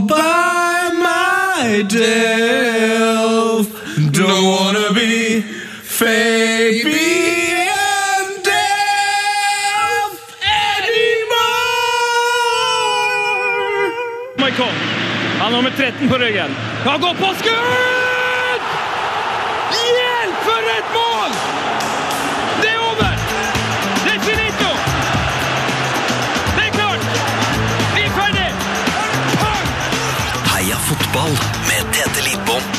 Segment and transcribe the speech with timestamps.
[0.00, 0.90] by
[1.88, 1.98] myself.
[4.12, 5.40] Don't wanna be
[5.82, 10.12] fake and deaf
[13.08, 13.92] anymore.
[14.38, 14.72] Michael.
[15.38, 16.50] Han har nummer 13 på ryggen.
[16.84, 17.87] Han går på skudd!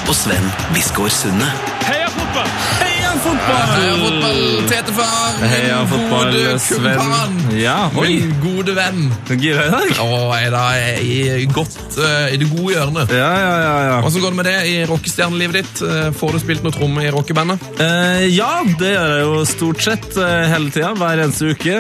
[0.09, 1.45] Og Sven Biskår Sunde.
[1.85, 2.49] Heia fotball!
[2.81, 2.88] Heia
[3.23, 3.69] fotball!
[3.79, 5.39] Heia fotball, Tetefar.
[5.51, 7.39] Heia fotball, Sven.
[7.59, 8.09] Ja, oi.
[8.19, 9.09] Min gode venn.
[9.27, 9.91] Du gira i dag?
[10.03, 10.63] Å, er da
[11.01, 13.13] i, godt, uh, i det gode hjørnet.
[13.15, 13.73] Ja, ja, ja.
[13.89, 13.97] ja.
[14.03, 15.81] Hvordan går det med det i rockestjernelivet ditt?
[15.85, 17.65] Eh, Får du spilt noe tromme i rockebandet?
[17.79, 21.77] Uh, ja, det gjør jeg jo stort sett uh, hele tida, hver eneste uke.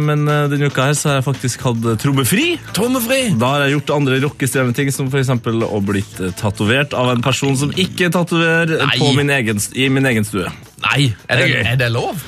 [0.00, 2.46] Men denne uka her så har jeg faktisk hatt trommefri.
[2.76, 3.20] Trommefri!
[3.40, 5.32] Da har jeg gjort andre rockestjerneting, som f.eks.
[5.66, 10.26] å blitt tatovert av en person som ikke tatoverer på min egen, i min egen
[10.26, 10.50] stue.
[10.86, 12.22] Nei, er det, Det er det lov?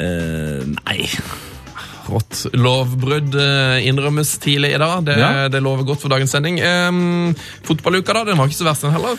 [0.00, 1.08] Uh, nei.
[2.04, 2.42] Rått.
[2.52, 5.06] Lovbrudd eh, innrømmes tidlig i dag.
[5.06, 5.48] Det, Ja.
[5.48, 6.58] det lover godt for dagens sending.
[6.60, 7.32] Um,
[7.64, 8.26] fotballuka, da?
[8.28, 9.16] Den var ikke så verst, den heller.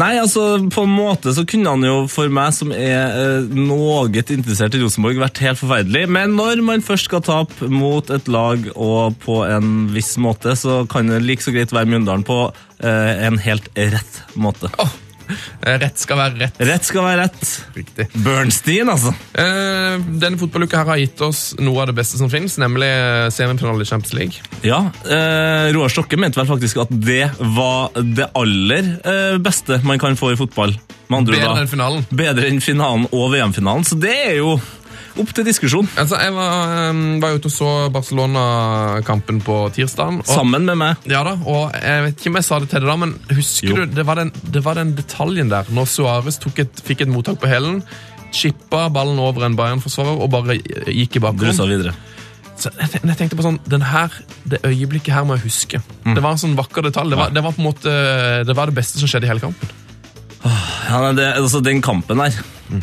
[0.00, 4.06] Nei, altså På en måte så kunne han jo for meg som er eh, noe
[4.08, 6.06] interessert i Rosenborg, vært helt forferdelig.
[6.08, 10.82] Men når man først skal tape mot et lag og på en viss måte, så
[10.88, 12.38] kan det like så greit være Mjøndalen på
[12.80, 14.72] eh, en helt rett måte.
[14.80, 14.96] Eh,
[15.82, 16.60] rett skal være rett.
[16.68, 17.52] Rett skal være rett.
[17.76, 18.08] Riktig.
[18.24, 19.12] Bernstein, altså.
[19.38, 23.28] Eh, denne fotballuka her har gitt oss noe av det beste som finnes, nemlig eh,
[23.34, 24.46] semifinale i Champions League.
[24.66, 30.00] Ja, eh, Roar Stokke mente vel faktisk at det var det aller eh, beste man
[30.02, 30.76] kan få i fotball.
[31.12, 32.06] Bedre enn finalen.
[32.08, 34.54] bedre enn finalen og VM-finalen, så det er jo
[35.20, 35.88] opp til diskusjon.
[35.98, 40.22] Altså, Jeg var, eh, var ute og så Barcelona-kampen på tirsdagen.
[40.24, 40.96] Sammen med meg.
[41.10, 43.68] Ja da, og Jeg vet ikke om jeg sa det til deg da, men husker
[43.68, 43.74] Jo.
[43.76, 47.48] du, det var, den, det var den detaljen der, når Suárez fikk et mottak på
[47.50, 47.82] hælen,
[48.32, 50.56] chippa ballen over en Bayern-forsvarer og bare
[50.88, 51.94] gikk i videre.
[52.56, 54.12] Så jeg, jeg tenkte på sånn, den her,
[54.44, 55.80] Det øyeblikket her må jeg huske.
[56.04, 56.14] Mm.
[56.14, 57.10] Det var en sånn vakker detalj.
[57.10, 57.94] Det var, det var på en måte,
[58.46, 59.68] det var det beste som skjedde i hele kampen.
[60.42, 62.82] Ja, men det, altså Den kampen her eh,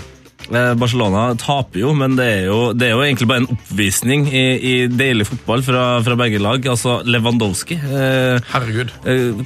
[0.49, 4.43] Barcelona taper jo, men det er jo, det er jo egentlig bare en oppvisning i,
[4.57, 6.65] i deilig fotball fra, fra begge lag.
[6.71, 7.77] Altså Lewandowski.
[7.77, 8.91] Eh, Herregud.
[9.05, 9.43] eh,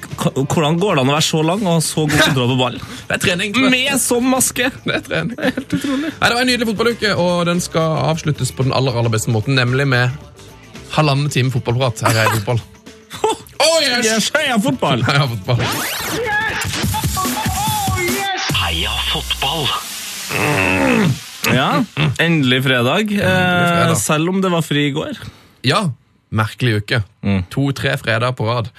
[0.47, 2.85] hvordan går det an å være så lang og så god kontroll på ballen?
[3.09, 3.55] Det er trening.
[3.73, 4.69] Med sånn maske!
[4.85, 5.35] Det er trening.
[5.43, 6.11] Helt utrolig.
[6.13, 9.33] Nei, det var en nydelig fotballuke, og den skal avsluttes på den aller aller beste
[9.33, 10.09] måten, nemlig med
[10.95, 12.63] halvannen time fotballprat her i Fotball.
[13.63, 14.25] Oh, yes!
[14.35, 14.99] Heia fotball!
[15.07, 15.61] Heia Fotball.
[18.59, 19.67] Heia fotball!
[21.53, 21.83] Ja,
[22.21, 23.11] endelig fredag.
[23.11, 23.97] Eh, fredag.
[23.99, 25.19] selv om det var fri i går.
[25.67, 25.85] Ja,
[26.33, 27.03] merkelig uke.
[27.23, 27.43] Mm.
[27.53, 28.69] To-tre fredager på rad.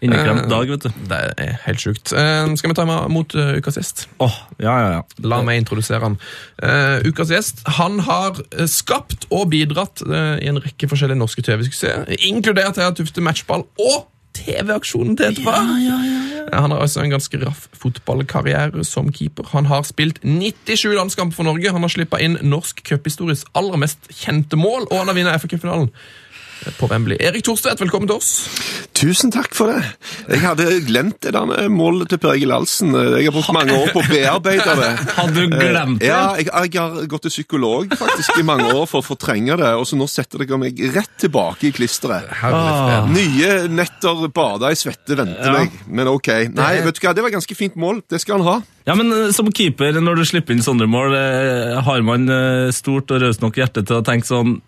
[0.00, 0.92] Inneklemt Eh, dag, vet du.
[1.10, 2.12] Det er helt sjukt.
[2.16, 4.06] Eh, skal vi ta mot ukas gjest?
[4.20, 5.02] Åh, ja, ja, ja.
[5.28, 6.16] La meg introdusere han.
[7.04, 12.94] Ukas gjest han har skapt og bidratt i en rekke forskjellige norske TV-suksesser, inkludert Thea
[12.96, 14.06] Tufte matchball og
[14.40, 15.54] TV-aksjonen til etterpå.
[15.54, 19.46] Eh, Han har altså en ganske raff fotballkarriere som keeper.
[19.52, 21.70] Han har spilt 97 landskamper for Norge.
[21.70, 25.92] Han har slippa inn norsk cuphistories aller mest kjente mål, og han har vunnet FA-cupfinalen
[26.78, 27.16] på Wembley.
[27.20, 28.30] Erik Thorstvedt, velkommen til oss.
[29.00, 29.80] Tusen takk for det.
[30.28, 32.92] Jeg hadde glemt det der målet til Per Egil Ahlsen.
[33.16, 34.90] Jeg har brukt mange år på å bearbeide det.
[35.18, 36.10] Hadde du glemt det?
[36.10, 39.70] Ja, jeg, jeg har gått til psykolog faktisk i mange år for å fortrenge det,
[39.80, 42.28] og så nå setter dere meg rett tilbake i klisteret.
[42.42, 42.98] Herlig.
[43.14, 45.56] Nye netter bada i svette venter Ja.
[45.62, 46.28] meg, men ok.
[46.52, 48.02] Nei, vet du hva, det var et ganske fint mål.
[48.10, 48.58] Det skal han ha.
[48.88, 52.68] Ja, men eh, Som keeper, når du slipper inn sånne mål, eh, har man eh,
[52.76, 54.58] stort og raust nok hjerte til å tenke sånn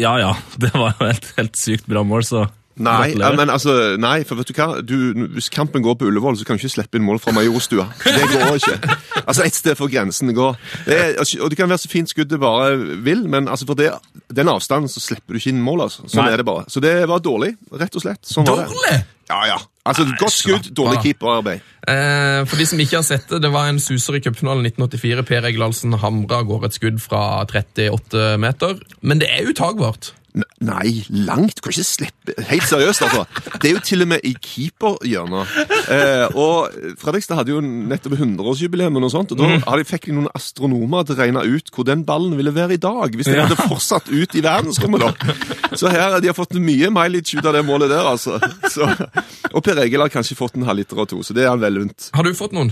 [0.00, 0.32] Ja ja,
[0.62, 2.46] det var jo et helt sykt bra mål, så
[2.80, 4.68] Nei, men altså, nei, for vet du hva?
[4.80, 4.94] Du,
[5.34, 7.84] hvis kampen går på Ullevål, så kan du ikke slippe inn mål fra Majorstua.
[8.06, 8.94] Det går ikke.
[9.26, 10.46] Altså, Et sted får grensen gå.
[10.86, 13.68] Det er, altså, og det kan være så fint skudd det bare vil, men altså,
[13.68, 13.90] for det,
[14.32, 15.84] den avstanden så slipper du ikke inn mål.
[15.90, 16.06] altså.
[16.08, 16.30] Sånn Nei.
[16.32, 16.64] er det bare.
[16.72, 17.52] Så det var dårlig,
[17.82, 18.22] rett og slett.
[18.24, 18.70] Sånn var det.
[18.72, 18.96] Dårlig!
[19.28, 19.60] Ja, ja.
[19.88, 21.62] Altså, Godt skudd, dårlig keeperarbeid.
[21.88, 25.24] Eh, for de som ikke har sett det, det var en suser i cupfinalen 1984.
[25.24, 28.76] Per Egil Ahlsen hamra av gårde et skudd fra 38 meter.
[29.00, 30.12] Men det er utagbart.
[30.62, 31.56] Nei, langt.
[31.58, 33.24] Du kan ikke slippe Helt seriøst, altså.
[33.58, 35.54] Det er jo til og med i keeperhjørnet.
[35.90, 40.14] Eh, og Fredrikstad hadde jo nettopp 100-årsjubileum, og noe sånt, og da hadde, fikk de
[40.18, 43.16] noen astronomer til å regne ut hvor den ballen ville være i dag.
[43.16, 45.34] Hvis den hadde fortsatt ut i verdensrommet, da.
[45.74, 48.38] Så her, de har fått mye mileage ut av det målet der, altså.
[48.70, 48.86] Så,
[49.50, 51.82] og Per Egil har kanskje fått en halvliter og to, så det er han vel
[51.86, 52.10] unt.
[52.14, 52.70] Har du fått noen?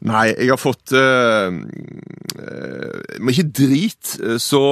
[0.00, 1.50] Nei, jeg har fått uh,
[3.20, 4.62] Men ikke drit, eh, så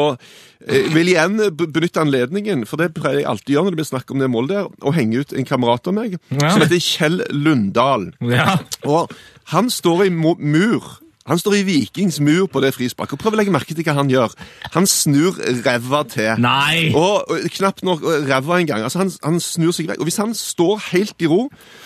[0.68, 3.88] jeg vil igjen benytte anledningen, for det pleier jeg alltid å gjøre når det blir
[3.88, 6.50] snakk om det målet der, å henge ut en kamerat av meg Ja.
[6.50, 8.08] som heter Kjell Lundahl.
[8.24, 8.58] Ja.
[8.84, 9.12] Og
[9.54, 10.88] han står i mur.
[11.28, 13.16] Han står i Vikings mur på det frisparket.
[13.18, 14.32] og Prøv å legge merke til hva han gjør.
[14.74, 16.30] Han snur ræva til.
[16.42, 16.88] Nei!
[16.96, 18.84] Og, og knapt nok ræva engang.
[18.86, 20.00] Altså, han, han snur seg vekk.
[20.02, 21.44] Og hvis han står helt i ro,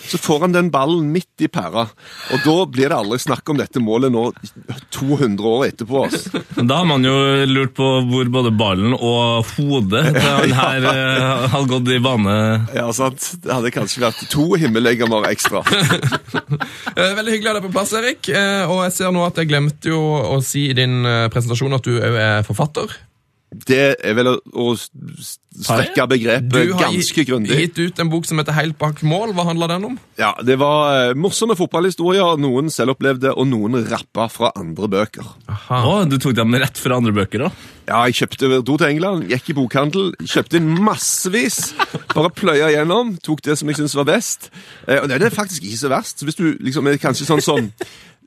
[0.08, 1.88] så får han den ballen midt i pæra.
[2.34, 4.28] Og da blir det aldri snakk om dette målet nå
[4.94, 6.04] 200 år etterpå.
[6.06, 6.42] Altså.
[6.62, 7.14] Da har man jo
[7.50, 11.32] lurt på hvor både ballen og hodet til han her ja.
[11.52, 12.36] har gått i bane.
[12.76, 13.26] Ja, sant?
[13.42, 15.64] Det hadde kanskje vært to himmellegemer ekstra.
[16.92, 18.28] Eh, Veldig hyggelig å ha deg på plass, Erik.
[18.28, 21.78] Eh, Og jeg ser nå at jeg glemte jo å si i din eh, presentasjon
[21.78, 22.92] at du òg er forfatter.
[23.52, 24.72] Det er vel å,
[25.52, 27.50] strekke begrepet ganske grundig.
[27.50, 29.34] Du har gitt ut en bok som heter Helt bak mål.
[29.36, 29.98] Hva handler den om?
[30.20, 35.28] Ja, Det var eh, morsomme fotballhistorier, noen selvopplevde, og noen rappa fra andre bøker.
[35.68, 37.66] Å, du tok dem rett fra andre bøker òg?
[37.90, 41.74] Ja, jeg kjøpte, do til England, gikk i bokhandel, kjøpte inn massevis.
[42.14, 44.48] Bare pløya gjennom, tok det som jeg syntes var best.
[44.86, 46.22] Eh, og det er faktisk ikke så verst.
[46.22, 47.68] Så hvis du liksom er kanskje sånn sånn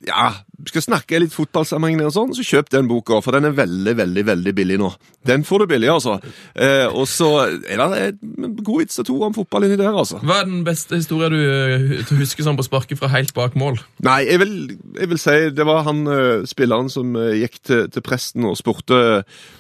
[0.06, 0.30] ja,
[0.70, 4.24] skal snakke litt fotballsammenheng og sånn, så kjøp den boka, for den er veldig, veldig
[4.28, 4.90] veldig billig nå.
[5.26, 6.18] Den får du billig, altså.
[6.54, 10.20] Eh, og så er det en god vits og to om fotball inni der, altså.
[10.26, 13.80] Hva er den beste historien du eh, husker sånn på sparket fra helt bak mål?
[14.06, 14.56] Nei, jeg vil,
[15.00, 18.58] jeg vil si det var han eh, spilleren som eh, gikk til, til presten og
[18.60, 19.02] spurte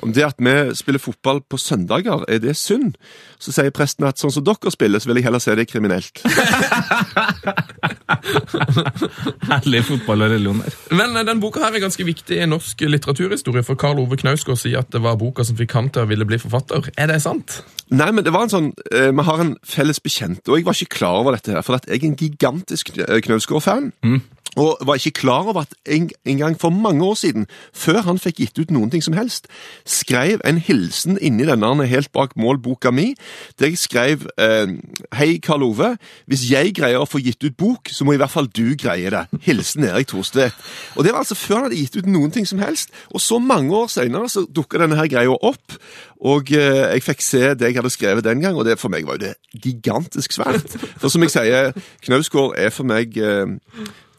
[0.05, 2.95] om det at vi spiller fotball på søndager, er det synd?
[3.45, 6.17] Så sier presten at sånn som dere spiller, så vil jeg heller se det kriminelt.
[9.49, 10.75] Herlig fotball og religion der.
[10.97, 14.59] Men eh, den boka her er ganske viktig i norsk litteraturhistorie, for Karl Ove Knausgård
[14.61, 16.89] sier at det var boka som fikk han til å ville bli forfatter.
[16.97, 17.59] Er det sant?
[17.93, 20.77] Nei, men det var en sånn eh, Vi har en felles bekjent, og jeg var
[20.79, 23.91] ikke klar over dette her, for at jeg er en gigantisk Kn- Knausgård-fan.
[24.55, 28.19] Og var ikke klar over at en, en gang for mange år siden, før han
[28.19, 29.49] fikk gitt ut noen ting som helst,
[29.85, 33.13] skrev en hilsen inni denne helt bak mål-boka mi,
[33.59, 34.77] der jeg skrev eh,
[35.15, 35.95] Hei, Karl Ove.
[36.29, 39.11] Hvis jeg greier å få gitt ut bok, så må i hvert fall du greie
[39.11, 39.25] det.
[39.45, 40.55] Hilsen Erik Thorstvedt.
[40.95, 42.93] Og det var altså før han hadde gitt ut noen ting som helst.
[43.11, 45.77] Og så mange år senere så dukka denne her greia opp,
[46.25, 49.05] og eh, jeg fikk se det jeg hadde skrevet den gang, og det for meg
[49.07, 50.77] var jo det gigantisk svært.
[51.01, 51.75] For som jeg sier,
[52.05, 53.57] Knausgård er for meg eh,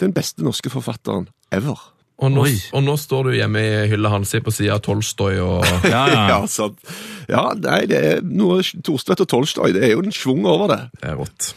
[0.03, 1.79] den beste norske forfatteren ever.
[2.17, 5.67] Og nå, og nå står du hjemme i hylla hans på sida av Tolstoy og
[5.95, 6.23] Ja, ja.
[6.33, 6.81] Ja, sant.
[7.29, 9.75] ja, nei, det er noe Thorstvedt og Tolstoy.
[9.77, 10.81] Det er jo en schwung over det.
[11.03, 11.53] Det er rått.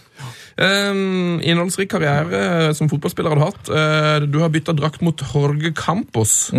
[0.59, 3.71] Um, innholdsrik karriere som fotballspiller har du hatt.
[3.71, 6.49] Uh, du har bytta drakt mot Jorge Campos.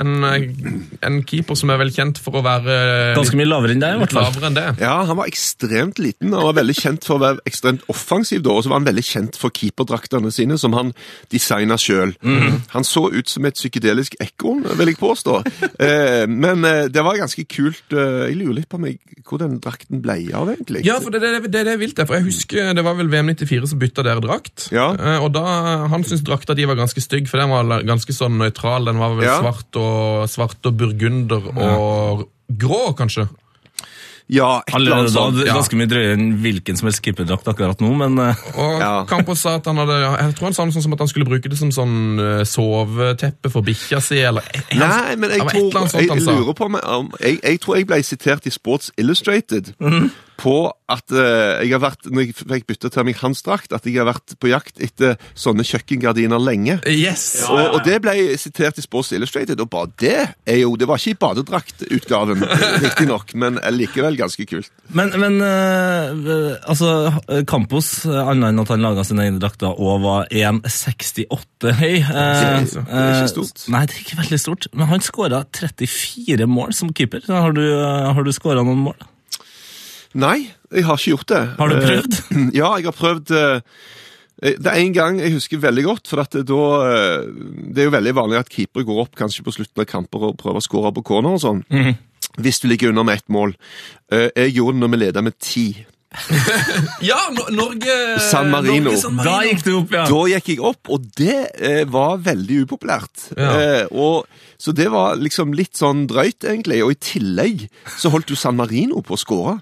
[0.00, 0.46] En, eh,
[1.06, 4.02] en keeper som er vel kjent for å være Ganske mye lavere enn deg, i
[4.04, 4.44] hvert fall.
[4.50, 4.66] enn det.
[4.80, 8.42] Ja, Han var ekstremt liten og var veldig kjent for å være ekstremt offensiv.
[8.42, 10.92] da, Og så var han veldig kjent for keeperdraktene sine, som han
[11.32, 12.14] designa sjøl.
[12.74, 15.40] Han så ut som et psykedelisk ekorn, vil jeg påstå.
[15.86, 17.82] eh, men eh, det var ganske kult.
[17.92, 20.84] Eh, jeg lurer litt på meg, hvor den drakten ble av, egentlig.
[20.86, 22.06] Ja, for det er det, det, er det jeg.
[22.06, 24.68] For jeg husker det var vel VM 94 som bytta dere drakt.
[24.74, 24.90] Ja.
[24.94, 25.44] Eh, og da,
[25.90, 28.88] Han syntes drakta de var ganske stygg, for den var ganske sånn nøytral.
[28.88, 29.38] Den var vel Ja.
[29.42, 29.89] svart og,
[30.30, 33.28] svart og burgunder og grå, kanskje.
[34.30, 35.40] Ja, et eller annet sånt.
[35.42, 35.56] ja.
[35.58, 38.90] ganske mye drøyere enn hvilken som helst skipperdrakt akkurat nå, men eh, Og Ja.
[39.10, 41.26] Campos sa at han hadde Jeg tror han sa noe sånn som at han skulle
[41.26, 44.46] bruke det som sånn eh, soveteppe for bikkja si, eller
[44.78, 48.46] Nei, men jeg tror jeg, lurer på meg, om jeg, jeg tror jeg ble sitert
[48.46, 50.10] i Sports Illustrated Mhm.
[50.40, 50.56] På
[50.90, 53.98] at eh, jeg har vært, når jeg fikk bytte til meg hans drakt, at jeg
[54.00, 56.78] har vært på jakt etter sånne kjøkkengardiner lenge.
[56.90, 57.44] Yes!
[57.50, 60.16] Og, og det ble sitert i Sports Illustrated, og bare det
[60.48, 62.44] er jo Det var ikke i badedraktutgaven,
[62.84, 64.72] riktignok, men likevel ganske kult.
[64.96, 67.12] Men, men eh, altså,
[67.50, 72.10] Campos, eh, annet enn at han laga sine egne drakter og var 1,68 høy eh,
[72.10, 73.64] Det er ikke stort.
[73.70, 74.70] Nei, det er ikke veldig stort.
[74.74, 77.26] Men han skåra 34 mål som keeper.
[77.30, 79.08] Har du, har du skåra noen mål?
[80.18, 81.42] Nei, jeg har ikke gjort det.
[81.58, 82.20] Har du Eh, prøvd?
[82.56, 83.60] Ja, jeg har prøvd eh,
[84.40, 87.28] Det er en gang jeg husker veldig godt, for at det, da eh,
[87.70, 90.38] Det er jo veldig vanlig at keepere går opp kanskje på slutten av kamper og
[90.40, 91.62] prøver å skåre på corner og sånn.
[91.70, 91.94] Mm.
[92.40, 93.54] Hvis du ligger under med ett mål.
[94.10, 95.66] Eh, Jeg gjorde det når vi leda med ti.
[97.06, 97.18] Ja,
[97.54, 98.90] Norge San Marino.
[98.90, 100.04] Norge, San Da gikk du opp, ja.
[100.10, 103.28] Da gikk jeg opp, og det eh, var veldig upopulært.
[103.38, 103.50] Ja.
[103.60, 104.26] Eh, og,
[104.60, 106.80] så det var liksom litt sånn drøyt, egentlig.
[106.84, 109.58] Og i tillegg så holdt jo San Marino på å skåre.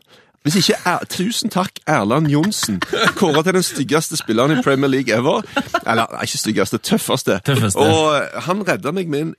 [0.47, 2.79] Hvis ikke er, Tusen takk, Erland Johnsen.
[3.19, 5.43] Kåra til den styggeste spilleren i Premier League ever.
[5.83, 7.41] Eller ikke styggeste, tøffeste.
[7.45, 7.83] Tøffeste.
[7.83, 9.35] Og eh, han redda meg med en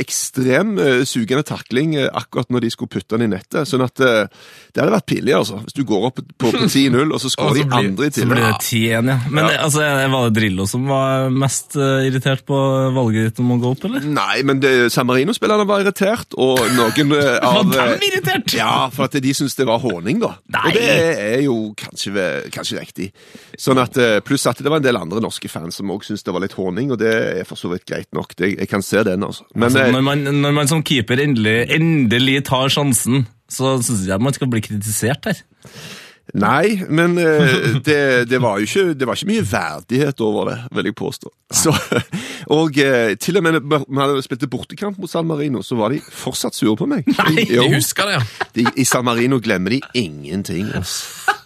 [0.00, 3.68] ekstrem uh, sugende takling uh, akkurat når de skulle putte den i nettet.
[3.68, 4.24] Sånn at uh,
[4.72, 5.60] det hadde vært pinlig, altså.
[5.66, 8.42] Hvis du går opp på, på 10-0, og så skårer de andre i Så blir
[8.46, 9.18] det 10-1, ja.
[9.28, 12.58] Men altså, var det Drillo som var mest irritert på
[12.96, 14.08] valget ditt om å gå opp, eller?
[14.08, 17.14] Nei, men San Marino-spillerne var irritert, og noen
[17.52, 18.56] av Var de irritert?
[18.56, 20.29] Ja, for at de syntes det var håning, da.
[20.54, 20.62] Nei.
[20.66, 23.08] Og det er jo kanskje, kanskje riktig.
[23.58, 26.24] Sånn at, eh, Pluss at det var en del andre norske fans som òg syntes
[26.26, 28.34] det var litt håning, og det er for så vidt greit nok.
[28.38, 29.46] Det, jeg kan se den, altså.
[29.54, 34.06] Men Altså, eh, når, man, når man som keeper endelig, endelig tar sjansen, så syns
[34.08, 35.42] jeg man skal bli kritisert her.
[36.38, 40.58] Nei, men eh, det, det, var jo ikke, det var ikke mye verdighet over det,
[40.76, 41.32] vil jeg påstå.
[41.50, 41.74] Så,
[42.58, 45.94] og eh, til og med når vi hadde spilt bortekamp mot San Marino, så var
[45.94, 47.08] de fortsatt sure på meg.
[47.18, 48.48] Nei, Jo, Jeg husker det, ja.
[48.58, 50.70] de, I San Marino glemmer de ingenting.
[50.76, 51.36] Altså.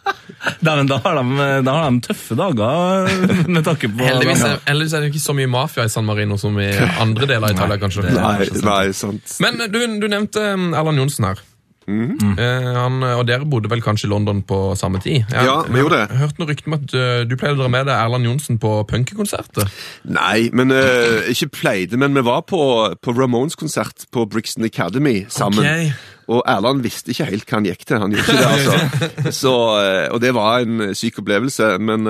[0.60, 3.08] Da, men da, har de, da har de tøffe dager
[3.48, 6.36] med takke på Heldigvis er, heldigvis er det ikke så mye mafia i San Marino
[6.40, 6.68] som i
[7.00, 8.04] andre deler av Italia, kanskje.
[8.12, 9.38] Nei, nei, sant.
[9.40, 11.40] Men du, du nevnte Erland Johnsen her.
[11.84, 15.24] Eh, han, og dere bodde vel kanskje i London på samme tid?
[15.28, 16.06] Jeg, Ja, vi gjorde det.
[16.10, 18.60] Jeg hørte noen rykter om at uh, du pleide å dra med deg Erland Johnsen
[18.62, 19.68] på punkekonserter.
[20.08, 22.62] Nei, men uh, ikke pleide, men vi var på,
[23.04, 25.60] på Ramones-konsert på Brixton Academy sammen.
[25.60, 25.92] Okay.
[26.32, 28.00] Og Erland visste ikke helt hva han gikk til.
[28.00, 29.30] Han gjorde ikke det, altså.
[29.42, 32.08] Så, eh, og det var en syk opplevelse, men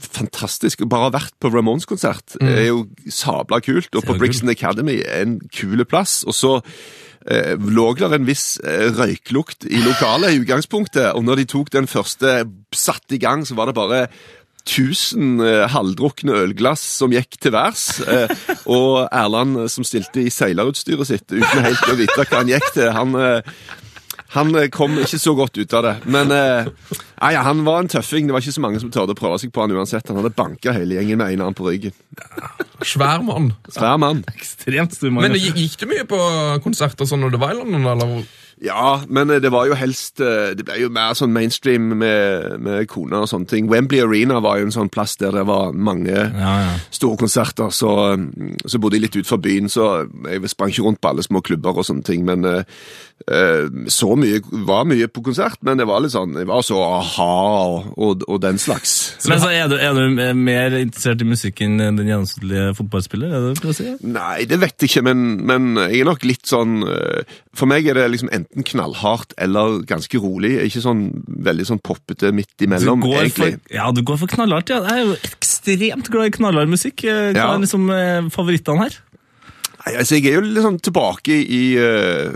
[0.00, 0.80] fantastisk.
[0.90, 4.16] Bare å ha vært på Ramones-konsert er jo sabla kult, og på.
[4.18, 6.22] Brixton Academy er en kule plass.
[6.24, 6.56] Og så
[7.26, 11.72] eh, lå der en viss eh, røyklukt i lokalet i utgangspunktet, og når de tok
[11.74, 12.44] den første
[12.76, 14.04] satt i gang, så var det bare
[14.66, 18.30] 1000 eh, halvdrukne ølglass som gikk til værs, eh,
[18.68, 22.90] og Erland som stilte i seilerutstyret sitt uten helt å vite hva han gikk til.
[22.94, 23.16] Han,
[24.34, 25.94] han eh, kom ikke så godt ut av det.
[26.10, 26.68] Men eh,
[27.20, 28.28] nei, han var en tøffing.
[28.28, 30.06] Det var ikke så mange som tørde å prøve seg på han uansett.
[30.10, 31.96] Han hadde banka hele gjengen med en arm på ryggen.
[32.86, 33.52] Svær mann.
[33.72, 34.22] Svær mann.
[34.36, 35.26] Ekstremt stor mann.
[35.26, 36.20] Men gikk gikk du mye på
[36.64, 37.90] konserter sånn når det var i London?
[37.90, 38.22] eller?
[38.60, 42.58] Ja, men eh, det var jo helst eh, Det ble jo mer sånn mainstream med,
[42.60, 43.70] med kona og sånne ting.
[43.72, 46.74] Wembley Arena var jo en sånn plass der det var mange Ja, ja.
[46.92, 47.72] store konserter.
[47.72, 47.94] Så,
[48.68, 49.90] så bodde jeg litt utenfor byen, så
[50.28, 52.26] jeg sprang ikke rundt på alle små klubber og sånne ting.
[52.28, 52.44] Men
[53.90, 57.26] så mye var mye på konsert, men det var litt sånn Jeg var så a-ha
[57.92, 58.94] og, og, den slags.
[59.28, 63.34] Men så er du, er du mer interessert i musikk enn den gjennomsnittlige fotballspiller?
[63.36, 63.90] Er det det å si?
[64.08, 67.86] Nei, det vet jeg ikke, men, men jeg er nok litt sånn eh, For meg
[67.90, 70.54] er det liksom enten knallhardt eller ganske rolig.
[70.66, 71.04] Ikke sånn
[71.50, 73.52] veldig sånn poppete midt imellom, går egentlig.
[73.60, 74.80] for, ja, du går for knallhardt, ja.
[74.88, 77.04] Jeg er jo ekstremt glad i knallhard musikk.
[77.04, 77.52] Eh, Hva Ja.
[77.54, 78.98] er liksom eh, favorittene her?
[79.80, 82.28] Nei, altså Jeg er jo sånn tilbake i uh,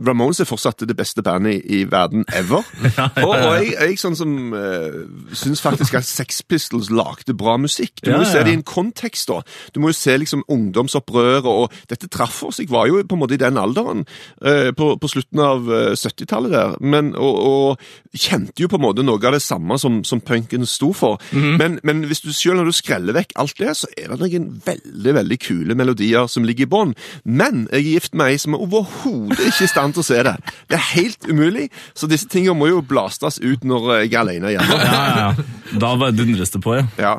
[0.00, 2.64] Ramones er fortsatt det beste bandet i, i verden ever.
[3.20, 5.02] Og, og jeg, jeg sånn som uh,
[5.36, 8.00] syns faktisk at Sex Pistols lagde bra musikk.
[8.02, 8.46] Du må jo se ja.
[8.46, 9.42] det i en kontekst, da.
[9.74, 12.60] Du må jo se liksom ungdomsopprøret, og dette traff oss.
[12.62, 14.06] Jeg var jo på en måte i den alderen
[14.40, 18.84] uh, på, på slutten av eh, 70-tallet der, men, og, og kjente jo på en
[18.86, 21.20] måte noe av det samme som, som punken sto for.
[21.30, 21.56] Mhm.
[21.60, 24.48] men, men hvis du selv når du skreller vekk alt det, så er det noen
[24.64, 26.94] veldig veldig kule melodier som ligger i bånn.
[27.24, 30.22] Men jeg er gift med ei som er overhodet ikke i stand til å se
[30.26, 30.34] det.
[30.70, 34.54] Det er helt umulig, så disse tingene må jo blastes ut når jeg er alene
[34.56, 34.80] hjemme.
[34.80, 35.78] Ja, ja, ja.
[35.80, 36.86] Da bare dundres det på, ja.
[36.98, 37.16] Ja.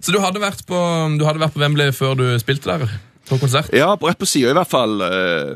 [0.00, 0.78] Så du hadde vært på,
[1.18, 2.88] du hadde vært på Wembley før du spilte der?
[3.28, 3.66] På konsert?
[3.76, 5.02] Ja, på- rett på sida i hvert fall.
[5.04, 5.50] eh,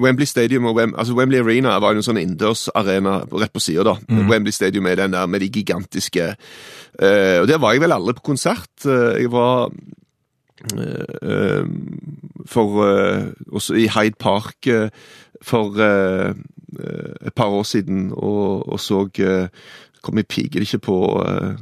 [0.00, 3.84] Wembley Stadium og Wem altså Wembley Arena var jo en sånn innendørsarena rett på sida.
[3.84, 3.98] da.
[4.08, 6.30] Wembley Stadium er den der med de gigantiske
[7.02, 8.70] uh, Og der var jeg vel aldri på konsert.
[8.88, 9.68] Eh, jeg var
[12.46, 14.88] for eh, Også i Hyde Park eh,
[15.44, 16.32] for eh,
[16.80, 19.48] eh, et par år siden og, og så uh,
[20.04, 21.54] Kom jeg piker ikke på eh,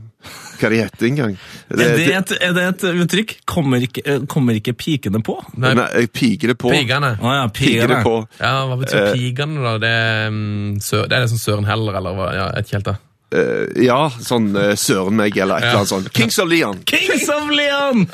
[0.63, 1.37] hva de heter engang.
[1.71, 3.33] Er det et, er det et uttrykk?
[3.47, 5.37] Kommer ikke, eh, kommer ikke pikene på?
[5.63, 6.71] Nei, Nei, pikene det på.
[6.71, 7.15] Pigene.
[7.19, 8.01] Å ja, det pigene.
[8.07, 8.17] på.
[8.39, 9.73] Ja, Hva betyr Eh, pigene, da?
[9.83, 12.29] Det er, mm, sø, det er liksom Søren Heller, eller hva?
[12.35, 12.99] Ja, et helt, da.
[13.33, 16.13] Uh, ja, sånn uh, Søren meg, eller et eller annet sånt.
[16.15, 16.83] Kings of Leon.
[16.87, 18.07] Kings of Leon!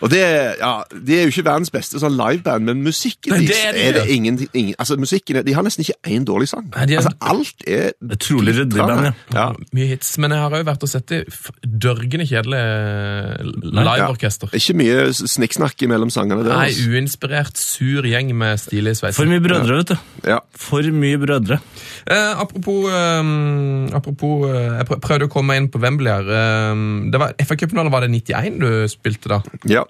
[0.00, 0.20] Og det,
[0.60, 3.82] ja, de er jo ikke verdens beste sånn liveband, men musikken Nei, det er de
[3.88, 6.68] er det ingen, ingen Altså, musikken er, De har nesten ikke én dårlig sang.
[6.74, 9.12] Nei, de er- Altså, Alt er Utrolig ryddig band, ja.
[9.34, 9.46] ja.
[9.74, 10.12] Mye hits.
[10.18, 11.24] Men jeg har òg vært og sett det
[11.66, 13.98] dørgende kjedelig liveorkester.
[13.98, 14.54] liveorkester.
[14.58, 16.78] Ikke mye snikksnakk mellom sangene deres.
[16.78, 19.96] Nei, uinspirert, sur gjeng med stilige For mye brødre, vet du.
[20.28, 20.38] Ja.
[20.58, 21.60] For mye brødre.
[22.06, 26.28] Eh, apropos eh, apropos eh, Jeg prøvde å komme meg inn på Wembley her.
[26.38, 29.42] Eh, det var FA Cup-finale, var det 91 du spilte da?
[29.68, 29.84] ja.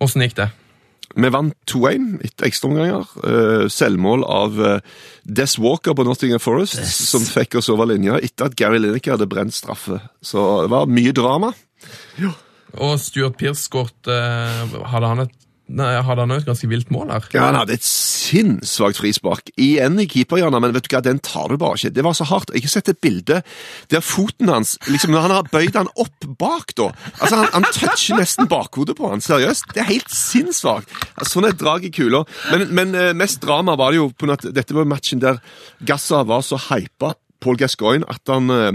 [0.00, 0.50] Åssen gikk det?
[1.14, 3.08] vi vant 2-1 etter ekstraomganger.
[3.24, 8.50] Uh, selvmål av uh, Des Walker på Nottingham Forest, som fikk oss over linja etter
[8.50, 9.98] at Gary Lineker hadde brent straffe.
[10.22, 11.52] Så det var mye drama.
[12.78, 15.32] Og Stuart Pearce skåret eh, Hadde han et
[15.78, 17.26] hadde han et ganske vilt mål her?
[17.34, 19.52] Ja, Han hadde et sinnssvakt frispark.
[19.60, 21.92] Igjen i keeperhjørnet, men vet du hva, den tar du bare ikke.
[21.94, 22.52] Det var så hardt.
[22.54, 23.40] Jeg har sett et bilde
[23.92, 26.90] der foten hans liksom, når Han har bøyd han opp bak, da.
[27.20, 29.72] Altså, Han, han toucher nesten bakhodet på han, seriøst.
[29.74, 30.90] Det er helt sinnssvakt.
[31.28, 32.24] Sånn et drag i kula.
[32.50, 35.40] Men, men eh, mest drama var det jo på at dette var matchen der
[35.86, 38.72] Gassa var så hypa Paul Gascoigne at han eh,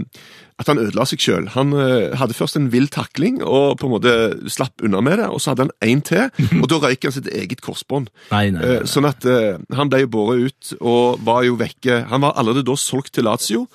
[0.56, 1.50] at han ødela seg sjøl.
[1.52, 4.14] Han eh, hadde først en vill takling og på en måte
[4.48, 5.26] slapp unna med det.
[5.28, 6.30] og Så hadde han én til,
[6.62, 8.08] og da røyk han sitt eget korsbånd.
[8.32, 8.70] Nei, nei, nei.
[8.78, 9.28] Eh, Sånn at
[9.76, 12.06] han ble jo båret ut og var jo vekke.
[12.08, 13.66] Han var allerede da solgt til Lazio,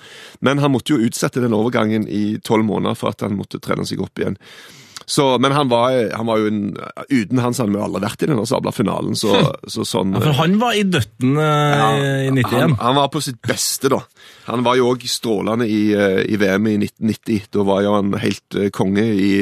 [0.41, 3.85] men han måtte jo utsette den overgangen i tolv måneder for at han måtte trene
[3.85, 4.39] seg opp igjen.
[5.05, 6.59] Så, men han var, han var jo en,
[7.09, 9.33] Uten han så hadde vi aldri vært i denne sabla finalen, så,
[9.67, 11.87] så sånn Ja, for han var i døtten ja,
[12.27, 12.51] i 91.
[12.53, 14.01] han, han var på sitt beste, da.
[14.49, 17.49] Han var jo òg strålende i, eh, i VM i 1990.
[17.53, 19.33] Da var jo han helt eh, konge i,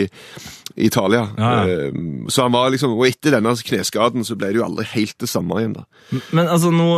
[0.75, 1.27] i Italia.
[1.37, 1.51] Ja.
[1.67, 1.91] Eh,
[2.27, 5.29] Så han var liksom, Og etter denne kneskaden så ble det jo aldri helt det
[5.31, 5.77] samme igjen.
[5.79, 5.85] da.
[6.35, 6.89] Men altså, nå,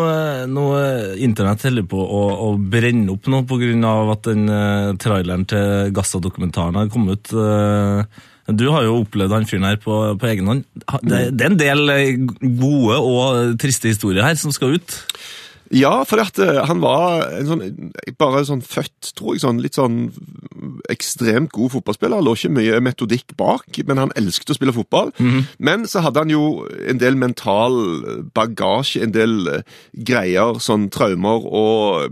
[0.51, 3.44] nå eh, internett holder på å, å brenne opp nå
[3.91, 7.36] av at den eh, traileren til Gassa-dokumentaren har kommet ut.
[8.58, 10.65] Du har jo opplevd han fyren her på, på egen hånd.
[11.01, 12.17] Det, det er en del eh,
[12.62, 15.00] gode og triste historier her som skal ut.
[15.72, 19.77] Ja, for at eh, han var en sånn, bare sånn født, tror jeg, sånn litt
[19.79, 20.01] sånn
[20.91, 22.24] ekstremt god fotballspiller.
[22.24, 25.13] Lå ikke mye metodikk bak, men han elsket å spille fotball.
[25.63, 27.79] Men så hadde han jo en del mental
[28.36, 32.12] bagasje, en del eh, greier, sånn traumer og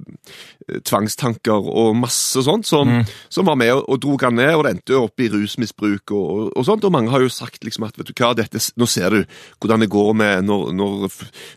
[0.86, 2.92] tvangstanker og masse sånt, som,
[3.32, 6.14] som var med og, og drog han ned, og det endte jo opp i rusmisbruk
[6.16, 6.86] og, og, og sånt.
[6.88, 9.20] Og mange har jo sagt liksom at vet du hva, dette, nå ser du
[9.60, 11.06] hvordan det går med når, når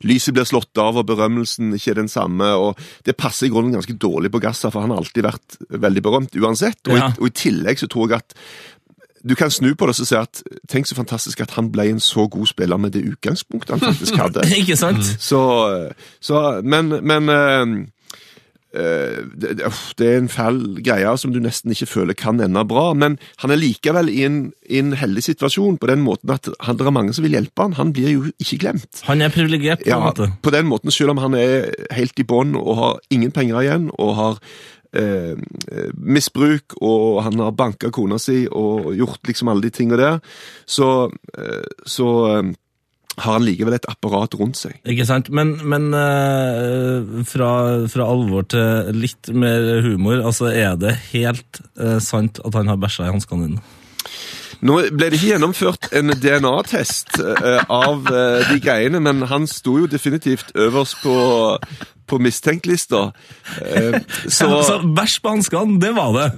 [0.08, 2.52] lyset blir slått av og berømmelsen ikke er den samme.
[2.56, 6.04] og Det passer i grunnen ganske dårlig på Gassa, for han har alltid vært veldig
[6.08, 6.80] berømt uansett.
[6.88, 7.08] Og, Ja.
[7.12, 8.36] i, og i tillegg så tror jeg at
[9.22, 12.00] du kan snu på det og si at tenk så fantastisk at han ble en
[12.02, 14.42] så god spiller med det utgangspunktet han faktisk hadde.
[14.60, 15.04] Ikke sant?
[15.22, 15.38] Så,
[16.18, 17.74] så Men, men eh,
[18.72, 22.92] det, det- det er en fæl greie som du nesten ikke føler kan ende bra.
[22.94, 26.76] Men han er likevel i en, i en heldig situasjon på den måten at han,
[26.78, 27.72] det er mange som vil hjelpe han.
[27.78, 29.02] Han blir jo ikke glemt.
[29.04, 30.30] Han er privilegert, på en måte.
[30.42, 33.90] på den måten, selv om han er helt i bånn og har ingen penger igjen,
[33.98, 34.38] og har
[34.96, 35.36] eh,
[35.96, 40.18] misbruk, og han har banka kona si og gjort liksom alle de tingene der,
[40.66, 42.52] så, eh, så eh,
[43.18, 44.78] har han likevel et apparat rundt seg.
[44.88, 45.28] Ikke sant?
[45.34, 47.52] Men, men uh, fra,
[47.92, 52.80] fra alvor til litt mer humor, altså er det helt uh, sant at han har
[52.80, 53.64] bæsja i hanskene dine?
[54.62, 59.74] Nå ble det ikke gjennomført en DNA-test uh, av eh, de greiene, men han sto
[59.80, 61.16] jo definitivt øverst på,
[62.06, 63.08] på mistenkt-lista.
[63.58, 63.98] Eh,
[64.36, 66.28] så Altså, bæsj på hanskene, det var det!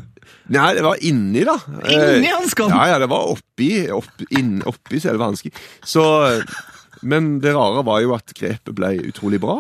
[0.53, 1.55] Nei, det var inni, da.
[1.85, 2.69] Eh, Inni hansken?
[2.75, 5.55] Ja, ja, det var oppi, opp, inn, oppi selve hansken.
[5.85, 6.05] Så
[7.05, 9.59] Men det rare var jo at grepet ble utrolig bra.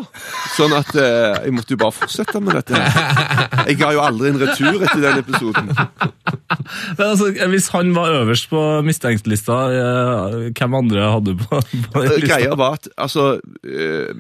[0.55, 2.79] Sånn at eh, jeg måtte jo bare fortsette med dette.
[2.79, 3.67] her.
[3.69, 5.69] Jeg ga jo aldri en retur etter den episoden.
[5.75, 12.05] Men altså, Hvis han var øverst på mistenkt-lista, eh, hvem andre hadde du på, på
[12.07, 12.29] den lista?
[12.31, 13.27] Greia var at altså
[13.65, 14.13] eh,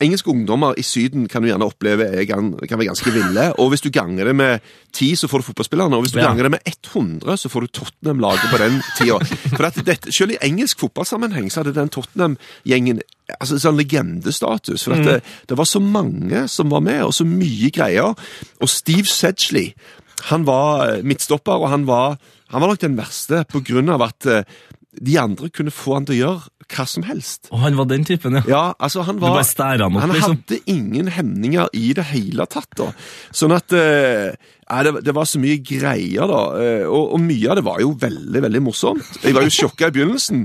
[0.00, 3.48] Engelske ungdommer i Syden kan du gjerne oppleve er, kan være ganske ville.
[3.58, 4.60] Og hvis du ganger det med
[4.94, 5.96] 10, så får du fotballspillerne.
[5.98, 6.28] Og hvis du Ja.
[6.28, 9.18] ganger det med 100, så får du Tottenham-laget på den tida.
[9.56, 13.00] For at dette, selv i engelsk fotballsammenheng så hadde den Tottenham-gjengen
[13.40, 14.84] altså sånn legendestatus.
[14.86, 15.18] For at det,
[15.50, 18.14] det var så mange som var med, og så mye greier.
[18.62, 19.72] Og Steve Sedgley,
[20.30, 22.18] han var eh, midtstopper, og han var,
[22.54, 24.44] han var nok den verste på grunn av at eh,
[24.98, 27.48] de andre kunne få han til å gjøre hva som helst.
[27.52, 28.42] Og han var den typen, ja.
[28.48, 30.36] Ja, altså han var bare stærer han opp, Han liksom.
[30.42, 32.90] hadde ingen hemninger i det hele tatt, da.
[33.32, 34.36] Sånn at eh,
[34.70, 36.40] ja, det, det var så mye greier, da.
[36.60, 39.04] eh, Og, og mye av det var jo veldig, veldig morsomt.
[39.24, 40.42] Jeg var jo sjokka i begynnelsen,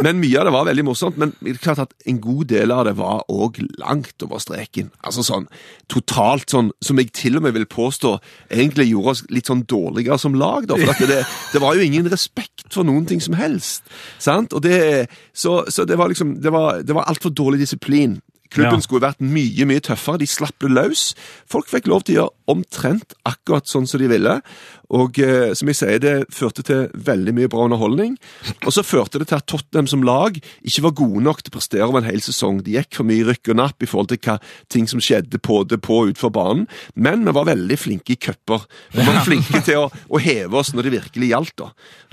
[0.00, 1.18] men mye av det var veldig morsomt.
[1.20, 4.88] Men det er klart at en god del av det var òg langt over streken.
[5.04, 5.44] Altså sånn
[5.92, 8.14] totalt sånn som jeg til og med vil påstå
[8.50, 10.78] egentlig gjorde oss litt sånn dårligere som lag, da.
[10.80, 11.20] For det,
[11.52, 13.84] det var jo ingen respekt for noen ting som helst.
[14.22, 14.56] Sant?
[14.56, 18.18] Og det, så, så det var liksom Det var, det var altfor dårlig disiplin.
[18.52, 18.84] Klubben Ja.
[18.84, 20.20] skulle vært mye mye tøffere.
[20.22, 21.08] De slapp det løs.
[21.50, 24.40] Folk fikk lov til å gjøre omtrent akkurat sånn som de ville.
[24.94, 28.12] Og eh, som jeg sier, det førte til veldig mye bra underholdning.
[28.64, 31.56] Og så førte det til at Tottenham som lag ikke var gode nok til å
[31.56, 32.60] prestere over en hel sesong.
[32.62, 34.36] De gikk for mye rykk og napp i forhold til hva
[34.72, 36.66] ting som skjedde på det på og utenfor banen.
[36.94, 38.62] Men vi var veldig flinke i cuper.
[38.94, 41.56] Vi var flinke til å, å heve oss når det virkelig gjaldt.
[41.64, 41.70] da.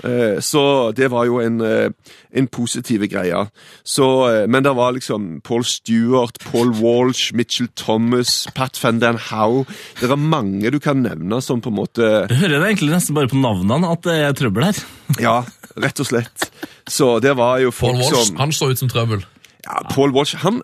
[0.08, 0.64] Eh, Så
[0.98, 1.90] det var jo en, eh,
[2.34, 3.44] en positiv greie.
[3.86, 9.18] Så, eh, men det var liksom Paul Stewart, Paul Walsh, Mitchell Thomas, Pat van den
[9.30, 9.62] Howe.
[10.00, 13.16] Det er mange du kan nevne som på en måte Du hører det egentlig nesten
[13.16, 14.80] bare på navnene at det er trøbbel her.
[15.22, 15.36] Ja,
[15.80, 16.48] rett og slett.
[16.90, 19.24] Så det var jo folk Paul Walsh som han så ut som trøbbel.
[19.66, 20.60] ja, Paul Walsh han,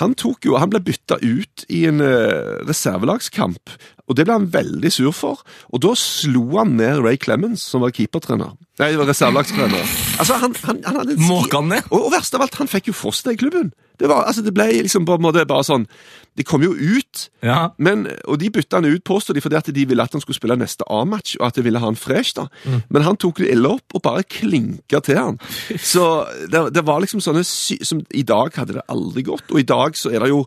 [0.00, 3.74] han, tok jo, han ble bytta ut i en uh, reservelagskamp,
[4.08, 5.44] og det ble han veldig sur for.
[5.70, 8.56] Og da slo han ned Ray Clemens, som var keepertrener.
[8.80, 9.94] Nei, reservelagstrener.
[10.18, 11.86] Altså, han, han, han hadde en Måka han ned?
[11.92, 13.70] Og, og verst av alt, han fikk jo foster i klubben.
[14.02, 15.86] Det, var, altså, det ble liksom på en måte bare sånn
[16.34, 17.26] Det kom jo ut.
[17.44, 17.70] Ja.
[17.78, 20.38] Men, og de bytta han ut, påstod de, fordi at de ville at han skulle
[20.38, 22.32] spille neste A-match, og at de ville ha han fresh.
[22.38, 22.46] da.
[22.88, 25.40] Men han tok det ille opp og bare klinka til han.
[25.76, 26.06] Så
[26.48, 29.68] det, det var liksom sånne sy som I dag hadde det aldri gått, og i
[29.68, 30.46] dag så er det jo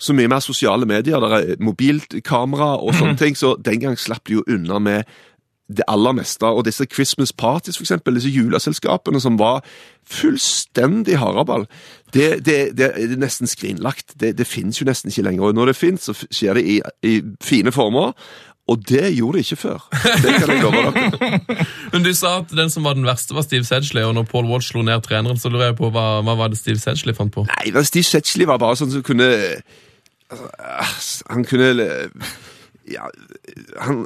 [0.00, 4.24] så mye mer sosiale medier, det er mobilkamera og sånne ting, så den gang slapp
[4.26, 5.18] de jo unna med
[5.76, 6.46] det aller meste.
[6.46, 9.62] Og disse Christmas parties, for eksempel, disse juleselskapene som var
[10.10, 11.66] fullstendig haraball,
[12.14, 14.16] det, det, det er nesten skrinlagt.
[14.20, 15.50] Det, det finnes jo nesten ikke lenger.
[15.50, 18.12] Og når det finnes, så skjer det i, i fine former.
[18.70, 19.86] Og det gjorde det ikke før.
[20.22, 21.64] Det kan jeg love dere.
[21.92, 24.46] Men du sa at den som var den verste, var Steve Sedgley, og når Paul
[24.46, 27.34] Walsh slo ned treneren, så lurer jeg på hva, hva var det Steve Sedgley fant
[27.34, 27.46] på?
[27.50, 29.26] Nei, men Steve Setchley var bare sånn som kunne
[30.30, 31.72] altså, Han kunne
[32.90, 33.10] Ja,
[33.82, 34.04] han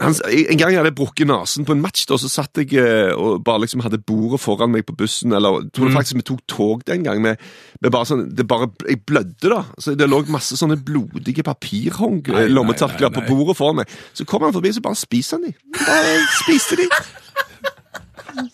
[0.00, 3.12] han, en gang hadde jeg brukket nesen på en match, da, så satt jeg eh,
[3.12, 5.34] og bare liksom hadde bordet foran meg på bussen.
[5.36, 7.20] eller tror det faktisk vi tok tog den gang.
[7.22, 7.42] Med,
[7.80, 9.62] med bare sånn, det bare, Jeg blødde, da.
[9.78, 13.96] så Det lå masse sånne blodige papirhåndklær, lommetørklær, på bordet foran meg.
[14.16, 15.54] Så kom han forbi, så bare spiser han de.
[15.82, 16.88] Bare spiste de.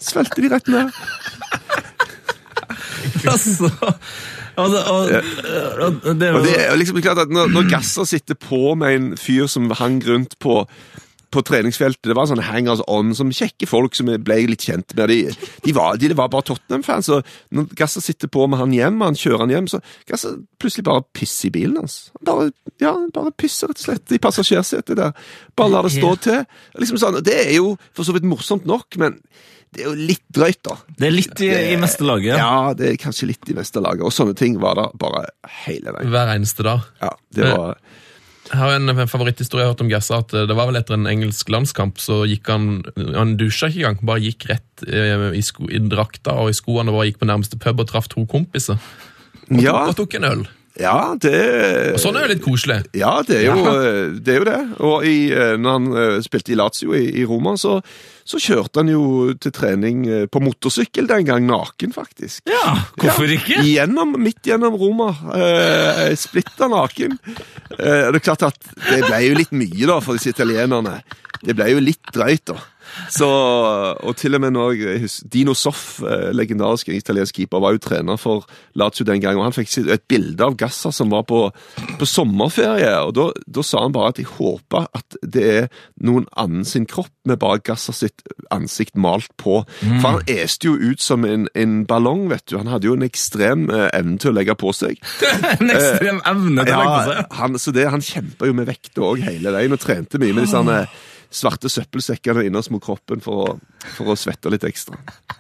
[0.03, 0.91] Svelgte de rett ned.
[3.29, 3.69] Altså,
[4.59, 8.35] og det, og, og, det Og det er liksom klart at når, når Gasser sitter
[8.35, 10.65] på med en fyr som hang rundt på
[11.31, 15.11] på treningsfeltet, Det var sånn hangers on, som kjekke folk som ble litt kjent med.
[15.13, 15.19] De,
[15.65, 17.11] de, var, de, var bare Tottenham-fans.
[17.13, 20.87] og Når Gasser sitter på med han hjem, han kjører han hjem, så Gasser plutselig
[20.89, 21.99] bare pisser i bilen hans.
[22.17, 22.49] Han Bare,
[22.81, 25.29] ja, bare pisser, rett og slett, i passasjersetet der.
[25.59, 26.43] Bare lar det stå til.
[26.81, 29.21] Liksom sånn, Det er jo for så vidt morsomt nok, men
[29.75, 30.77] det er jo litt drøyt, da.
[30.97, 32.39] Det er litt i, i meste laget.
[32.41, 34.05] Ja, det er kanskje litt i mesterlaget.
[34.07, 35.27] Og sånne ting var det bare
[35.67, 36.13] hele veien.
[36.15, 36.87] Hver eneste dag.
[37.03, 37.81] Ja, det var...
[38.49, 40.19] Jeg har en favoritthistorie jeg har hørt om Gassa.
[40.23, 42.83] at Det var vel etter en engelsk landskamp, så gikk han
[43.15, 46.93] Han dusja ikke engang, bare gikk rett eh, i, sko, i drakta og i skoene
[46.95, 48.79] og gikk på nærmeste pub og traff to kompiser.
[49.51, 49.73] Og, Ja.
[49.73, 50.47] tok, og tok en øl.
[50.79, 52.85] Ja, det Og sånn er jo litt koselig.
[52.95, 53.65] Ja, det er jo
[54.23, 54.29] det.
[54.31, 54.59] Er jo det.
[54.79, 57.81] Og i, eh, når han eh, spilte i Lazio i, i Roma, så,
[58.29, 59.03] så kjørte han jo
[59.41, 62.45] til trening eh, på motorsykkel den gang, naken, faktisk.
[62.51, 63.63] Ja, hvorfor ikke?
[63.65, 65.11] Gjennom, midt gjennom Roma.
[65.33, 67.17] Eh, splitta naken.
[67.79, 70.99] Eh, det er klart at det ble jo litt mye da for disse italienerne.
[71.41, 72.59] Det ble jo litt drøyt, da.
[73.13, 74.67] Så, og til og med nå,
[75.33, 78.47] Dino Soff, eh, legendarisk italiensk keeper, var jo trener for
[78.79, 79.39] Lazio den gangen.
[79.39, 81.43] og han fikk et bilde av Gassa som var på,
[81.99, 85.69] på sommerferie, og da, da sa han bare at jeg håper at det er
[86.05, 88.23] noen annen sin kropp med bare Gassa sitt
[88.55, 89.61] ansikt malt på.
[89.83, 92.57] For han este jo ut som en, en ballong, vet du.
[92.59, 94.97] Han hadde jo en ekstrem eh, evne til å legge på seg.
[95.59, 97.37] En ekstrem evne til å legge på Ja, seg.
[97.41, 100.47] han, så det, han kjempa jo med vekt òg hele veien, og trente mye med
[100.47, 100.83] disse herne
[101.35, 103.57] svarte søppelsekkene innerst mot kroppen for å,
[103.97, 104.97] for å svette litt ekstra.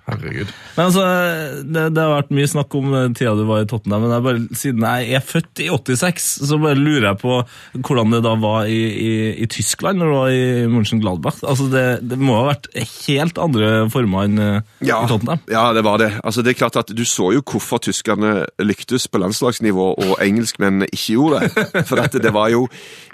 [0.09, 0.51] Herregud.
[0.77, 1.05] Men altså,
[1.64, 4.24] det, det har vært mye snakk om den tida du var i Tottenham, men jeg
[4.27, 7.38] bare, siden jeg er født i 86, så bare lurer jeg på
[7.88, 9.11] hvordan det da var i, i,
[9.44, 11.40] i Tyskland når du var i Mönchengladbach.
[11.48, 12.68] Altså, det, det må ha vært
[13.09, 15.40] helt andre former enn eh, Ja, i Tottenham.
[15.53, 16.11] ja, det var det.
[16.22, 20.88] Altså, det er klart at Du så jo hvorfor tyskerne lyktes på landslagsnivå, og engelskmennene
[20.92, 21.85] ikke gjorde det.
[21.88, 22.66] For dette, det var jo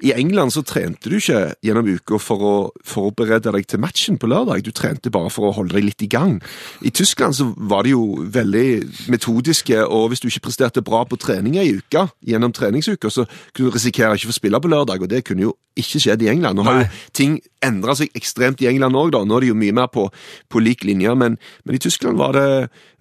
[0.04, 2.54] I England så trente du ikke gjennom uka for å
[2.86, 4.64] forberede deg til matchen på lørdag.
[4.64, 6.38] Du trente bare for å holde deg litt i gang.
[6.84, 11.18] I Tyskland så var de jo veldig metodiske, og hvis du ikke presterte bra på
[11.20, 15.04] trening ei uke, gjennom treningsuka, så kunne du risikere ikke å få spille på lørdag,
[15.04, 16.58] og det kunne jo ikke skjedd i England.
[16.58, 16.86] Nå har Nei.
[16.86, 19.14] jo ting endra seg ekstremt i England òg.
[19.14, 20.06] Nå er det jo mye mer på,
[20.50, 22.48] på lik linje, men, men i Tyskland var det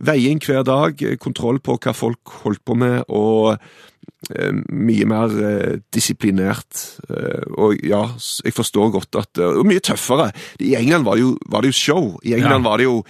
[0.01, 3.59] veiing hver dag, kontroll på hva folk holdt på med, og
[4.71, 6.99] mye mer eh, disiplinert.
[7.09, 8.03] Eh, og ja,
[8.45, 10.31] jeg forstår godt at eh, Og mye tøffere.
[10.59, 12.19] I England var det jo, var det jo show.
[12.23, 12.69] I England Ja.
[12.69, 13.03] var det jo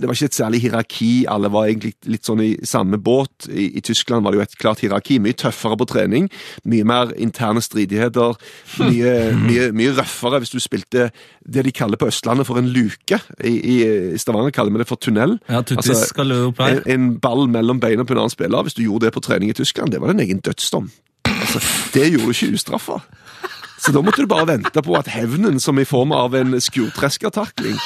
[0.00, 1.10] det var ikke et særlig hierarki.
[1.28, 3.48] Alle var egentlig litt sånn i samme båt.
[3.50, 5.18] I, I Tyskland var det jo et klart hierarki.
[5.22, 6.28] Mye tøffere på trening.
[6.68, 8.38] Mye mer interne stridigheter.
[8.80, 9.14] Mye,
[9.48, 11.10] mye, mye røffere hvis du spilte
[11.44, 13.20] det de kaller på Østlandet for en luke.
[13.44, 13.76] I, i,
[14.20, 15.36] Stavanger kaller vi det for tunnel.
[15.50, 16.80] Ja, Tuttis skal løpe opp her.
[16.80, 18.64] en, en ball mellom beina på en annen spiller.
[18.64, 20.88] Hvis du gjorde det på trening i Tyskland, det var en egen dødsdom.
[21.28, 21.60] Altså,
[21.92, 23.02] det gjorde du ikke ustraffa.
[23.84, 27.76] Så da måtte du bare vente på at hevnen, som i form av en skurtreskertakling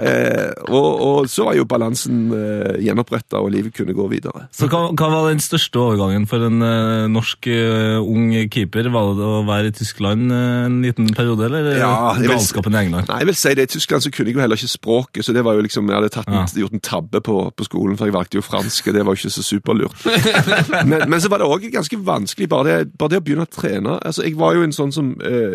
[0.00, 4.46] eh, og, og så var jo balansen eh, gjenoppretta, og livet kunne gå videre.
[4.54, 8.90] Så hva, hva var den største overgangen for en eh, norsk eh, ung keeper?
[8.94, 12.76] Var det å være i Tyskland eh, en liten periode, eller Ja, jeg vil- galskapen
[12.78, 13.10] i England?
[13.10, 13.68] Nei, jeg vil si det.
[13.68, 15.98] I Tyskland så kunne jeg jo heller ikke språket, så det var jo liksom, jeg
[15.98, 18.98] hadde tatt en, gjort en tabbe på, på skolen, for jeg valgte jo fransk, og
[18.98, 20.06] det var jo ikke så superlurt.
[20.90, 23.52] men, men så var det òg ganske vanskelig, bare det, bare det å begynne å
[23.52, 23.98] trene.
[24.06, 25.47] Altså, Jeg var jo en sånn som eh,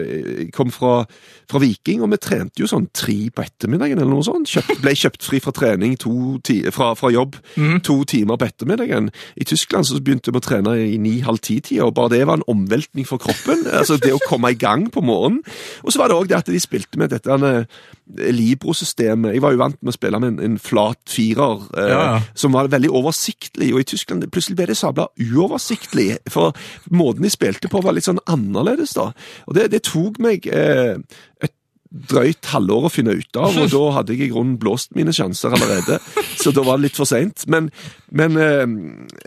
[0.56, 1.04] kom fra,
[1.50, 4.50] fra Viking, og vi trente jo sånn tre på ettermiddagen eller noe sånt.
[4.52, 6.14] Kjøpt, ble kjøpt fri fra trening to
[6.46, 7.38] ti, fra, fra jobb
[7.86, 9.10] to timer på ettermiddagen.
[9.40, 12.48] I Tyskland så begynte vi å trene i ni-halv ti-tida, og bare det var en
[12.52, 13.66] omveltning for kroppen.
[13.72, 15.44] altså Det å komme i gang på morgenen.
[15.84, 17.66] Og så var det òg det at de spilte med dette eh,
[18.14, 19.34] Libro-systemet.
[19.34, 22.22] Jeg var jo vant med å spille med en, en flat firer, eh, Ja, ja.
[22.36, 23.72] som var veldig oversiktlig.
[23.74, 26.54] Og i Tyskland plutselig ble det sabla uoversiktlig, for
[26.92, 29.12] måten de spilte på var litt sånn annerledes, da.
[29.48, 30.98] Og det, det tok meg eh,
[31.44, 31.56] et
[31.94, 35.54] drøyt halvår å finne ut av, og da hadde jeg i grunnen blåst mine sjanser
[35.54, 36.00] allerede.
[36.42, 37.46] Så da var det litt for seint.
[37.52, 37.70] Men,
[38.10, 38.64] men eh,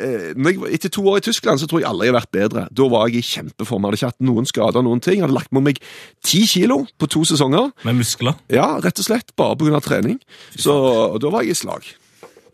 [0.03, 2.67] eh, jeg, etter to år i Tyskland så tror jeg aldri jeg har vært bedre.
[2.75, 3.87] Da var jeg i kjempeform.
[3.87, 5.23] Hadde ikke hatt noen skader, noen ting.
[5.23, 5.79] Hadde lagt på meg
[6.27, 7.71] ti kilo på to sesonger.
[7.87, 8.35] Med muskler?
[8.53, 9.31] Ja, rett og slett.
[9.39, 9.81] Bare pga.
[9.87, 10.19] trening.
[10.59, 10.75] Så
[11.23, 11.87] da var jeg i slag.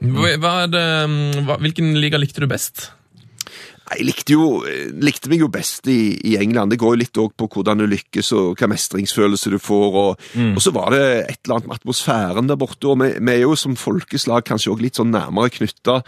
[0.03, 0.89] Hva hva det,
[1.47, 2.91] hva, hvilken liga likte du best?
[3.93, 4.63] Jeg likte, jo,
[5.03, 6.73] likte meg jo best i, i England.
[6.73, 9.99] Det går jo litt òg på hvordan du lykkes og hva mestringsfølelse du får.
[10.03, 12.89] Og, og så var det et eller annet med atmosfæren der borte.
[12.89, 16.01] og Vi, vi er jo som folkeslag kanskje også litt sånn nærmere knytta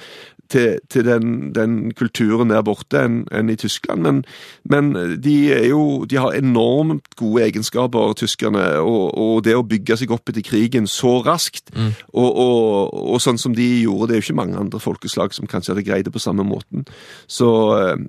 [0.50, 4.04] til, til den, den kulturen der borte enn en i Tyskland.
[4.04, 4.22] Men,
[4.68, 4.92] men
[5.22, 8.64] de, er jo, de har enormt gode egenskaper, tyskerne.
[8.84, 11.72] Og, og det å bygge seg opp etter krigen så raskt,
[12.12, 15.48] og, og, og sånn som de gjorde Det er jo ikke mange andre folkeslag som
[15.50, 16.84] kanskje hadde greid det på samme måten.
[17.26, 17.48] Så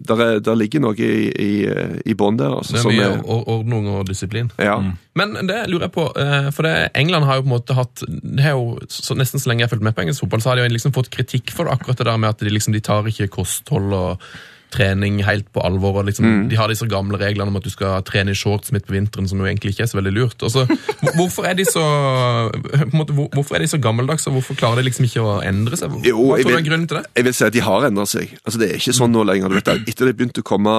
[0.08, 1.49] der, er, der ligger noe i, i,
[2.06, 2.54] i bånn der.
[2.60, 4.51] Altså, Det er som mye er- or- ordning og disiplin.
[4.62, 4.78] ja.
[5.15, 8.01] Men det lurer jeg på, eh, for det, England har jo på en måte hatt
[8.10, 10.49] det er jo, så Nesten så lenge jeg har fulgt med på engelsk fotball, så
[10.51, 12.73] har de jo liksom fått kritikk for det, akkurat det der med at de liksom
[12.75, 14.25] de tar ikke kosthold og
[14.75, 16.01] trening helt på alvor.
[16.01, 18.85] og liksom, De har disse gamle reglene om at du skal trene i shorts midt
[18.85, 20.38] på vinteren, som jo egentlig ikke er så veldig lurt.
[20.45, 20.65] Også,
[21.15, 21.83] hvorfor, er de så,
[22.91, 25.38] på måte, hvor- hvorfor er de så gammeldags, og hvorfor klarer de liksom ikke å
[25.45, 25.89] endre seg?
[25.95, 27.05] Hva Jo, tror du er grunnen til det?
[27.15, 28.35] Jeg vil si at de har endret seg.
[28.45, 29.49] Altså, det er ikke sånn nå lenger.
[29.49, 29.88] Du vet, det.
[29.93, 30.75] etter det begynte å komme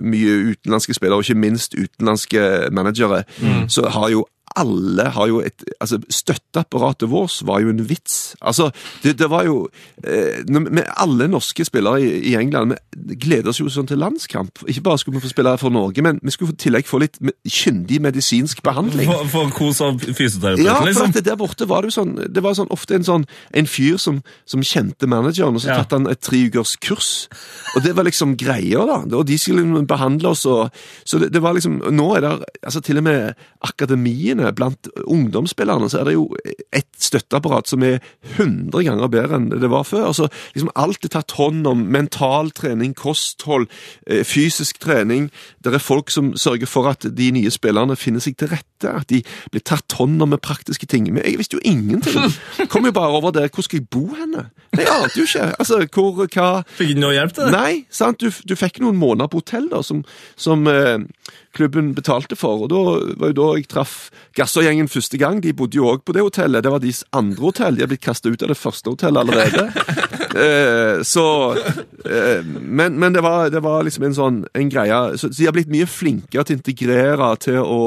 [0.00, 3.24] mye utenlandske spillere, og ikke minst utenlandske managere,
[3.68, 4.24] så har jo
[4.58, 8.34] alle har jo et altså Støtteapparatet vårt var jo en vits.
[8.42, 8.70] Altså,
[9.04, 9.68] det, det var jo
[10.04, 14.62] eh, Med alle norske spillere i, i England vi gleder oss jo sånn til landskamp.
[14.68, 17.16] Ikke bare skulle vi få spille for Norge, men vi skulle i tillegg få litt
[17.48, 19.08] kyndig medisinsk behandling.
[19.08, 21.08] For, for kos av fysioterapeuten, Ja, for liksom?
[21.10, 23.24] at det der borte var det jo sånn Det var sånn ofte en sånn
[23.56, 25.78] En fyr som, som kjente manageren, og så Ja.
[25.82, 27.28] tatt han et treukers kurs.
[27.76, 29.00] Og det var liksom greia, da.
[29.16, 30.70] Og de skulle behandle oss og
[31.04, 32.34] Så det, det var liksom Nå er det
[32.66, 33.34] altså til og med
[33.64, 36.26] akademiene blant ungdomsspillerne, så er det jo
[36.72, 37.98] et støtteapparat som er
[38.36, 40.08] 100 ganger bedre enn det var før.
[40.10, 41.84] Altså, liksom Alt er tatt hånd om.
[41.92, 43.68] Mental trening, kosthold,
[44.06, 45.30] eh, fysisk trening.
[45.64, 48.88] Det er folk som sørger for at de nye spillerne finner seg til rette.
[48.88, 49.22] At de
[49.52, 51.08] blir tatt hånd om med praktiske ting.
[51.12, 52.32] Men jeg visste jo ingenting.
[52.72, 53.50] Kom jo bare over der.
[53.52, 54.48] Hvor skal jeg bo henne?
[54.76, 55.48] Jeg ante jo ikke.
[55.58, 56.48] Altså, hvor, hva
[56.78, 57.52] Fikk ikke noe hjelp til det?
[57.56, 58.22] Nei, sant?
[58.22, 60.04] Du, du fikk noen måneder på hotell da, som,
[60.38, 61.02] som eh,
[61.56, 62.64] klubben betalte for.
[62.64, 62.82] og Da
[63.20, 65.40] var jo da jeg traff Gassergjengen første gang.
[65.42, 66.64] De bodde jo òg på det hotellet.
[66.64, 67.76] Det var deres andre hotell.
[67.76, 69.66] De er blitt kasta ut av det første hotellet allerede.
[70.44, 71.26] eh, så
[72.06, 75.02] eh, Men, men det, var, det var liksom en sånn en greie.
[75.16, 77.80] Så, så de har blitt mye flinkere til å integrere, til å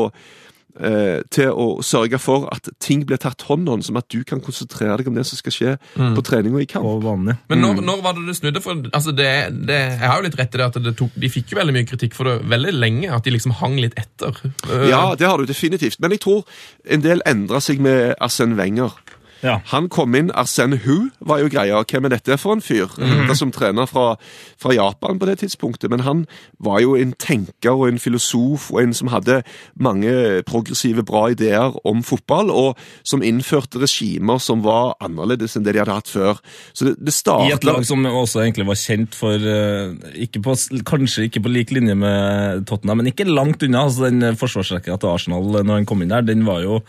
[1.29, 4.97] til å sørge for at ting blir tatt hånd om, som at du kan konsentrere
[4.97, 6.85] deg om det som skal skje på trening og i kamp.
[6.89, 7.35] Og vanlig.
[7.51, 8.61] Men når, når var det det snudde?
[8.63, 9.29] For altså det,
[9.69, 11.75] det, jeg har jo litt rett i det at det tok, de fikk jo veldig
[11.77, 13.11] mye kritikk for det veldig lenge.
[13.13, 14.33] At de liksom hang litt etter.
[14.69, 15.99] Eh, Ja, det har du definitivt.
[16.01, 16.41] Men jeg tror
[16.89, 18.97] en del endra seg med Arsène Wenger.
[19.43, 19.57] Ja.
[19.73, 21.81] Han kom inn, Arsen Hu var jo greia.
[21.83, 22.87] Hvem er dette for en fyr?
[22.95, 24.15] Hentet som trener fra,
[24.61, 25.91] fra Japan på det tidspunktet.
[25.91, 26.23] Men han
[26.63, 29.41] var jo en tenker og en filosof og en som hadde
[29.75, 30.13] mange
[30.47, 35.83] progressive, bra ideer om fotball, og som innførte regimer som var annerledes enn det de
[35.83, 36.39] hadde hatt før.
[36.73, 40.55] Så det, det I et lag som også egentlig var kjent for eh, ikke på,
[40.87, 43.85] Kanskje ikke på lik linje med Tottenham, men ikke langt unna.
[43.87, 46.79] altså Den forsvarsrekka til Arsenal når han kom inn der, den var jo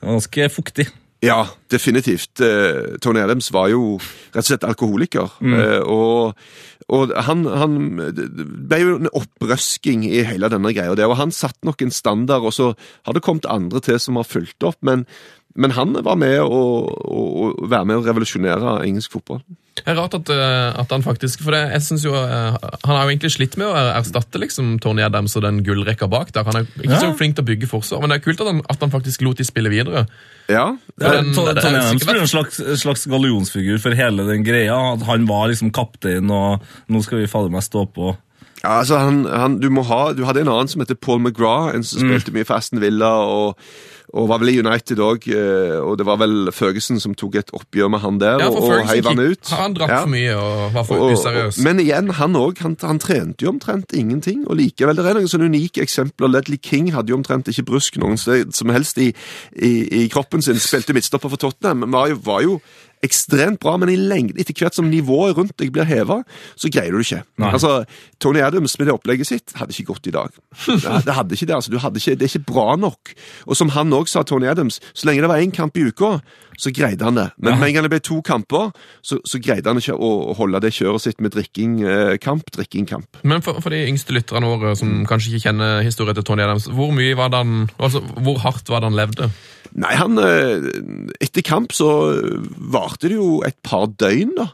[0.00, 0.88] ganske fuktig.
[1.20, 2.40] Ja, definitivt.
[2.40, 3.98] Eh, Tony Adams var jo
[4.32, 5.34] rett og slett alkoholiker.
[5.40, 5.56] Mm.
[5.84, 6.38] og
[6.90, 7.74] og han, han
[8.16, 10.96] Det ble jo en opprøsking i hele denne greia.
[10.98, 12.72] der, og Han satte nok en standard, og så
[13.06, 14.80] har det kommet andre til som har fulgt opp.
[14.82, 15.06] Men,
[15.56, 19.40] men han var med å, å, å være med å revolusjonere engelsk fotball.
[19.80, 22.90] Det er rart at, eh, at han faktisk For det, jeg synes jo eh, Han
[22.90, 26.44] har jo egentlig slitt med å erstatte liksom Tony Adams og den gullrekka bak der.
[26.44, 27.14] Han er ikke så Ja.
[27.16, 29.38] flink til å bygge forsvar, men det er kult at han, at han faktisk lot
[29.40, 30.02] de spille videre.
[30.50, 34.76] Ja, Den- Tony Adams blir en slags, slags gallionsfigur for hele den greia.
[34.98, 36.60] At Han var liksom kaptein, og
[36.90, 38.16] nå skal vi fader meg stå på.
[38.62, 41.74] Ja, altså han, han, du, må ha, du hadde en annen som heter Paul McGrath,
[41.76, 43.56] en som spilte mye for Aston Villa og,
[44.12, 45.24] og var vel i United òg.
[45.86, 48.84] Og det var vel Føgesen som tok et oppgjør med han der Ja, og, og
[48.90, 49.52] heiv han ut.
[49.56, 50.00] Han drakk Ja.
[50.02, 51.62] for mye og var for og- useriøs.
[51.64, 52.58] Men igjen, han òg.
[52.66, 54.42] Han, han trente jo omtrent ingenting.
[54.50, 56.28] Og likevel, det er noen sånne unike eksempler.
[56.34, 59.08] Ledley King hadde jo omtrent ikke brusk noen sted som helst i,
[59.56, 60.60] i, i kroppen sin.
[60.60, 61.86] Spilte midtstopper for Tottenham.
[61.86, 62.60] men Var jo, var jo
[63.04, 66.20] ekstremt bra, men i lengde, etter hvert som nivået rundt deg blir heva,
[66.58, 67.22] så greier du det ikke.
[67.40, 67.52] Nei.
[67.56, 67.72] Altså,
[68.20, 70.34] Tony Adams med det opplegget sitt hadde ikke gått i dag.
[70.66, 71.72] Det, det hadde ikke det, altså.
[71.72, 73.14] Du hadde ikke, det er ikke bra nok.
[73.48, 76.18] Og som han òg sa, Tony Adams, så lenge det var én kamp i uka,
[76.60, 77.28] så greide han det.
[77.40, 78.70] Men med en gang det ble to kamper,
[79.06, 82.88] så, så greide han ikke å, holde det kjøret sitt med drikkingkamp, eh, kamp, drikking.
[83.24, 86.68] Men for, for de yngste lytterne våre som kanskje ikke kjenner historien til Tony Adams,
[86.74, 89.30] hvor mye var han, altså hvor hardt var det han levde?
[89.80, 90.64] Nei, han eh,
[91.22, 91.90] Etter kamp så
[92.72, 94.50] varte det jo et par døgn, da.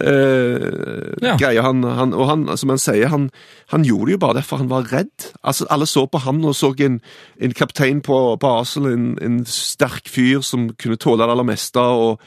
[0.00, 1.36] Eh, Ja.
[1.36, 3.30] greia han, han, og han, som han sier, han,
[3.68, 5.32] han gjorde det jo bare derfor han var redd.
[5.44, 7.00] Altså, Alle så på han og så en,
[7.40, 11.80] en kaptein på, på Arsenal, en, en sterk fyr som kunne tåle det aller meste.
[11.80, 12.20] og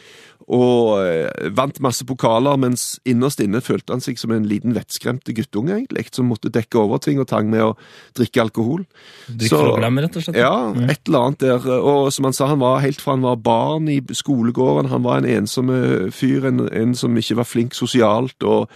[0.45, 5.34] og uh, vant masse pokaler, mens innerst inne følte han seg som en liten vettskremte
[5.34, 7.71] guttunge, egentlig, som måtte dekke over ting og tang med å
[8.13, 8.84] drikke alkohol.
[9.25, 10.38] Drikkeproblem, rett og slett.
[10.38, 11.65] Ja, et eller annet der.
[11.80, 14.91] Og som han sa, han var helt fra han var barn i skolegården.
[14.93, 15.71] Han var en ensom
[16.13, 18.38] fyr, en, en som ikke var flink sosialt.
[18.44, 18.70] og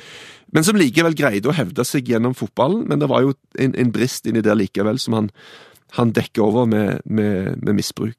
[0.49, 2.87] men som likevel greide å hevde seg gjennom fotballen.
[2.89, 5.27] Men det var jo en, en brist inni der likevel, som han,
[5.97, 8.17] han dekker over med, med, med misbruk.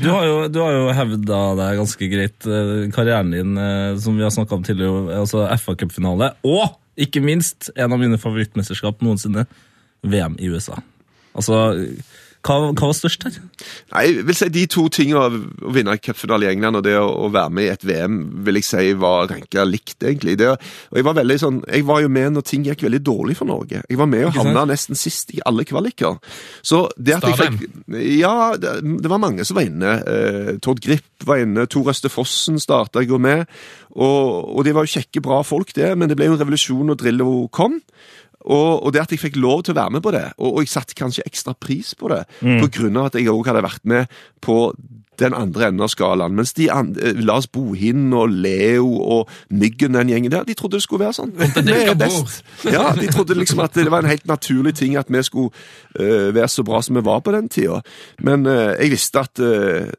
[0.00, 2.46] Du har jo, du har jo hevda deg ganske greit.
[2.46, 7.22] eh, Karrieren din, eh, som vi har snakka om tidligere, altså FA Cup-finale, og ikke
[7.24, 9.46] minst en av mine favorittmesterskap noensinne,
[10.06, 10.78] VM i USA.
[11.36, 11.58] Altså,
[12.46, 13.36] hva, hva var størst her?
[13.92, 16.94] Nei, jeg vil si De to tingene, å vinne en cupfinale i England og det
[16.96, 20.38] å, å være med i et VM, vil jeg si var ranka likt, egentlig.
[20.40, 23.36] Det, og Jeg var veldig sånn, jeg var jo med når ting gikk veldig dårlig
[23.38, 23.82] for Norge.
[23.84, 26.16] Jeg var med og havna nesten sist i alle kvaliker.
[26.64, 27.68] Så det at jeg fikk
[28.20, 29.98] Ja, det, det var mange som var inne.
[30.00, 33.44] Eh, Tord Grip var inne, Tor Øste Fossen starta jeg med.
[33.90, 36.88] Og, og de var jo kjekke, bra folk, det, men det ble jo en revolusjon
[36.92, 37.80] når Drillo kom.
[38.40, 40.62] Og, og det at jeg fikk lov til å være med på det, og, og
[40.64, 43.84] jeg satte kanskje ekstra pris på det, på grunn av at jeg òg hadde vært
[43.88, 44.62] med på
[45.20, 46.34] den andre enden av skalaen.
[46.36, 50.84] Mens de andre, Lars Bohin og Leo og Myggen, den gjengen der, de trodde det
[50.86, 51.34] skulle være sånn.
[51.36, 52.42] Vi er best.
[52.74, 55.52] Ja, De trodde liksom at det var en helt naturlig ting at vi skulle
[55.98, 57.80] uh, være så bra som vi var på den tida.
[58.24, 59.90] Men uh, jeg visste at, uh,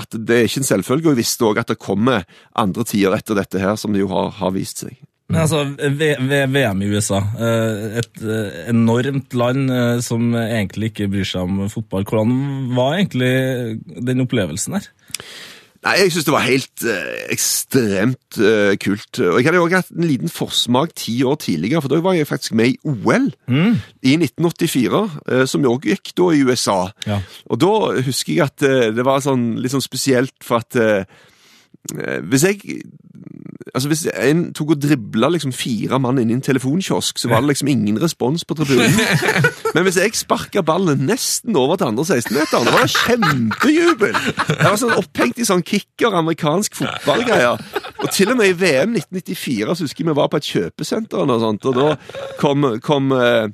[0.00, 2.26] at det er ikke en selvfølge, og jeg visste òg at det kommer
[2.58, 4.98] andre tider etter dette her, som det jo har, har vist seg.
[5.28, 10.92] Men altså, ved, ved VM i USA, eh, et eh, enormt land eh, som egentlig
[10.92, 12.06] ikke bryr seg om fotball.
[12.08, 12.32] Hvordan
[12.76, 13.32] var egentlig
[14.08, 14.88] den opplevelsen der?
[15.78, 19.20] Nei, jeg syns det var helt eh, ekstremt eh, kult.
[19.22, 22.26] Og jeg hadde også hatt en liten forsmak ti år tidligere, for da var jeg
[22.26, 23.28] faktisk med i OL
[24.02, 26.78] i 1984, eh, som også gikk da i USA.
[27.06, 27.20] Ja.
[27.46, 27.72] Og da
[28.08, 30.74] husker jeg at det var sånn, litt sånn spesielt, for at
[31.88, 32.80] hvis jeg
[33.74, 37.42] Altså Hvis en tok og dribla liksom fire mann inn i en telefonkiosk, så var
[37.42, 38.94] det liksom ingen respons på tribunen.
[39.74, 44.18] Men hvis jeg sparka ballen nesten over til andre 16-meteren, da var det kjempejubel!
[44.48, 47.60] Jeg var sånn opphengt i sånn kicker, amerikansk fotballgreier.
[47.98, 51.24] Og til og med i VM 1994 så husker jeg vi var på et kjøpesenter,
[51.24, 51.88] og, sånt, og da
[52.40, 53.48] kom, kom eh,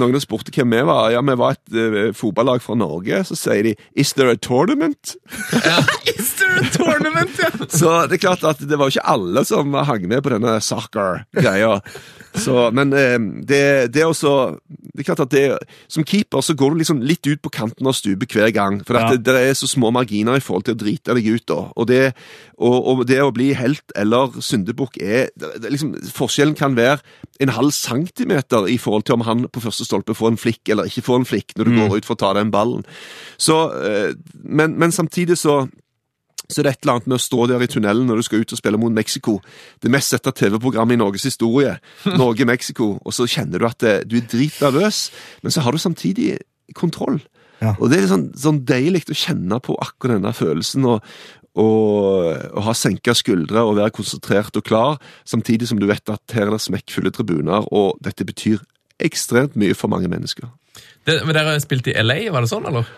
[0.00, 1.10] noen spurte hvem vi var.
[1.14, 3.22] Ja, vi var et uh, fotballag fra Norge.
[3.28, 5.16] Så sier de 'Is there a tournament?'
[6.14, 7.50] Is there a tournament, ja?
[7.68, 11.80] Så det er klart at det var ikke alle som hang med på denne soccer-greia.
[12.34, 16.54] Så, men eh, det, det er også Det er klart at det, som keeper så
[16.58, 18.80] går du liksom litt ut på kanten av stupet hver gang.
[18.86, 19.16] For at Ja.
[19.16, 21.46] det, det er så små marginer i forhold til å drite deg ut.
[21.50, 21.60] da.
[21.76, 22.12] Og det,
[22.58, 26.98] og, og det å bli helt eller syndebukk er det, det, liksom, Forskjellen kan være
[27.42, 30.90] en halv centimeter i forhold til om han på første stolpe får en flikk eller
[30.90, 32.84] ikke får en flikk når du går ut for å ta den ballen.
[33.40, 35.64] Så, eh, men, men samtidig så
[36.44, 38.42] så det er et eller annet med å stå der i tunnelen når du skal
[38.44, 39.38] ut og spille mot Mexico.
[39.80, 41.78] Det mest sette TV-programmet i Norges historie.
[42.20, 42.98] Norge-Mexico.
[43.00, 45.06] Og så kjenner du at det, du er dritnervøs,
[45.40, 46.34] men så har du samtidig
[46.76, 47.22] kontroll.
[47.62, 47.72] Ja.
[47.78, 50.84] Og det er sånn, sånn deilig å kjenne på akkurat denne følelsen.
[50.90, 51.00] og
[51.54, 56.34] og, og ha senka skuldre og være konsentrert og klar, samtidig som du vet at
[56.34, 58.58] her er det smekkfulle tribuner, og dette betyr
[59.02, 60.50] ekstremt mye for mange mennesker.
[61.06, 62.88] Det, men Dere spilte i LA, var det sånn, eller?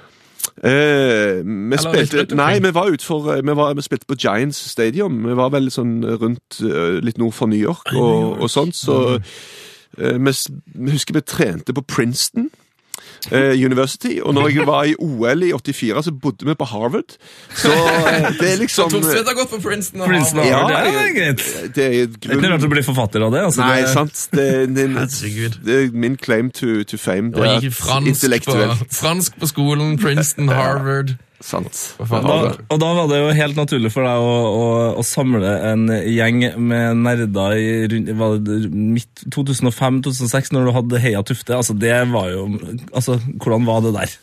[0.63, 5.19] Eh, vi spilte Nei, vi var utfor Vi, var, vi spilte på Giants Stadium.
[5.27, 9.19] Vi var vel sånn rundt eh, litt nord for New York og, og sånt, så
[9.19, 10.33] eh, vi,
[10.77, 12.49] vi husker vi trente på Princeton.
[13.31, 17.17] Eh, University, og når jeg var i OL i 84, så bodde vi på Harvard.
[17.57, 20.01] Så eh, det er liksom Thorstvedt har gått på Princeton.
[20.05, 20.71] og Princeton Harvard.
[20.71, 21.75] Ja, Harvard, ja, det er jeg- greit.
[21.77, 22.39] Det er grunn...
[22.39, 23.45] ikke rart du blir forfatter av det.
[23.51, 24.29] Altså, Nei, det, sant.
[24.33, 24.87] Det, det,
[25.67, 27.33] det er min claim to, to fame.
[27.33, 28.87] Det er på, intellektuelt.
[28.93, 31.17] fransk på skolen, Princeton, Harvard.
[31.45, 31.81] Sant.
[32.01, 32.37] Da,
[32.73, 36.41] og da var det jo helt naturlig for deg å, å, å samle en gjeng
[36.57, 38.13] med nerder i rundt,
[38.73, 41.59] midt 2005-2006, når du hadde Heia Tufte.
[41.59, 42.47] Altså, det var jo
[42.93, 44.17] altså, Hvordan var det der?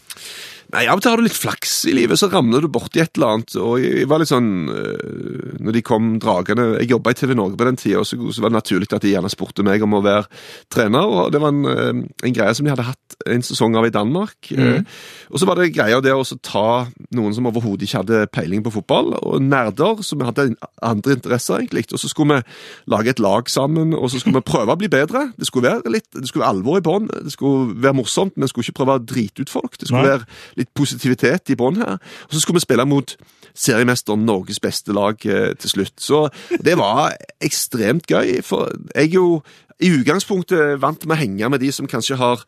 [0.73, 3.13] Nei, Av og til har du litt flaks i livet, så ramler du borti et
[3.17, 3.55] eller annet.
[3.61, 7.59] og Jeg var litt sånn øh, Når de kom dragende Jeg jobba i TV Norge
[7.59, 10.01] på den tida, så, så var det naturlig at de gjerne spurte meg om å
[10.03, 10.25] være
[10.73, 11.05] trener.
[11.05, 13.93] og Det var en, øh, en greie som de hadde hatt en sesong av i
[13.93, 14.49] Danmark.
[14.51, 14.81] øh,
[15.29, 18.73] Og så var det greia det å ta noen som overhodet ikke hadde peiling på
[18.73, 21.85] fotball, og nerder som hadde andre interesser, egentlig.
[21.93, 24.89] Og så skulle vi lage et lag sammen, og så skulle vi prøve å bli
[24.89, 25.27] bedre.
[25.37, 28.47] Det skulle være litt, det skulle være alvor i bånn, det skulle være morsomt, men
[28.47, 29.77] vi skulle ikke prøve å drite ut folk.
[29.77, 30.17] Det skulle Nei.
[30.17, 31.99] være litt positivitet i bånn her.
[31.99, 33.15] Og så skulle vi spille mot
[33.53, 35.95] seriemesteren, Norges beste lag, eh, til slutt.
[36.01, 36.29] Så
[36.63, 39.43] det var ekstremt gøy, for jeg jo
[39.83, 42.45] i utgangspunktet vant med å henge med de som kanskje har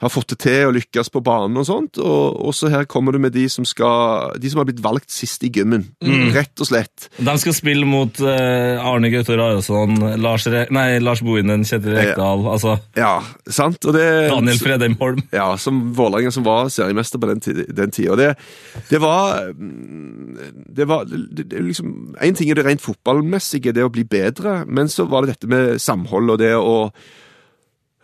[0.00, 3.20] har fått det til og lykkes på banen og sånt, og også her kommer du
[3.22, 5.86] med de som skal, de som har blitt valgt sist i gymmen.
[6.36, 7.08] Rett og slett.
[7.16, 12.46] De skal spille mot uh, Arne Gaute Rarason, Lars, Re nei, Lars Bohinen, Kjetil Rekdal,
[12.50, 13.18] altså Ja,
[13.48, 13.84] sant?
[13.86, 15.22] Og det, Daniel Fredheim Holm.
[15.34, 17.42] Ja, som Vålerenga som var seriemester på den,
[17.76, 18.16] den tida.
[18.18, 18.32] Det,
[18.90, 20.38] det var mm,
[20.76, 24.62] Det var det, det, liksom En ting er det rent fotballmessige, det å bli bedre,
[24.66, 26.76] men så var det dette med samhold og det å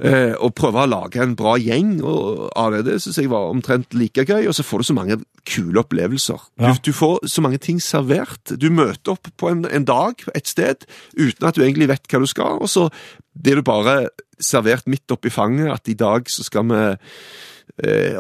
[0.05, 3.51] eh, å prøve å lage en bra gjeng og av det, det syns jeg var
[3.53, 4.49] omtrent like gøy.
[4.51, 6.43] Og så får du så mange kule opplevelser.
[6.63, 6.73] Ja.
[6.73, 8.55] Du, du får så mange ting servert.
[8.59, 10.87] Du møter opp på en, en dag et sted
[11.17, 12.89] uten at du egentlig vet hva du skal, og så
[13.33, 13.97] blir du bare
[14.43, 16.83] servert midt oppi fanget at i dag så skal vi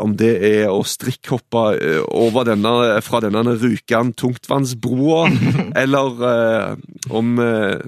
[0.00, 2.72] om det er å strikkhoppe eh, over denne,
[3.04, 5.26] fra denne Rjukan tungtvannsbroa,
[5.82, 7.82] eller eh, om eh,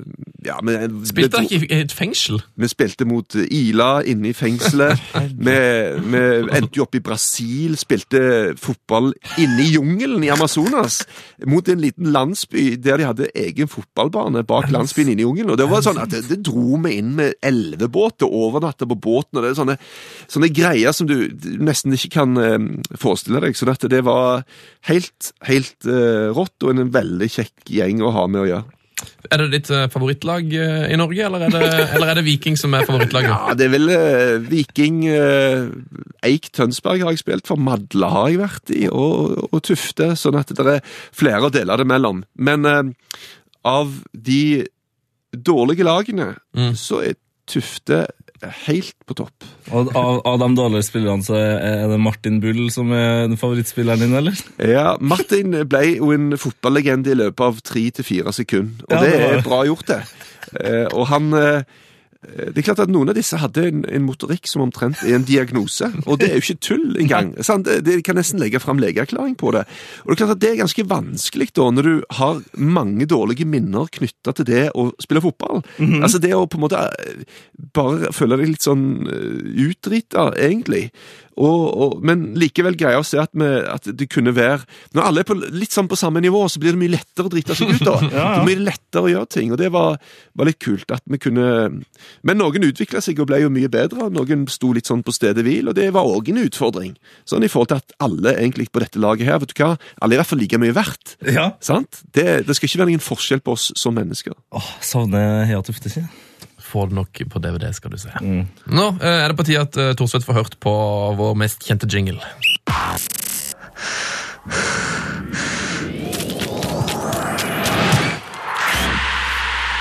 [0.45, 0.77] ja, vi,
[1.09, 2.43] Spilte dere ikke i et fengsel?
[2.61, 5.01] vi spilte mot Ila inne i fengselet.
[5.47, 5.57] vi,
[6.05, 11.01] vi endte jo opp i Brasil, spilte fotball inne i jungelen i Amazonas.
[11.49, 15.55] Mot en liten landsby der de hadde egen fotballbane bak landsbyen inne i jungelen.
[15.55, 18.99] Og det var sånn at det, det dro vi inn med elvebåt og overnatta på
[19.01, 19.39] båten.
[19.39, 19.79] og det er sånne,
[20.29, 21.17] sånne greier som du
[21.61, 22.59] nesten ikke kan eh,
[23.01, 23.57] forestille deg.
[23.59, 24.43] Så dette, det var
[24.91, 28.65] helt, helt eh, rått, og en veldig kjekk gjeng å ha med å gjøre.
[29.35, 32.55] Er det ditt eh, favorittlag eh, i Norge, eller er, det, eller er det Viking
[32.57, 33.33] som er favorittlaget?
[33.33, 35.65] Ja, det er vel eh, Viking eh,
[36.29, 40.39] Eik Tønsberg har jeg spilt for, Madla har jeg vært i, og, og Tufte, sånn
[40.41, 42.23] at det er flere å dele det mellom.
[42.39, 42.95] Men eh,
[43.67, 44.65] av de
[45.35, 46.77] dårlige lagene, Mm.
[46.79, 47.17] så er
[47.51, 48.05] Tufte
[48.67, 49.47] helt på topp.
[49.71, 54.05] Og av, av de dårlige spillerne så er det Martin Bull som er den favorittspilleren
[54.05, 54.41] din, eller?
[54.59, 59.03] Ja, Martin ble jo en fotballegende i løpet av tre til fire sekunder, og Ja,
[59.05, 60.03] det det er bra gjort, det.
[60.61, 61.65] Eh, og han eh,
[62.25, 65.27] Det er klart at Noen av disse hadde en, en motorikk som omtrent er en
[65.27, 67.33] diagnose, og det er jo ikke tull engang.
[67.45, 67.67] sant?
[67.69, 69.65] Det, det kan nesten legge fram legeerklæring på det.
[70.05, 73.47] Og Det er klart at det er ganske vanskelig da, når du har mange dårlige
[73.49, 75.63] minner knytta til det å spille fotball.
[76.03, 77.25] Altså Det å på en måte eh,
[77.77, 80.89] bare føle deg litt sånn eh, utdrita, egentlig.
[81.35, 84.63] Og, og, men likevel greie å se at, vi, at det kunne være
[84.95, 87.33] Når alle er på, litt sånn på samme nivå, så blir det mye lettere å
[87.33, 87.83] drite seg ut.
[87.83, 87.97] da.
[88.35, 89.99] Det blir lettere å gjøre ting, og det var,
[90.39, 90.91] var litt kult.
[90.95, 91.47] at vi kunne...
[92.27, 95.45] Men noen utvikla seg og ble jo mye bedre, noen sto litt sånn på stedet
[95.47, 96.95] hvil, og det var òg en utfordring.
[97.29, 100.15] Sånn i forhold til at alle egentlig på dette laget her, vet du hva, alle
[100.15, 101.17] er i hvert fall like mye verdt.
[101.27, 101.49] Ja.
[101.65, 102.05] Sant?
[102.15, 104.37] Det, det skal ikke være noen forskjell på oss som mennesker.
[104.55, 106.07] Åh, savner Heia Tufte, ikke?
[106.75, 108.11] Får det nok på DVD, skal du se.
[108.19, 110.73] Nå eh, er det på tide at uh, Thorstvedt får hørt på
[111.15, 112.19] vår mest kjente jingle.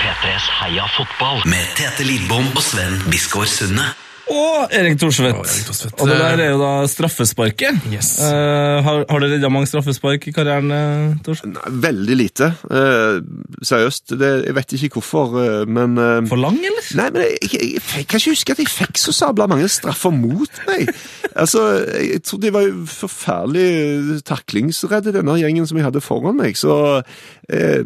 [0.04, 3.89] P3s Heia fotball med Tete Lidbom og Sven Biskår Sunde.
[4.32, 5.36] Og Erik Thorsvedt.
[5.36, 5.99] Og Erik.
[5.99, 7.82] Og det der er jo da straffesparket.
[7.91, 8.13] Yes.
[8.24, 12.49] Uh, har, har du redda mange straffespark i karrieren, eh, Nei, Veldig lite.
[12.69, 13.19] Uh,
[13.59, 14.15] seriøst.
[14.19, 15.97] Det, jeg vet ikke hvorfor, uh, men
[16.30, 16.88] For lang, eller?
[16.99, 19.67] Nei, men jeg, jeg, jeg, jeg kan ikke huske at jeg fikk så sabla mange
[19.71, 20.93] straffer mot meg.
[21.36, 21.65] Altså,
[21.99, 26.55] Jeg tror de var jo forferdelig taklingsredde, denne gjengen som jeg hadde foran meg.
[26.59, 27.01] Så
[27.50, 27.82] eh,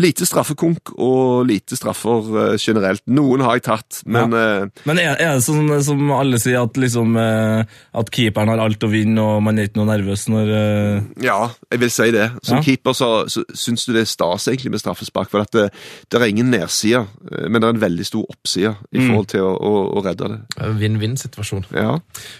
[0.00, 3.02] lite straffekonk og lite straffer eh, generelt.
[3.10, 6.76] Noen har jeg tatt, men eh, Men er, er det sånn som alle sier, at,
[6.80, 7.64] liksom, eh,
[7.98, 11.38] at keeperen har alt å vinne, og man er ikke noe nervøs når eh, ja,
[11.72, 12.28] jeg vil si det.
[12.46, 12.64] Som Ja.
[12.66, 15.68] keeper så, så syns du det er stas egentlig med straffespark, for at det,
[16.10, 19.46] det er ingen nedside, eh, men det er en veldig stor oppside i forhold til
[19.46, 20.40] å, å, å redde det.
[20.80, 21.66] Vinn-vinn-situasjon.
[21.74, 21.96] Ja.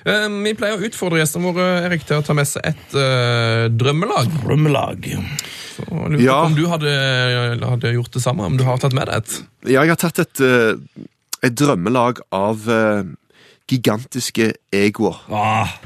[0.06, 3.66] Eh, vi pleier å utfordre gjestene våre Erik, til å ta med seg et eh,
[3.72, 4.30] drømmelag.
[4.44, 5.10] Drømmelag.
[5.76, 5.86] Så
[6.20, 6.40] jeg ja.
[6.42, 6.94] på Om du hadde,
[7.72, 8.46] hadde gjort det samme?
[8.48, 9.36] Om du har tatt med deg et?
[9.66, 11.06] Ja, jeg har tatt et, eh,
[11.46, 13.12] et drømmelag av eh,
[13.70, 15.22] gigantiske egoer.
[15.30, 15.78] Ah,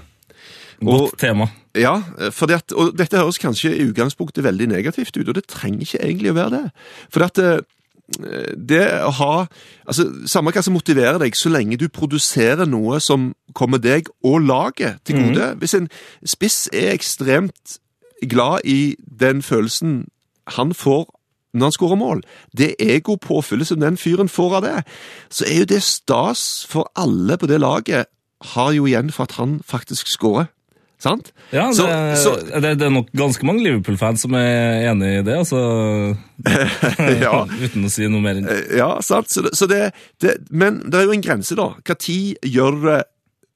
[0.81, 1.51] godt Og- tema.
[1.75, 1.97] Ja,
[2.31, 5.83] for det at, og dette høres kanskje i utgangspunktet veldig negativt ut, og det trenger
[5.83, 6.69] ikke egentlig å være det.
[7.11, 7.65] For at eh,
[8.55, 9.47] det å ha
[9.89, 14.45] altså Samme hva som motiverer deg, så lenge du produserer noe som kommer deg og
[14.45, 15.55] laget til gode.
[15.61, 15.89] Hvis en
[16.29, 17.79] spiss er ekstremt
[18.29, 20.05] glad i den følelsen
[20.47, 21.07] han får
[21.55, 22.21] når han skårer mål,
[22.59, 24.79] det egopåfyllet som den fyren får av det,
[25.31, 28.09] så er jo det stas for alle på det laget,
[28.55, 30.49] har jo igjen for at han faktisk skårer.
[30.99, 31.31] Sant?
[31.53, 31.87] Ja, det, Så-
[32.25, 36.17] så- det, det er nok ganske mange Liverpool-fans som er enig i det, altså.
[37.23, 37.45] Ja.
[37.65, 39.29] Uten å si noe mer Eh, Ja, sant.
[39.31, 39.93] Så så det,
[40.51, 41.71] men det er jo en grense, da.
[41.87, 43.03] Når gjør du det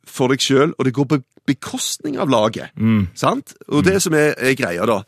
[0.07, 1.19] for deg sjøl, og det går på
[1.49, 2.71] bekostning av laget?
[3.17, 3.55] Sant?
[3.73, 5.03] Og det som er, er greia, da.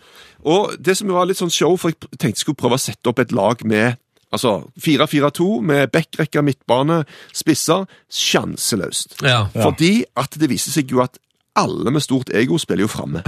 [0.44, 3.10] Og det som var litt sånn show, for jeg tenkte jeg skulle prøve å sette
[3.10, 3.98] opp et lag med
[4.30, 7.00] Altså 4-4-2 med backrekka midtbane,
[7.34, 9.16] spisser, sjanseløst.
[9.26, 9.48] Ja.
[9.50, 11.18] Fordi at det viser seg jo at
[11.58, 13.24] alle med stort ego spiller jo framme.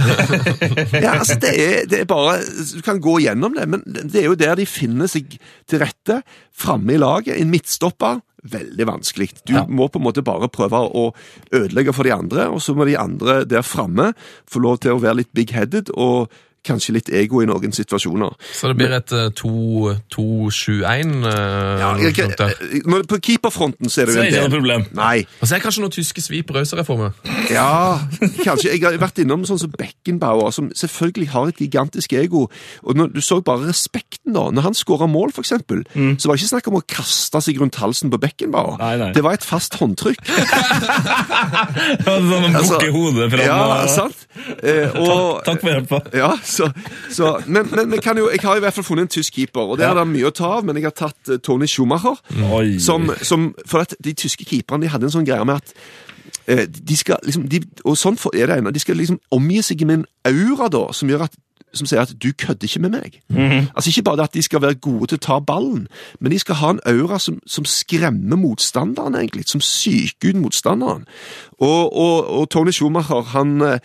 [1.03, 4.29] ja, altså det er, det er bare Du kan gå gjennom det, men det er
[4.29, 5.35] jo der de finner seg
[5.67, 6.21] til rette.
[6.55, 7.35] Framme i laget.
[7.35, 8.23] En midtstopper.
[8.53, 9.29] Veldig vanskelig.
[9.47, 11.09] Du må på en måte bare prøve å
[11.51, 14.09] ødelegge for de andre, og så må de andre der framme
[14.51, 16.31] få lov til å være litt big-headed og
[16.63, 18.33] kanskje litt ego i noen situasjoner.
[18.55, 21.13] Så det blir et eh, 2-7-1?
[21.27, 24.41] Ja, jeg, jeg, men på keeperfronten så er det Så jo er en det ikke
[24.41, 24.57] noe del.
[24.57, 24.85] problem.
[24.97, 25.17] Nei.
[25.41, 27.11] Og så er det kanskje noen tyske svip rausere for meg.
[27.51, 27.99] Ja,
[28.43, 28.71] kanskje.
[28.73, 32.47] Jeg har vært innom sånn som Beckenbauer, som selvfølgelig har et gigantisk ego.
[32.83, 34.47] Og når, Du så bare respekten da.
[34.53, 37.59] Når han skåra mål, for eksempel, så var det ikke snakk om å kaste seg
[37.61, 38.77] rundt halsen på Beckenbauer.
[38.79, 39.11] Nei, nei.
[39.15, 40.21] Det var et fast håndtrykk.
[42.03, 43.43] Sånn Altså, bukke hodet fram.
[43.45, 44.25] ja, og- sant?
[44.63, 45.99] Eh, og, Takk for hjelpa.
[46.15, 46.69] Ja, så,
[47.09, 49.87] så Men, men jo, jeg har i hvert fall funnet en tysk keeper, og det
[49.87, 52.19] er det mye å ta av, men jeg har tatt eh, Tony Schumacher.
[52.79, 55.73] Som, som, for at de tyske keeperne de hadde en sånn greie med at
[56.47, 58.73] eh, de skal liksom, de, Og sånn er det ennå.
[58.73, 61.39] De skal liksom omgi seg med en aura da, som gjør at
[61.73, 63.21] som sier at 'du kødder ikke med meg'.
[63.75, 65.87] Altså Ikke bare det at de skal være gode til å ta ballen,
[66.19, 69.43] men de skal ha en aura som, som skremmer motstanderen, egentlig.
[69.49, 71.05] Som psyker ut motstanderen.
[71.59, 73.79] Og, og, og Tony Schumacher, han eh,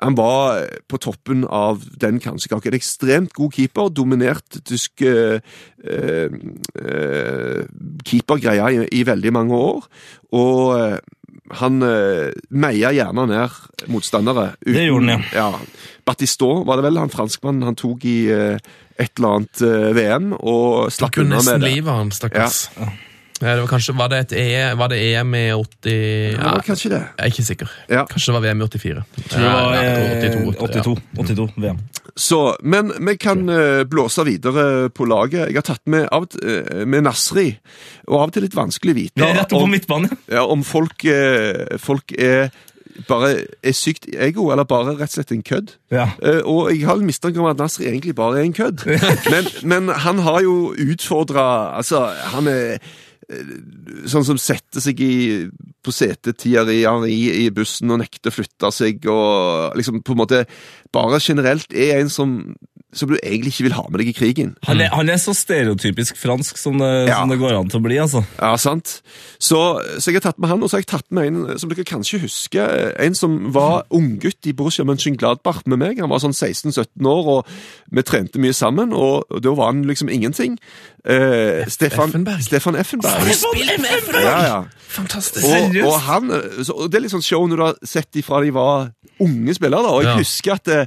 [0.00, 2.70] han var på toppen av den kransekaka.
[2.70, 5.42] En ekstremt god keeper, dominert tysk eh,
[5.84, 6.36] eh,
[8.08, 9.88] keepergreia i, i veldig mange år.
[10.40, 10.96] Og eh,
[11.60, 14.54] han eh, meia gjerne ned motstandere.
[14.64, 15.50] Det gjorde han, ja.
[15.50, 15.92] ja.
[16.08, 18.56] Battistot var det vel, han franskmannen han tok i eh,
[19.00, 21.74] et eller annet eh, VM og slapp unna nesten med det.
[21.76, 22.62] livet han, stakkars.
[22.76, 22.90] Ja,
[23.40, 26.90] det var, kanskje, var, det et e, var det EM i 80 Ja, ja, kanskje
[26.92, 27.00] det.
[27.00, 27.72] Jeg er ikke sikker.
[27.88, 28.04] Ja.
[28.10, 29.04] Kanskje det var VM i 84.
[29.16, 31.80] Tror det var Ja, eh, 82, 82, 82 VM.
[32.20, 35.48] Så, men vi kan eh, blåse videre på laget.
[35.48, 37.54] Jeg har tatt med, av, eh, med Nasri,
[38.08, 39.04] og av og til litt vanskelig å Vi
[39.72, 42.50] vite om, ja, om folk, eh, folk er
[43.08, 45.74] bare er sykt ego, eller bare rett og slett en kødd.
[45.94, 46.10] Ja.
[46.20, 48.84] Uh, og jeg har en mistanke om at Nasri egentlig bare er en kødd.
[49.32, 52.02] men, men han har jo utfordra Altså,
[52.34, 52.82] han er
[54.10, 55.14] Sånn som setter seg i,
[55.84, 60.22] på setetider i, i, i bussen og nekter å flytte seg, og liksom på en
[60.22, 60.44] måte
[60.94, 62.34] bare generelt er en som,
[62.92, 64.54] som du egentlig ikke vil ha med deg i krigen.
[64.66, 67.20] Han, er, han er så stereotypisk fransk som det, Ja.
[67.20, 68.24] som det går an til å bli, altså.
[68.40, 68.96] Ja, sant.
[69.38, 69.60] Så,
[70.02, 71.84] så jeg har tatt med han, og så har jeg tatt med en som dere
[71.86, 72.90] kanskje husker.
[72.98, 76.00] En som var unggutt i Borussia Mönchengladbach med meg.
[76.02, 77.54] Han var sånn 16-17 år, og
[77.94, 80.58] vi trente mye sammen, og, og da var han liksom ingenting.
[81.04, 82.42] Eh, Stefan Effenberg.
[82.42, 83.32] Stefan Effenberg.
[83.32, 84.24] Stefan med Efraim!
[84.26, 84.60] Ja, ja.
[84.90, 85.46] Fantastisk.
[85.46, 86.30] Og, og, han,
[86.66, 88.90] så, og det er litt sånn show når du har sett de fra de var
[89.22, 89.92] unge spillere, da.
[89.94, 90.18] Og jeg Ja.
[90.18, 90.86] husker at eh,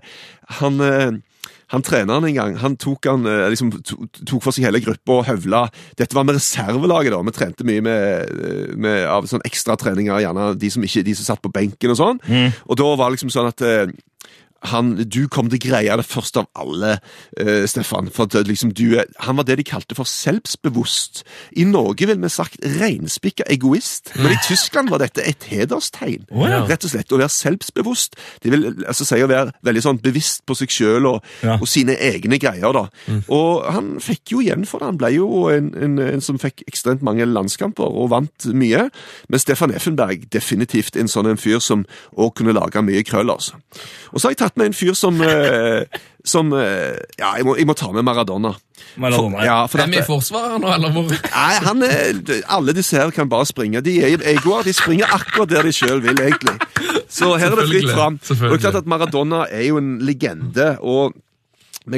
[0.59, 1.11] han, eh,
[1.73, 5.25] han treneren en gang, han tok, han, eh, liksom, tok for seg hele gruppa og
[5.25, 5.63] høvla.
[5.97, 7.21] Dette var med reservelaget, da.
[7.25, 11.33] Vi trente mye med, eh, med av sånn ekstratreninger, gjerne de som, ikke, de som
[11.33, 12.21] satt på benken og sånn.
[12.69, 13.87] Og da var det liksom sånn at eh,
[14.71, 16.97] han, du kom til greia det først av alle,
[17.39, 18.09] uh, Stefan.
[18.13, 21.23] For at, liksom, du, han var det de kalte for selvsbevisst.
[21.59, 26.25] I Norge ville vi sagt reinspikka egoist, men i Tyskland var dette et hederstegn.
[26.31, 26.63] Ja.
[26.69, 28.15] Rett og slett å være selvsbevisst.
[28.43, 31.57] Det vil altså si å være veldig sånn bevisst på seg sjøl og, Ja.
[31.59, 32.71] og sine egne greier.
[32.73, 32.87] da.
[33.27, 34.85] Og han fikk jo igjen for det.
[34.91, 38.87] Han ble jo en, en, en som fikk ekstremt mange landskamper og vant mye.
[39.29, 41.85] Men Stefan Effenberg definitivt en sånn en fyr som
[42.17, 43.29] òg kunne lage mye krøll.
[43.33, 43.59] altså.
[44.13, 45.83] Og så har jeg tatt med en fyr som eh,
[46.23, 48.53] som eh, Ja, jeg må, jeg må ta med Maradona.
[48.95, 51.09] Maradona, For, ja, for Er vi i Forsvaret nå, eller hvor?
[51.11, 52.21] nei, han er,
[52.53, 53.81] Alle disse her kan bare springe.
[53.83, 54.63] De er egoer.
[54.67, 56.55] De springer akkurat der de sjøl vil, egentlig.
[57.11, 58.19] Så her er det fritt fram.
[58.23, 60.77] Og det er klart at Maradona er jo en legende.
[60.81, 61.13] og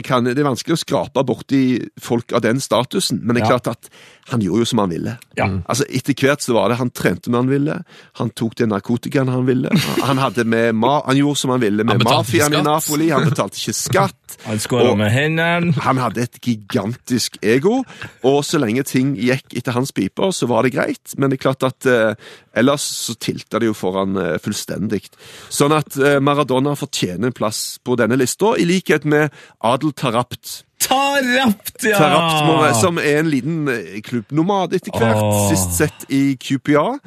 [0.04, 1.62] kan, Det er vanskelig å skrape borti
[2.02, 3.60] folk av den statusen, men det er Ja.
[3.60, 3.90] klart at
[4.30, 5.18] han gjorde jo som han ville.
[5.38, 5.46] Ja.
[5.70, 7.84] Altså Etter hvert så var det han trente når han ville,
[8.18, 9.70] han tok den narkotikaen han ville.
[10.02, 12.62] Han, hadde med ma han gjorde som han ville med mafiaen i.
[12.66, 14.16] Napoli, han betalte ikke skatt.
[14.46, 15.72] Han skåra med hendene.
[15.80, 17.84] han hadde et gigantisk ego,
[18.26, 21.14] og så lenge ting gikk etter hans piper, så var det greit.
[21.18, 22.16] Men det er klart at eh,
[22.58, 25.06] ellers så tilta det jo foran eh, fullstendig.
[25.54, 29.32] Sånn at eh, Maradona fortjener en plass på denne lista, i likhet med
[29.76, 30.62] Adel Tarapt.
[30.86, 31.98] Tarapt, ja!
[31.98, 35.48] Tarapt som er en liten eh, klubbnomad etter hvert, Oh.
[35.50, 37.00] sist sett i QPA.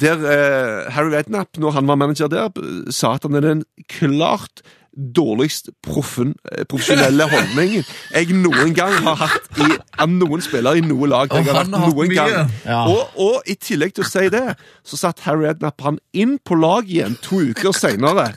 [0.00, 2.48] Der eh, Harry Redknapp, når han var manager der,
[2.94, 4.62] sa at han er den klart
[4.98, 7.84] dårligst proffen, eh, profesjonelle holdningen
[8.16, 9.68] jeg noen gang har hatt i,
[10.02, 11.30] av noen spillere i noe lag.
[11.30, 12.50] jeg har hatt noen gang.
[12.66, 12.80] Ja.
[12.90, 16.58] Og, og i tillegg til å si det, så satt Harry Redknapp han inn på
[16.58, 18.32] lag igjen to uker senere.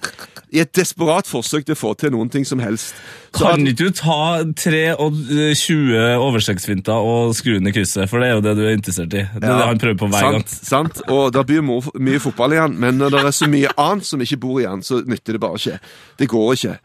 [0.51, 2.91] I et desperat forsøk til å få til noen ting som helst.
[3.31, 8.43] Så Kan ikke du ta 23 overstegsfinter og skru i krysset, for det er jo
[8.43, 9.23] det du er interessert i.
[9.31, 10.43] Det er det han prøver på hver gang.
[10.43, 14.07] sant, Sant, og det blir mye fotball igjen, men når det er så mye annet
[14.07, 15.79] som ikke bor igjen, så nytter det bare ikke.
[16.19, 16.75] Det går ikke.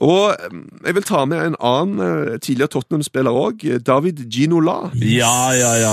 [0.00, 4.90] Og mm, jeg vil ta med en annen eh, tidligere Tottenham-spiller òg, David Ginola.
[4.96, 5.92] Ja, ja, ja.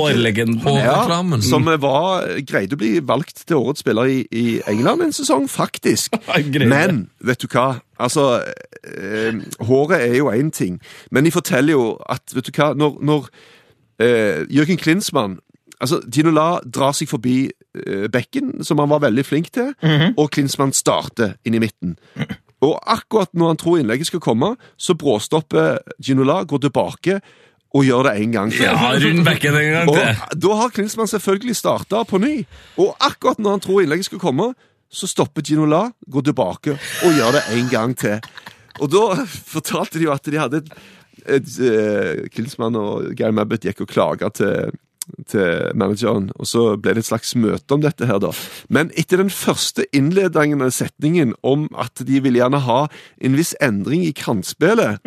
[0.00, 0.58] Hårlegenden.
[0.64, 0.80] Hår-
[1.44, 6.16] som var, greide å bli valgt til årets spiller i, i England en sesong, faktisk.
[6.72, 7.74] Men vet du hva?
[8.00, 8.40] Altså,
[8.88, 10.80] eh, håret er jo én ting,
[11.10, 13.28] men de forteller jo at vet du hva, når, når
[14.02, 15.38] eh, Jørgen Klinsmann
[15.82, 19.72] Altså, Ginola drar seg forbi eh, bekken, som han var veldig flink til,
[20.16, 21.96] og Klinsmann starter inn i midten.
[22.64, 27.18] Og akkurat når han tror innlegget skal komme, så bråstopper Ginola, går tilbake
[27.74, 28.68] og gjør det en gang til.
[28.68, 30.20] Ja, rund bekken en gang til.
[30.30, 32.36] Og da har Klinsmann selvfølgelig starta på ny.
[32.78, 34.52] Og akkurat når han tror innlegget skal komme,
[34.94, 38.20] så stopper Ginola, går tilbake og gjør det en gang til.
[38.78, 40.70] Og da fortalte de jo at de hadde et,
[41.26, 44.70] et et Klinsmann og Geir Mabbet gikk og klaga til
[45.30, 48.32] til manageren, og så ble det et slags møte om dette her, da.
[48.68, 52.84] Men etter den første innledende setningen om at de ville gjerne ha
[53.20, 55.02] en viss endring i kantspillet,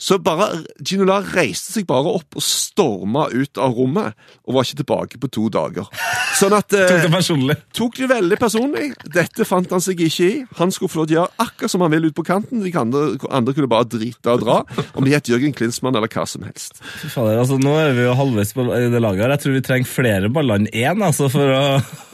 [0.00, 4.14] så bare Ginola reiste seg bare opp og storma ut av rommet,
[4.48, 5.90] og var ikke tilbake på to dager.
[6.38, 7.56] Sånn at Tok eh, det personlig.
[7.76, 8.86] tok det veldig personlig.
[9.12, 10.38] Dette fant han seg ikke i.
[10.56, 12.62] Han skulle få lov til å gjøre akkurat som han ville ut på kanten.
[12.64, 14.56] De andre, andre kunne bare drite og dra,
[14.96, 16.80] om de het Jørgen Klinsmann eller hva som helst.
[17.12, 19.36] Fader, altså, nå er vi jo halvveis på det laget her.
[19.36, 21.62] Jeg tror vi trenger flere baller enn én altså, for å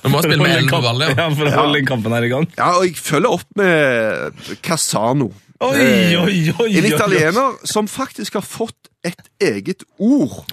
[0.02, 1.14] Vi må spille med holde ball, ja.
[1.22, 1.30] ja.
[1.38, 1.62] For å Ja.
[1.62, 2.50] holde den kampen her i gang.
[2.58, 5.30] Ja, og jeg følger opp med Casano.
[5.60, 10.44] Oi, Eh, oi, oi, En italiener som faktisk har fått et eget ord.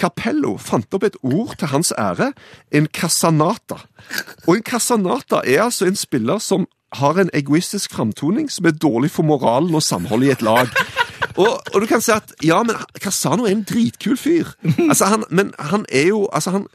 [0.00, 2.32] Capello fant opp et ord til hans ære.
[2.72, 3.78] En casanata.
[4.48, 6.66] Og en casanata er altså en spiller som
[6.98, 10.68] har en egoistisk framtoning som er dårlig for moralen og samholdet i et lag.
[11.36, 14.50] Og, og du kan si at ja, men Casano er en dritkul fyr.
[14.88, 16.66] Altså, han, men han er jo altså han,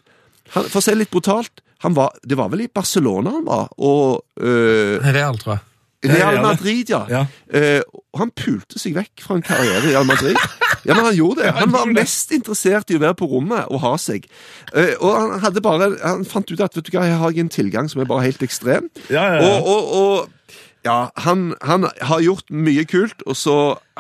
[0.54, 3.46] han, For å si det litt brutalt, han var, det var vel i Barcelona han
[3.46, 5.66] var, og øh, Real, tror jeg.
[6.12, 6.42] Real.
[6.44, 7.04] Madrid, ja.
[7.10, 7.26] Ja.
[7.50, 10.40] Uh, han pulte seg vekk fra en karriere i Real Madrid.
[10.86, 11.54] Ja, men Han gjorde det.
[11.62, 14.28] Han var mest interessert i å være på rommet og ha seg.
[14.72, 17.52] Uh, og han hadde bare, han fant ut at vet du hva, jeg har en
[17.52, 18.90] tilgang som er bare helt ekstrem.
[19.10, 19.54] Ja, ja, ja.
[19.60, 23.56] Og, og, og ja, han, han har gjort mye kult, og så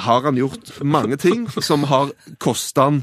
[0.05, 3.01] har han gjort mange ting som har kosta han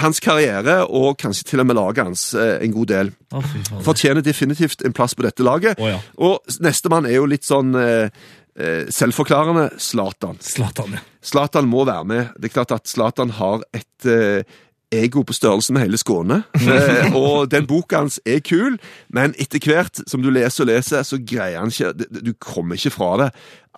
[0.00, 3.42] hans karriere, og kanskje til og med laget hans eh, en god del Oh,
[3.82, 5.80] fortjener definitivt en plass på dette laget.
[5.82, 5.96] Oh, ja.
[6.22, 8.12] Og nestemann er jo litt sånn eh,
[8.54, 10.38] eh, selvforklarende Zlatan.
[10.38, 11.02] Zlatan, ja.
[11.24, 12.36] Zlatan må være med.
[12.38, 14.06] Det er klart at Zlatan har et
[14.94, 16.42] ego på størrelse med hele Skåne.
[16.74, 18.78] Eh, og den boka hans er kul,
[19.12, 22.74] men etter hvert som du leser og leser, så greier han ikke Du du kommer
[22.74, 23.28] ikke fra det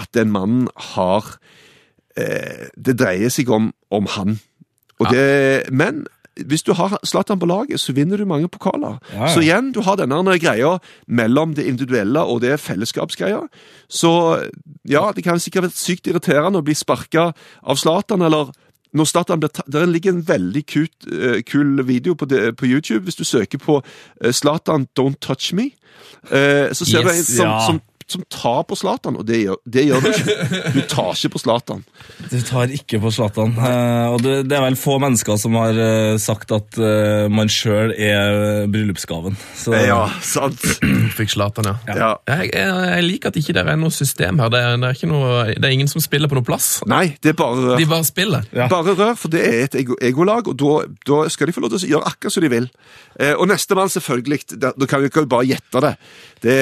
[0.00, 1.26] at den mannen har
[2.16, 4.38] eh, det dreier seg om, om han.
[4.98, 6.06] Det, Men
[6.44, 8.98] hvis du har Zlatan på laget, så vinner du mange pokaler.
[9.12, 9.28] Ja, ja.
[9.34, 10.76] Så igjen, du har denne greia
[11.06, 13.46] mellom det individuelle og det fellesskapsgreia.
[13.88, 14.12] Så
[14.88, 17.30] ja, det kan sikkert være sykt irriterende å bli sparka
[17.62, 18.52] av Zlatan, eller
[18.96, 22.66] når Zlatan blir tatt Der ligger en veldig kut, uh, kul video på, det, på
[22.66, 23.04] YouTube.
[23.04, 23.80] Hvis du søker på
[24.20, 25.70] Zlatan Zlatan Don't Touch Me,
[26.32, 27.66] uh, så ser du en Yes, som, ja.
[27.66, 30.34] som, som tar på Zlatan, og det gjør, det gjør du ikke.
[30.76, 31.80] Du tar ikke på Zlatan.
[32.30, 33.56] Du tar ikke på Zlatan.
[33.58, 37.50] Eh, og det, det er vel få mennesker som har eh, sagt at eh, man
[37.50, 39.34] sjøl er bryllupsgaven.
[39.58, 40.62] Så, Ja, sant.
[41.16, 41.74] Fikk Zlatan, ja.
[41.98, 42.10] Ja.
[42.30, 44.52] Jeg, jeg, jeg liker at ikke det er noe system her.
[44.54, 46.68] Det er, det, er ikke noe, det er ingen som spiller på noe plass.
[46.86, 47.74] Nei, det er bare rør.
[47.82, 48.46] De bare spiller.
[48.54, 48.68] Ja.
[48.70, 50.72] Bare rør, for det er et ego- egolag, og da,
[51.10, 52.70] da skal de få lov til å gjøre akkurat som de vil.
[53.18, 55.92] Eh, og nestemann, selvfølgelig, da, kan vi ikke bare gjette det.
[56.42, 56.56] Det,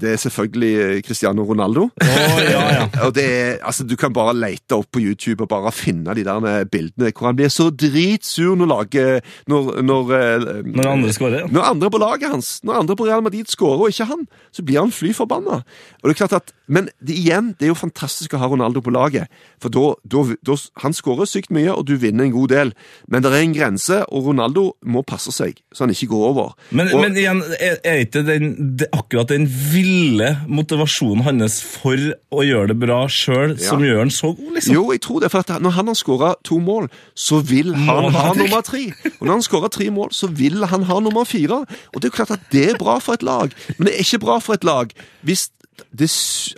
[0.00, 1.90] det er selvfølgelig Cristiano Ronaldo.
[2.00, 2.84] Oh, ja, ja.
[3.06, 6.24] Og det er, altså, Du kan bare lete opp på YouTube og bare finne de
[6.24, 11.12] der eh, bildene hvor han blir så dritsur når laget Når, når, eh, Når andre
[11.12, 11.42] skårer.
[11.42, 11.50] ja.
[11.52, 14.64] når andre på laget hans, når andre på Real Madrid skårer og ikke han, så
[14.64, 15.60] blir han fly forbanna.
[16.00, 18.80] Og det er klart at, men det, igjen, det er jo fantastisk å ha Ronaldo
[18.84, 19.28] på laget.
[19.60, 22.72] For da, da, da Han skårer sykt mye, og du vinner en god del.
[23.08, 26.54] Men det er en grense, og Ronaldo må passe seg, så han ikke går over.
[26.70, 31.98] Men, og, men igjen, er, er ikke den, det, akkurat den ville motivasjonen hans for
[32.30, 34.76] å gjøre det bra sjøl som gjør han så god, liksom?
[34.76, 36.86] Jo, jeg tror det, for at når han har skåra to mål,
[37.18, 38.88] så vil han ha ha nummer tre.
[39.18, 41.62] Og når han skårer tre mål, så vil han ha nummer fire.
[41.92, 44.06] Og det er jo klart at det er bra for et lag, men det er
[44.06, 44.92] ikke bra for et lag
[45.26, 45.48] hvis
[45.78, 46.08] det,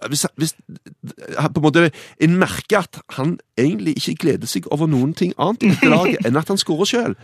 [0.09, 1.91] hvis, hvis på en måte
[2.21, 6.27] en merker at han egentlig ikke gleder seg over noen ting annet i dette laget
[6.27, 7.17] enn at han skårer sjøl.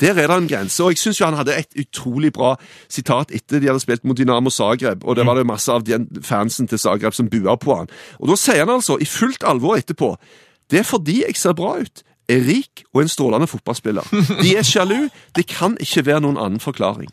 [0.00, 0.82] Der er det en grense.
[0.84, 2.54] Og jeg syns han hadde et utrolig bra
[2.88, 6.00] sitat etter de hadde spilt mot Dynamo Zagreb, og det var det masse av de
[6.24, 7.90] fansen til Zagreb som bua på han.
[8.18, 10.14] Og da sier han altså, i fullt alvor etterpå,
[10.70, 14.06] det er fordi jeg ser bra ut, er rik og en strålende fotballspiller.
[14.42, 17.10] De er sjalu, det kan ikke være noen annen forklaring.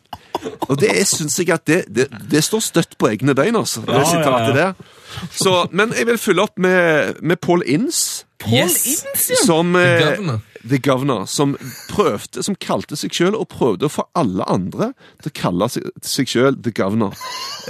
[0.68, 3.82] Og det syns jeg at det, det, det står støtt på egne bein, altså.
[3.86, 4.55] Det Ja, ja, sitatet ja.
[4.59, 4.74] der.
[5.32, 8.26] Så, men jeg vil følge opp med, med Paul Inns.
[8.51, 9.05] Yes.
[9.45, 10.39] Som, the Governor.
[10.70, 11.55] The Governor, som
[11.89, 14.91] prøvde, som kalte seg sjøl, og prøvde å få alle andre
[15.24, 17.16] til å kalle seg, seg sjøl The Governor.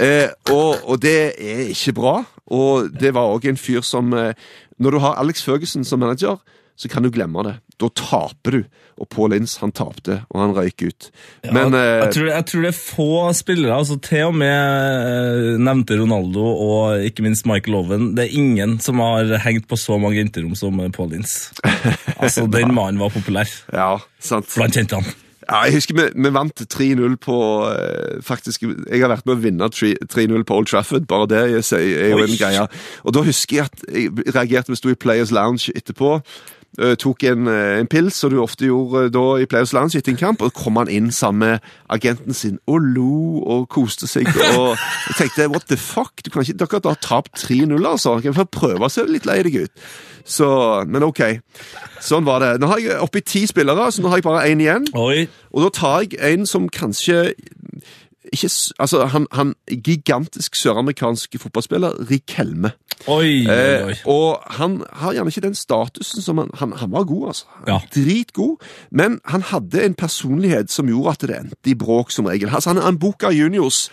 [0.02, 2.16] Eh, og, og det er ikke bra.
[2.46, 4.36] Og det var òg en fyr som eh,
[4.78, 6.36] Når du har Alex Føgesen som manager,
[6.76, 7.56] så kan du glemme det.
[7.80, 8.60] Da taper du.
[8.96, 11.08] Og Paul Inns, han tapte, og han røyk ut.
[11.52, 15.58] Men eh, jeg, tror, jeg tror det er få spillere, altså til og med eh,
[15.60, 20.00] nevnte Ronaldo og ikke minst Michael Owen, det er ingen som har hengt på så
[20.00, 21.52] mange jenterom som eh, Paul Ince.
[22.16, 24.48] Altså, den mannen var populær ja, sant.
[24.56, 25.12] blant jentene.
[25.46, 27.36] Ja, jeg husker vi, vi vant 3-0 på
[27.70, 31.06] eh, faktisk, Jeg har vært med å vinne 3 3-0 på Old Trafford.
[31.06, 32.66] Bare det er jo en greie.
[33.04, 36.16] Og da husker jeg at jeg reagerte Vi sto i Players Lounge etterpå.
[36.78, 39.98] Eh, tok en, eh, en pils, som du ofte gjorde eh, da i Players Lounge
[39.98, 40.42] etter en kamp.
[40.42, 44.28] Og kom han inn sammen med agenten sin og lo og koste seg.
[44.56, 44.76] Og
[45.10, 46.24] jeg tenkte what the fuck?
[46.24, 48.18] Du kan ikke, dere har tapt 3-0, altså.
[48.24, 49.86] Kan få prøve å se litt lei deg ut.
[50.26, 50.48] Så,
[50.90, 51.22] men ok.
[52.02, 52.56] Sånn var det.
[52.60, 54.88] Nå har jeg oppi ti spillere, så nå har jeg bare én igjen.
[54.98, 57.30] Oi, Og da tar jeg en som kanskje
[58.32, 58.50] ikke,
[58.82, 62.34] altså han, han gigantisk søramerikansk fotballspiller, Rik
[63.04, 63.16] Helme.
[63.16, 67.04] oi, oi, Eh, og han har gjerne ikke den statusen som han Han, han var
[67.04, 67.44] god, altså.
[67.66, 67.78] Ja.
[67.94, 68.56] Dritgod.
[68.90, 72.48] Men han hadde en personlighet som gjorde at det endte i bråk, som regel.
[72.48, 73.90] Altså, han en Boca Juniors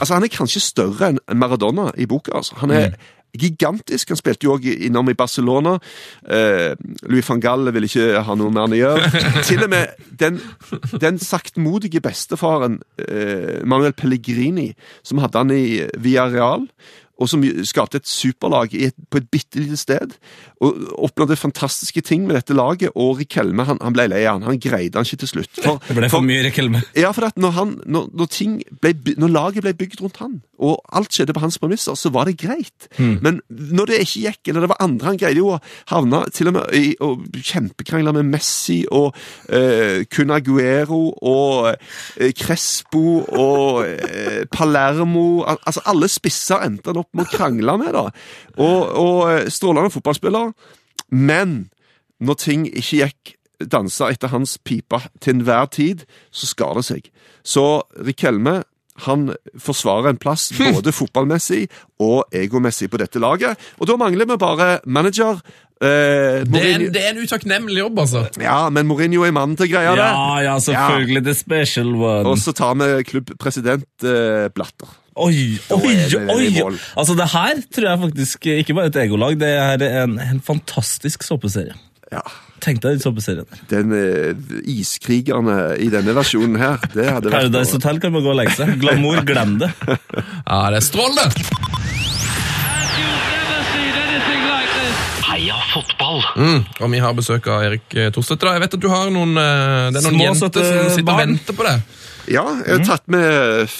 [0.00, 2.32] Altså, Han er kanskje større enn Maradona i Boca.
[2.36, 2.54] Altså.
[2.56, 2.94] Han er
[3.38, 4.08] gigantisk.
[4.08, 5.78] Han spilte jo også innom i Barcelona.
[6.28, 6.72] Eh,
[7.08, 9.10] Louis van Galle vil ikke ha noe med han å gjøre.
[9.48, 9.86] Til og med
[10.20, 10.40] den,
[11.00, 14.72] den saktmodige bestefaren, eh, Manuel Pellegrini,
[15.02, 16.66] som hadde han i Villarreal,
[17.20, 20.14] og som skapte et superlag et, på et bitte lite sted.
[20.62, 22.94] Og oppnådde fantastiske ting med dette laget.
[22.94, 24.46] Og Rikelme han, han ble lei av han.
[24.50, 25.60] Han greide han ikke til slutt.
[25.62, 26.82] For, Det ble for mye Rikelme.
[26.98, 30.40] ja, for at når, han, når, når, ting ble, når laget ble bygd rundt han,
[30.62, 32.88] og alt skjedde på hans premisser, så var det greit.
[32.98, 35.58] Men når det ikke gikk, eller det var andre Han greide jo å
[35.90, 39.16] havne til og med i å kjempekrangle med Messi og
[39.52, 47.01] eh, Kun Aguero og eh, Crespo og eh, Palermo Al Altså, alle spisser endte han
[47.02, 48.06] opp med å krangle med, da.
[48.56, 50.52] Og, og eh, strålende fotballspiller.
[51.12, 51.56] Men
[52.22, 53.36] når ting ikke gikk
[53.70, 57.10] dansa etter hans pipe til enhver tid, så skar det seg.
[57.46, 57.66] Så
[58.02, 58.62] Rikelme
[59.06, 59.30] han
[59.62, 61.64] forsvarer en plass både fotballmessig
[62.02, 63.58] og egomessig på dette laget.
[63.80, 65.40] Og da mangler vi bare manager.
[65.82, 68.26] Eh, Det er, en, det er en utakknemlig jobb, altså.
[68.42, 70.04] ja, men Mourinho er mannen til greia, det.
[70.04, 71.24] Ja, ja, selvfølgelig.
[71.26, 72.26] The special one.
[72.34, 74.92] Og så tar vi klubbpresident eh, Blatter.
[75.12, 76.76] Oi, oi, det oi!
[76.96, 80.40] Altså, det her tror jeg faktisk ikke bare er et egolag, det er en, en
[80.40, 81.76] fantastisk såpeserie.
[82.12, 82.22] Ja.
[82.62, 83.60] Tenk deg den såpeserien.
[83.68, 84.32] Den eh,
[84.70, 88.54] iskrigerne i denne versjonen her, det hadde vært Paradise Hotel kan man gå og legge
[88.56, 88.76] seg.
[88.80, 89.72] Glamour, glem det.
[90.52, 91.28] Ja, det er strålende!
[95.32, 96.20] Heia fotball!
[96.36, 98.48] Mm, og vi har besøk av Erik eh, Thorstvedt.
[98.48, 101.22] Jeg vet at du har noen, eh, det er noen Små, jenter som sitter og
[101.24, 101.84] venter på deg.
[102.30, 103.70] Ja, jeg har tatt med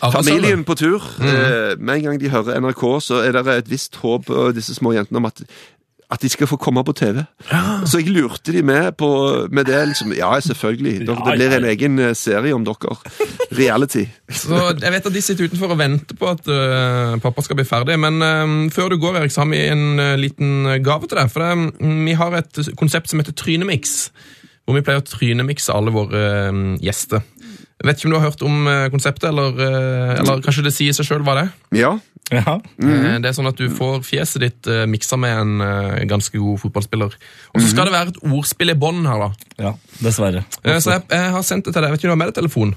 [0.00, 1.04] familien på tur.
[1.20, 4.74] Eh, Med en gang de hører NRK, så er det et visst håp av disse
[4.76, 5.40] små jentene om at,
[6.12, 7.22] at de skal få komme på TV.
[7.88, 9.08] Så jeg lurte de med på
[9.50, 9.80] med det.
[9.88, 11.06] liksom, Ja, selvfølgelig.
[11.08, 12.98] Det blir en egen eh, serie om dere.
[13.54, 14.04] Reality.
[14.44, 17.64] Så jeg vet at De sitter utenfor og venter på at uh, pappa skal bli
[17.68, 17.98] ferdig.
[17.98, 21.32] Men uh, før du går, Erik, så har vi en uh, liten gave til deg.
[21.32, 24.10] For mm, Vi har et konsept som heter Trynemix.
[24.64, 27.20] Hvor vi pleier å trynemikse alle våre um, gjester.
[27.84, 30.72] Jeg vet ikke om du har hørt om eh, konseptet, eller, eh, eller kanskje det
[30.72, 31.50] sier seg sjøl hva det er?
[31.76, 31.90] Ja.
[32.32, 32.54] Ja.
[32.80, 36.62] Eh, Det er sånn at Du får fjeset ditt uh, miksa med en ganske god
[36.62, 37.12] fotballspiller.
[37.52, 39.26] Og så skal det være et ordspill i bånn her.
[39.26, 39.50] da.
[39.66, 40.46] ja, dessverre.
[40.80, 41.90] Så jeg, jeg har sendt det til deg.
[41.92, 42.74] Jeg vet ikke om du har med deg telefon?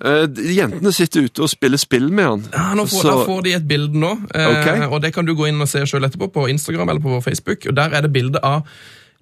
[0.00, 0.24] Uh,
[0.56, 2.46] Jentene sitter ute og spiller spill med han.
[2.56, 4.88] Ja, nå får, Så- Da får de et bilde nå, uh, okay.
[4.88, 7.22] og det kan du gå inn og se selv etterpå på Instagram eller på vår
[7.28, 7.68] Facebook.
[7.68, 8.64] og Der er det bilde av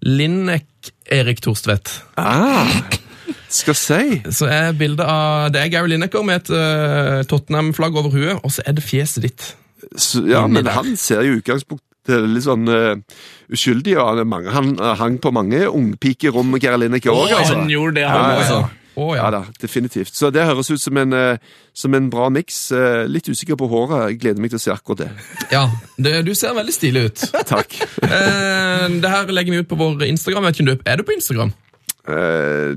[0.06, 0.64] Linnek
[1.10, 1.90] Erik Torstvedt.
[2.16, 2.70] Ah,
[3.50, 4.00] skal si.
[4.30, 8.52] Så er bildet av, Det er Gary Lineker med et uh, Tottenham-flagg over huet, og
[8.54, 9.46] så er det fjeset ditt.
[9.96, 10.76] Så, ja, men der.
[10.76, 12.94] han ser jo i utgangspunktet litt sånn uh,
[13.50, 17.56] uskyldig og Han, mange- han eh, hang på mange ungpikerom med Geir Lineker òg, altså.
[17.58, 18.60] Han gjorde det, han ja, også.
[18.60, 18.76] ja.
[19.00, 19.22] Å ja.
[19.22, 20.10] Ja da, definitivt.
[20.18, 21.14] Så det høres ut som en,
[21.72, 22.56] som en bra miks.
[23.08, 24.10] Litt usikker på håret.
[24.10, 25.08] Jeg gleder meg til å se akkurat det.
[25.54, 25.62] ja
[25.96, 27.22] det, du ser veldig stilig ut.
[27.48, 27.78] Takk.
[28.02, 30.50] Eh, det her legger vi ut på vår Instagram.
[30.50, 31.54] Vet ikke om du, Er du på Instagram?
[32.10, 32.74] Eh,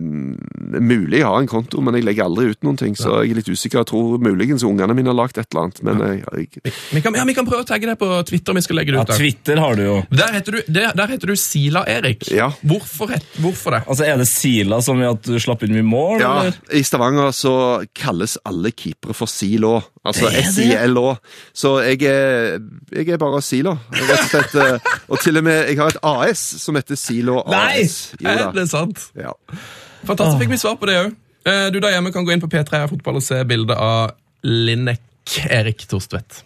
[0.84, 3.40] mulig jeg har en konto, men jeg legger aldri ut noen ting, så jeg er
[3.42, 3.84] litt usikker.
[3.84, 7.16] Jeg tror muligens ungene mine har lagt et eller annet, men jeg, jeg, Vi kan,
[7.18, 8.58] ja, vi kan prøve å tagge deg på Twitter.
[8.58, 9.98] Vi skal legge det ut Ja, Twitter har du jo.
[10.14, 12.28] Der heter du, der, der heter du Sila-Erik.
[12.34, 12.50] Ja.
[12.66, 13.14] Hvorfor,
[13.44, 13.84] hvorfor det?
[13.88, 16.58] Altså, Er det Sila som i at du slapp inn mye mål, Ja, eller?
[16.74, 17.54] I Stavanger så
[17.98, 19.76] kalles alle keepere for Silo.
[20.04, 20.42] Altså er.
[20.50, 21.14] S-I-L-Å.
[21.56, 22.58] Så jeg er,
[22.92, 24.56] jeg er bare Silo, rett og slett.
[24.60, 27.84] eh, Og til og med jeg har et AS som heter Silo Nei!
[27.86, 27.96] AS.
[28.20, 29.00] Jo Er det sant?
[29.16, 29.23] Ja.
[30.04, 31.14] Fantastisk, fikk vi svar på det òg.
[31.74, 34.14] Du der hjemme kan gå inn på P3 Fotball og se bilde av
[34.44, 36.44] Linnek Erik Torstvedt.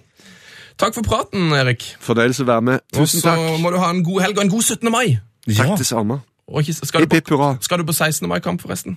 [0.78, 1.86] Takk for praten, Erik.
[2.06, 2.84] Fornøyelse å være med.
[3.02, 4.92] Og så må du ha en god helg og en god 17.
[4.94, 5.18] mai.
[5.50, 6.20] Takk det samme.
[6.48, 8.28] Og skal, du på, skal du på 16.
[8.30, 8.96] mai-kamp, forresten?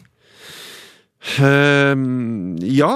[1.41, 2.93] Um, ja,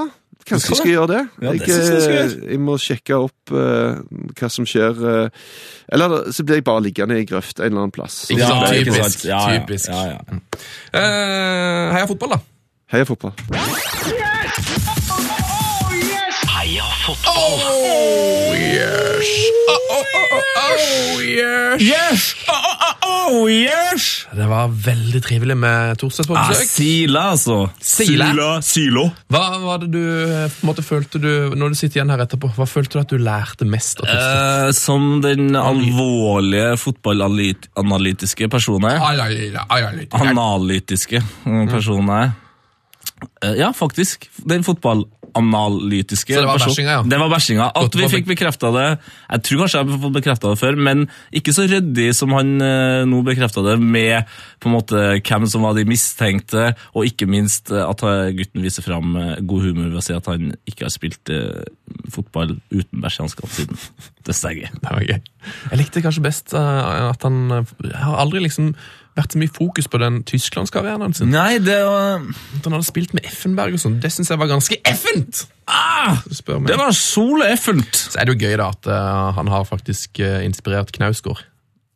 [0.48, 1.22] kanskje jeg skal gjøre det.
[1.42, 4.00] Ja, det jeg, eh, jeg må sjekke opp uh,
[4.38, 4.98] hva som skjer.
[5.00, 5.52] Uh,
[5.94, 8.24] eller så blir jeg bare liggende i grøft en eller annen plass.
[8.32, 9.26] Ja, Typisk.
[9.28, 9.44] Ja,
[10.14, 10.40] ja.
[10.94, 12.42] Eh, heia fotball, da.
[12.94, 13.32] Heia fotball.
[13.52, 14.93] Heia
[17.04, 17.58] fotball!
[17.60, 19.28] Oh yes!
[19.68, 21.82] Oh, oh, oh, oh, yes!
[21.82, 22.34] Yes!
[22.48, 24.04] Oh, oh, oh, oh, yes!
[24.34, 26.52] Det var veldig trivelig med på Ah.
[26.56, 27.56] Sila, altså.
[27.80, 28.28] Sila?
[28.64, 29.04] Silo.
[29.32, 30.00] Hva var det du
[30.66, 33.64] måte følte du, når du sitter igjen her etterpå, hva følte du at du lærte
[33.68, 40.00] mest av Eh, som den alvorlige fotballanalytiske personen jeg er.
[40.24, 41.22] Analytiske
[41.70, 42.32] personen jeg er.
[43.42, 44.28] Eh, Ja, faktisk.
[44.48, 44.64] Den
[45.34, 47.02] fotballanalytiske Så det var bæsjinga, ja.
[47.02, 47.70] Det var bæsjinga.
[47.74, 48.86] At vi fikk bekrefta det
[49.30, 52.60] Jeg tror kanskje jeg har fått bekrefta det før, men ikke så ryddig som han
[52.62, 54.24] eh, nå bekrefta det, med
[54.60, 58.04] på en måte hvem som var de mistenkte, og ikke minst eh, at
[58.38, 61.32] gutten viser fram eh, god humor ved å si at han ikke har spilt
[62.12, 63.78] fotball uten bæsjehansker siden.
[64.24, 64.68] Det er gøy.
[64.72, 65.22] Det var gøy.
[65.70, 68.72] Jeg likte kanskje best at han Jeg har aldri liksom
[69.14, 71.22] vært så mye fokus på den tysklandskarrieren hans.
[71.26, 73.98] Nei, det var At han hadde spilt med Effenberg og sånn.
[74.02, 75.46] Det syns jeg var ganske effent!
[75.70, 76.20] ah.
[76.28, 77.96] Det var soleffent!
[78.12, 81.44] Så er det jo gøy da at uh, han har faktisk uh, inspirert Knausgård.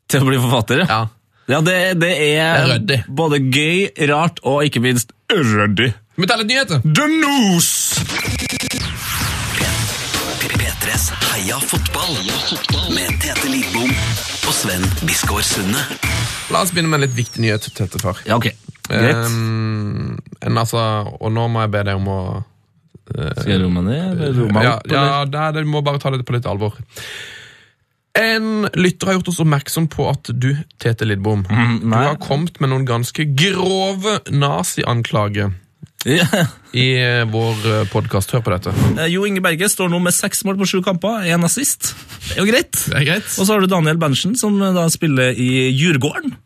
[0.08, 0.88] Til å bli forfatter, ja.
[0.88, 1.04] Ja.
[1.48, 5.94] Ja, det, det er, Det er både gøy, rart og ikke minst ryddig.
[6.18, 6.84] Vi tar litt nyheter.
[6.84, 8.87] The News!
[10.88, 12.14] P3s Heia fotball
[12.96, 13.90] med Tete Lidbom
[14.48, 15.82] og Sven Biskår Sunde.
[16.48, 18.16] La oss begynne med en litt viktig nyhet, Tete far.
[18.24, 18.46] Ja, ok.
[18.88, 19.18] Greit.
[19.28, 20.80] Um, en, altså,
[21.20, 22.18] og nå må jeg be deg om å
[23.12, 24.22] Skal jeg romme ned?
[24.38, 26.80] Romme ja, opp, ja, det, er- du må bare ta det på litt alvor.
[28.16, 32.60] En lytter har gjort oss oppmerksom på at du, Tete Lidbom, du Mhm, har kommet
[32.64, 35.52] med noen ganske grove nazi-anklager
[36.06, 36.26] Ja.
[36.72, 38.30] i eh, vår podkast.
[38.36, 38.72] Hør på dette.
[39.00, 41.92] Eh, Jo Inge Berge står nå med seks mål på sju kamper, én assist.
[42.28, 42.72] Det er jo greit.
[42.86, 43.30] Det er greit.
[43.34, 46.36] Og så har du Daniel Berntsen, som eh, da spiller i Djurgården.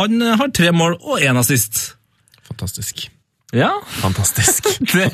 [0.00, 1.90] Han eh, har tre mål og én assist.
[2.48, 3.08] Fantastisk.
[3.52, 4.70] Ja, Fantastisk.
[4.96, 5.10] det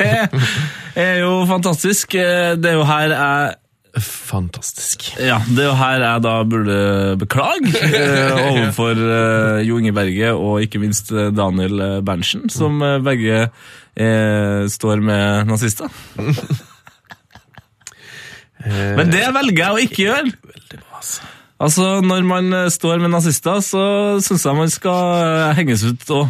[0.94, 2.14] er jo fantastisk.
[2.14, 3.56] Eh, Det er jo her jeg
[3.98, 5.08] Fantastisk.
[5.18, 6.74] Ja, det er jo her jeg da burde
[7.18, 12.78] beklage eh, overfor eh, Jo Inge Berge og ikke minst eh, Daniel eh, Berntsen, som
[12.84, 13.48] eh, begge
[13.98, 15.90] eh, står med nazister.
[18.98, 20.32] Men det velger jeg å ikke gjøre.
[20.52, 21.28] Veldig bra, altså.
[21.58, 23.82] Altså, Når man eh, står med nazister, så
[24.22, 26.04] syns jeg man skal eh, henges ut.
[26.14, 26.28] òg.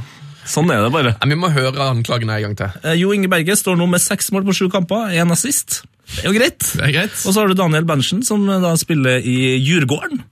[0.49, 1.11] Sånn er det bare.
[1.29, 2.79] Vi må høre anklagene en gang til.
[2.85, 5.83] Eh, Jo Inge Berge står nå med seks mål på sju kamper, er nazist.
[6.09, 6.65] Det er jo greit.
[6.73, 7.17] Det er greit.
[7.29, 10.23] Og så har du Daniel Berntsen, som eh, da spiller i Djurgården.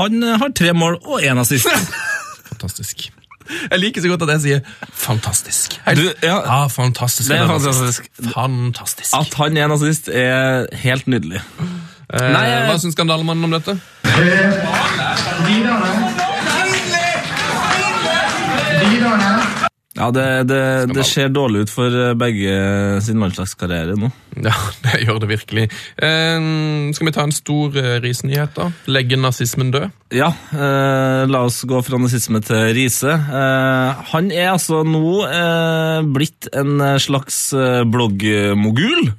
[0.00, 1.68] Han eh, har tre mål og én nazist.
[2.52, 3.10] Fantastisk.
[3.70, 4.60] Jeg liker så godt at jeg sier
[4.92, 5.78] fantastisk.
[5.86, 6.36] Helt, Du, ja.
[6.44, 7.28] ja, fantastisk.
[7.30, 8.08] Det er fantastisk.
[8.34, 9.14] Fantastisk.
[9.20, 11.40] At han er nazist, er helt nydelig.
[12.14, 13.78] Eh, Nei, jeg- Hva syns skandalemannen om dette?
[19.96, 20.60] Ja, det, det,
[20.92, 22.56] det ser dårlig ut for eh, begge
[23.04, 24.10] sin landslagskarriere nå.
[24.44, 24.52] Ja,
[24.84, 25.68] det gjør det virkelig.
[25.96, 26.48] Eh,
[26.96, 28.68] skal vi ta en stor eh, risnyhet, da?
[28.92, 29.88] Legge nazismen død?
[30.14, 33.14] Ja, eh, la oss gå fra nazisme til Riise.
[33.16, 37.48] Eh, han er altså nå eh, blitt en slags
[37.88, 39.10] bloggmogul.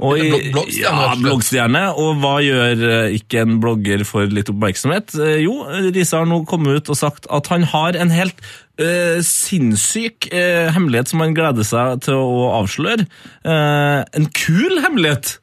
[0.00, 1.80] Og i- bloggstjerne, Ja, bloggstjerne.
[2.00, 5.12] Og hva gjør eh, ikke en blogger for litt oppmerksomhet?
[5.20, 5.58] Eh, jo,
[5.92, 8.38] Riise har nå kommet ut og sagt at han har en helt
[8.80, 13.04] eh, sinnssyk eh, hemmelighet som han gleder seg til å avsløre.
[13.44, 15.36] Eh, en kul hemmelighet!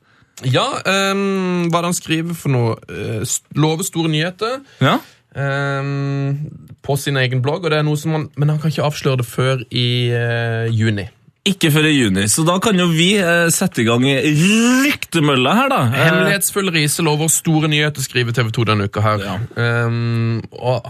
[0.46, 2.74] Ja, eh, hva er det han skriver for noe?
[2.90, 3.22] Eh,
[3.58, 4.98] lover store nyheter Ja.
[5.38, 6.34] eh,
[6.88, 9.18] på sin egen blogg, og det er noe som han, men han kan ikke avsløre
[9.22, 9.88] det før i
[10.74, 11.08] juni.
[11.48, 15.72] Ikke før i juni, så da kan jo vi eh, sette i gang ryktemølla her,
[15.72, 15.80] da.
[15.88, 19.24] Eh, Hemmelighetsfull Riise lover store nyheter, skriver TV 2 denne uka her.
[19.24, 19.40] Ja.
[19.88, 20.86] Um, og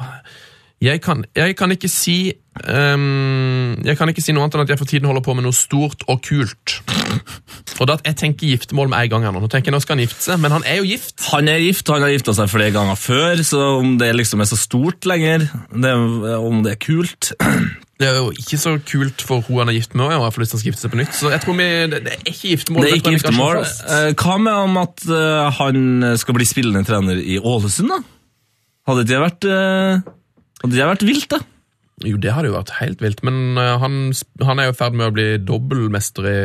[0.82, 2.34] jeg kan, jeg kan ikke si
[2.70, 5.48] um, Jeg kan ikke si noe annet enn at jeg for tiden holder på med
[5.48, 6.76] noe stort og kult.
[7.82, 9.42] Og da jeg tenker giftermål med en gang her nå.
[9.42, 11.18] Nå tenker jeg nå skal han gifte seg, men han er jo gift.
[11.32, 14.50] Han er gift, han har gifta seg flere ganger før, så om det liksom er
[14.50, 15.94] så stort lenger, det,
[16.38, 17.34] om det er kult
[17.98, 20.44] Det er jo ikke så kult for hun han er gift med, i hvert fall
[20.44, 21.16] lyst til å skifte seg på nytt.
[21.18, 22.84] Så jeg tror vi, det, er ikke giftermål.
[22.86, 23.62] Det er ikke giftermål.
[23.66, 28.02] Eh, Hva med om at eh, han skal bli spillende trener i Ålesund, da?
[28.88, 30.04] Hadde det vært eh,
[30.62, 31.40] Hadde det vært vilt, da?
[32.06, 34.12] Jo, det hadde jo vært helt vilt, men han,
[34.46, 36.42] han er jo i ferd med å bli dobbeltmester i,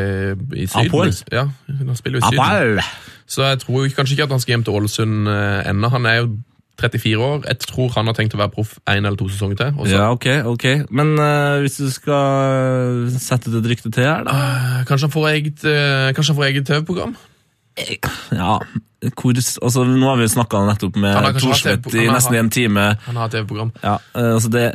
[0.57, 0.87] i Syden.
[0.87, 1.13] Apoel.
[1.29, 2.81] Ja, han spiller jo i Syden.
[3.29, 5.91] Så jeg tror kanskje ikke at han skal hjem til Ålesund ennå.
[5.93, 6.31] Han er jo
[6.81, 7.43] 34 år.
[7.47, 9.75] Jeg tror han har tenkt å være proff en eller to sesonger til.
[9.77, 9.93] Også.
[9.93, 10.65] Ja, ok, ok.
[10.89, 14.39] Men eh, hvis du skal sette det et rykte til her, da?
[14.79, 17.13] Eh, Kanskje han får eget, eh, kanskje han får eget TV-program?
[18.33, 18.59] Ja,
[19.17, 19.33] hvor,
[19.65, 22.83] altså, Nå har vi snakka nettopp med Thorsvedt i nesten en time.
[23.07, 23.71] Han har TV-program.
[23.81, 24.65] Ja, eh, altså det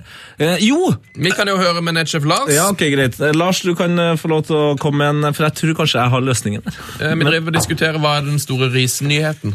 [0.42, 0.90] eh, Jo!
[1.14, 2.50] Vi kan jo høre med nettsjef Lars.
[2.52, 3.20] Ja, ok, greit.
[3.22, 5.78] Eh, Lars, du kan eh, få lov til å komme med en, for jeg tror
[5.78, 6.66] kanskje jeg har løsningen.
[6.98, 9.54] Eh, Vi driver og diskuterer hva er den store risenyheten.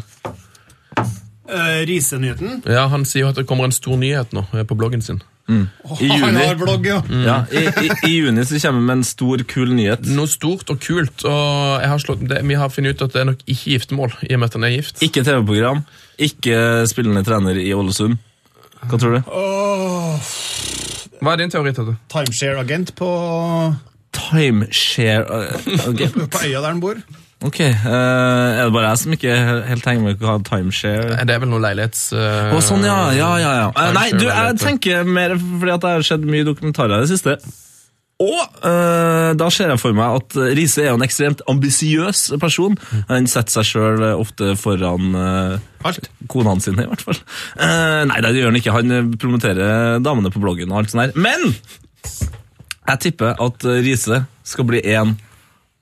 [1.44, 2.62] Uh, Risenyheten.
[2.66, 5.20] Ja, Han sier jo at det kommer en stor nyhet nå eh, på bloggen sin.
[5.44, 6.40] I Han juni.
[6.40, 7.02] har blogg, ja.
[7.10, 10.06] Ja, i, i, I juni så kommer vi med en stor, kul nyhet.
[10.16, 11.20] Noe stort og kult.
[11.28, 14.14] og jeg har slått, det, Vi har funnet ut at det er nok ikke giftermål,
[14.24, 15.02] i og med at han er gift.
[15.04, 15.84] Ikke TV-program,
[16.16, 16.56] ikke
[16.88, 18.16] spillende trener i Ålesund.
[18.88, 19.28] Hva tror du?
[19.28, 20.16] Oh.
[21.20, 21.98] Hva er din teori, Tete?
[22.12, 23.12] Timeshare-agent på,
[24.16, 26.30] Timeshare-agent?
[26.30, 26.94] på øya der han bor.
[27.44, 29.34] Ok, uh, Er det bare jeg som ikke
[29.70, 32.06] helt henger med hva timeshare Det er vel noe leilighets...
[32.14, 32.96] Uh, oh, sånn, ja.
[33.16, 33.68] ja, ja, ja.
[33.76, 37.12] Uh, Nei, du, jeg tenker mer fordi at det har skjedd mye dokumentarer i det
[37.14, 37.36] siste.
[38.24, 42.78] Og uh, da ser jeg for meg at Riise er jo en ekstremt ambisiøs person.
[43.10, 45.56] Han setter seg sjøl ofte foran uh,
[46.30, 47.18] konene sine, i hvert fall.
[47.58, 48.74] Eh, nei, det gjør han ikke.
[48.74, 51.18] Han eh, promoterer damene på bloggen og alt sånt der.
[51.20, 51.52] Men
[52.84, 55.16] jeg tipper at eh, Riise skal bli en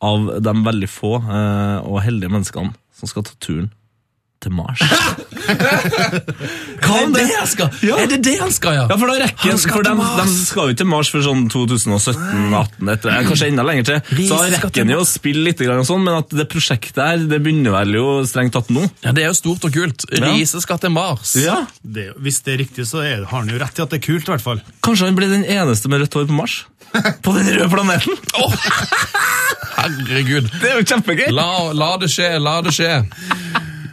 [0.03, 3.71] av de veldig få eh, og heldige menneskene som skal ta turen
[4.43, 4.83] til Mars.
[6.83, 7.25] Hva om det?
[7.51, 7.71] skal?
[7.85, 7.97] Ja.
[8.03, 8.85] Er det det han skal, ja?
[8.91, 10.33] Ja, for da rekker Han skal for til de, Mars.
[10.33, 14.27] de skal jo til Mars for sånn 2017-18, eh, kanskje enda lenger til.
[14.29, 17.25] Så da rekker han jo å spille litt, og sånn, men at det prosjektet her,
[17.31, 18.85] det begynner vel jo strengt tatt nå.
[19.05, 20.07] Ja, Det er jo stort og kult.
[20.13, 21.35] Riise skal til Mars.
[21.41, 21.63] Ja.
[21.83, 24.07] Det, hvis det er riktig, så er, har han jo rett i at det er
[24.07, 24.63] kult, i hvert fall.
[24.85, 26.63] Kanskje han blir den eneste med rødt hår på Mars?
[27.25, 28.19] På den røde planeten?
[29.83, 30.51] Herregud.
[30.61, 31.31] Det er jo kjempegøy!
[31.35, 32.91] La, la det skje, la det skje.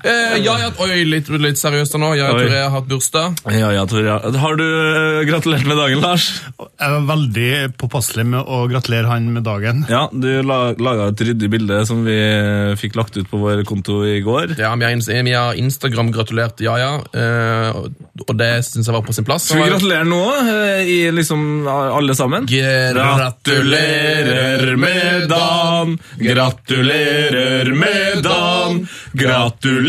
[0.03, 2.13] Eh, ja, ja, oi, litt, litt seriøst nå.
[2.17, 3.27] Ja, jeg tror jeg har hatt bursdag.
[3.51, 4.19] Ja, ja, tror jeg.
[4.43, 6.25] Har du eh, gratulert med dagen, Lars?
[6.59, 7.49] Jeg var veldig
[7.81, 9.77] påpasselig med å gratulere han med dagen.
[9.91, 13.63] Ja, du la, laga et ryddig bilde som vi eh, fikk lagt ut på vår
[13.67, 14.45] konto i går.
[14.59, 17.91] Ja, Vi har, ins- vi har Instagram gratulert Jaja, eh, og-
[18.39, 19.43] det syns jeg var på sin plass.
[19.49, 22.45] Skal vi gratulere nå, eh, i liksom alle sammen?
[22.47, 29.88] Gratulerer med dagen, gratulerer med dagen, gratulerer,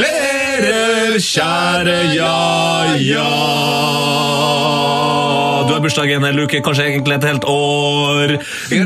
[1.20, 3.30] kjære ja-ja.
[5.66, 8.28] Du har bursdag en hel uke, kanskje egentlig et helt år.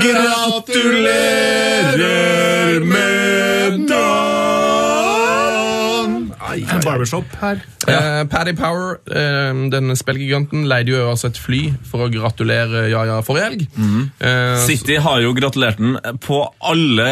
[0.05, 0.81] Gratulerer
[2.81, 3.24] med
[6.89, 7.62] barbershop her.
[7.89, 13.20] Eh, Paddy Power, eh, den spillgiganten, leide jo altså et fly for å gratulere Jaja
[13.27, 13.66] forrige helg.
[14.20, 17.09] Eh, City har jo gratulert den på alle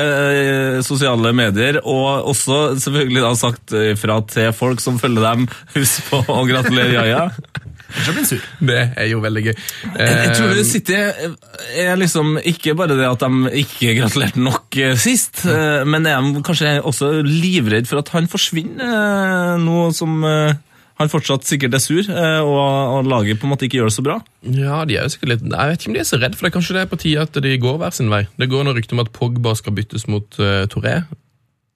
[0.87, 6.25] sosiale medier, og også selvfølgelig da sagt fra til folk som følger dem, husk på
[6.33, 7.29] å gratulere Jaja.
[7.93, 9.55] Jeg det er jo veldig gøy.
[9.99, 14.97] Jeg tror Eh, City er liksom ikke bare det at de ikke gratulerte nok eh,
[15.01, 20.23] sist, eh, men er de kanskje også livredd for at han forsvinner eh, nå som
[20.29, 20.55] eh,
[21.01, 23.97] han fortsatt sikkert er sur, eh, og, og laget på en måte ikke gjør det
[23.97, 24.19] så bra.
[24.45, 26.47] Ja, de er jo sikkert litt Jeg vet ikke om de er så redd for
[26.47, 26.55] det.
[26.57, 28.25] Kanskje det er på tide at de går hver sin vei.
[28.39, 31.01] Det går noe rykte om at Pogba skal byttes mot uh, Touré.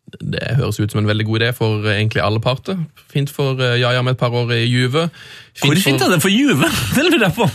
[0.06, 2.78] Det høres ut som en veldig god idé for eh, egentlig alle parter.
[3.10, 5.08] Fint for uh, Jaja med et par år i Juve.
[5.62, 6.70] Hvor fint er det for Juve?
[6.96, 7.48] Det lurer jeg på.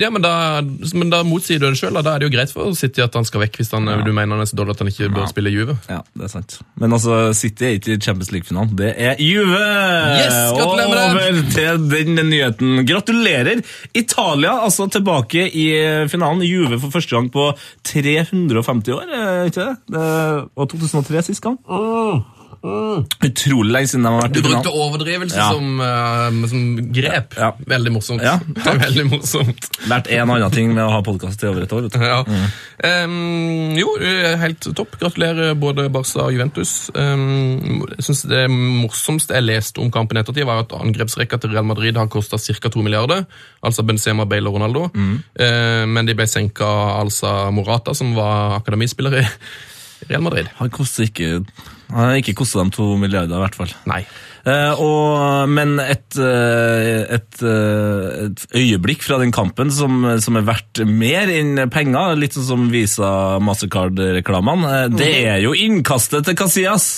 [0.00, 0.60] Ja, men da,
[0.94, 1.96] men da motsier du det sjøl.
[2.02, 4.34] Da er det jo greit for City at han skal vekk hvis han, du mener
[4.34, 5.76] han er så dårlig at han ikke bør spille i Juve.
[5.90, 6.58] Ja, det er sant.
[6.80, 8.74] Men altså, City er ikke i Champions League-finalen.
[8.78, 9.62] Det er Juve!
[10.18, 11.02] Yes, gratulerer med!
[11.04, 11.88] Over til
[12.18, 12.84] den nyheten.
[12.88, 13.62] Gratulerer!
[13.94, 15.66] Italia altså tilbake i
[16.10, 16.42] finalen.
[16.44, 17.50] Juve for første gang på
[17.84, 19.76] 350 år, er ikke det?
[19.94, 20.06] Det
[20.56, 21.58] var 2003 sist gang.
[22.64, 24.84] Utrolig lenge siden de har vært Du i brukte finalen.
[24.84, 25.48] overdrivelse Ja.
[25.52, 27.34] som, uh, som grep.
[27.36, 27.50] Ja.
[27.68, 28.22] Veldig morsomt.
[28.24, 28.38] Ja,
[28.84, 29.68] veldig morsomt.
[29.90, 31.88] Lært en annen ting med å ha podkast i over et år.
[31.88, 31.98] du.
[32.00, 32.22] Ja.
[32.84, 33.88] Em, jo,
[34.40, 34.96] helt topp.
[35.00, 36.90] Gratulerer både Barca og Juventus.
[36.94, 41.64] Um, jeg synes Det morsomste jeg leste om kampen ettertid, var at angrepsrekka til Real
[41.68, 42.68] Madrid har kosta ca.
[42.68, 43.26] 2 milliarder.
[43.62, 44.88] Altså Benzema, Bale og Ronaldo.
[45.38, 49.26] Eh, men de ble senka av altså Morata, som var akademispiller i
[50.08, 50.48] Real Madrid.
[50.58, 51.44] Han koster ikke
[51.92, 53.74] ikke koste dem to milliarder, i hvert fall.
[53.90, 54.04] Nei.
[54.44, 60.44] Eh, og, men et, eh, et, eh, et øyeblikk fra den kampen som, som er
[60.44, 66.36] verdt mer enn penger, litt sånn som Visa Mastercard-reklamene, eh, det er jo innkastet til
[66.36, 66.92] Casillas!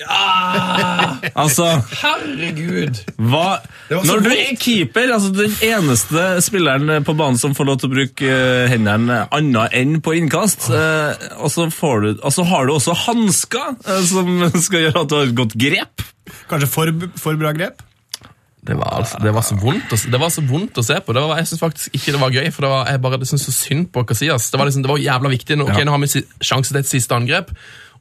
[0.00, 1.18] Ja!
[1.36, 1.66] Altså,
[2.00, 3.02] Herregud!
[3.20, 3.58] hva
[3.92, 7.92] Når du er keeper, altså den eneste spilleren på banen som får lov til å
[7.92, 12.74] bruke eh, hendene annet enn på innkast, eh, og så får du, altså har du
[12.78, 16.06] også hansker eh, som skal gjøre at du har et godt grep.
[16.50, 17.84] Kanskje for, for bra grep?
[18.62, 21.14] Det var, altså, det, var så vondt å, det var så vondt å se på.
[21.16, 23.26] Det var, jeg synes faktisk ikke det var gøy, for det var, jeg bare det
[23.26, 24.46] synes så synd på Casillas.
[24.52, 25.56] Det var, liksom, det var jævla viktig.
[25.58, 27.50] Nå, okay, nå har vi sjanse til et siste angrep,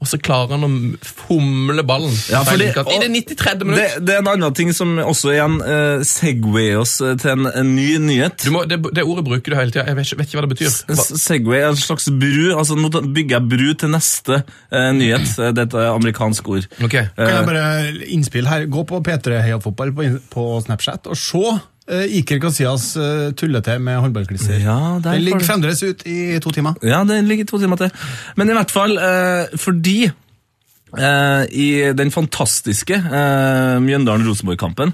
[0.02, 0.70] og så klarer han å
[1.06, 2.14] fomle ballen.
[2.32, 3.66] Ja, fordi- I det 93.
[3.66, 3.78] minutt.
[3.78, 7.46] Det, det er en annen ting som også igjen uh, segwayer oss eh, til en,
[7.46, 8.42] en ny nyhet.
[8.42, 9.86] Du må, det, det ordet bruker du hele tida.
[9.86, 10.80] Jeg vet ikke, vet ikke hva det betyr.
[10.90, 12.48] Hva, Segway er en slags bru.
[12.58, 15.30] altså Nå bygger jeg bru til neste uh, nyhet.
[15.38, 16.66] Det Dette er amerikansk ord.
[16.82, 16.98] ok.
[17.14, 17.68] Kan jeg bare
[18.10, 18.66] innspill her?
[18.74, 21.62] Gå på P3 Heia Fotball på, på Snapchat og se uh,
[21.92, 24.60] Iker Casillas uh, tullete med håndballklisser.
[24.64, 26.78] Ja, Den ligger fremdeles ut i to timer.
[26.86, 27.92] Ja, den ligger to timer til.
[28.40, 31.68] Men i hvert fall eh, fordi eh, i
[31.98, 34.94] den fantastiske eh, Mjøndalen-Rosenborg-kampen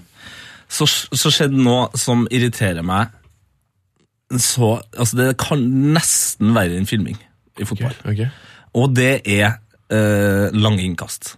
[0.68, 3.14] så, så skjedde noe som irriterer meg
[4.28, 5.62] så Altså, det kan
[5.96, 7.16] nesten være en filming
[7.62, 7.94] i fotball.
[8.04, 8.26] ok.
[8.76, 9.54] Og det er
[9.90, 11.38] eh, lange innkast.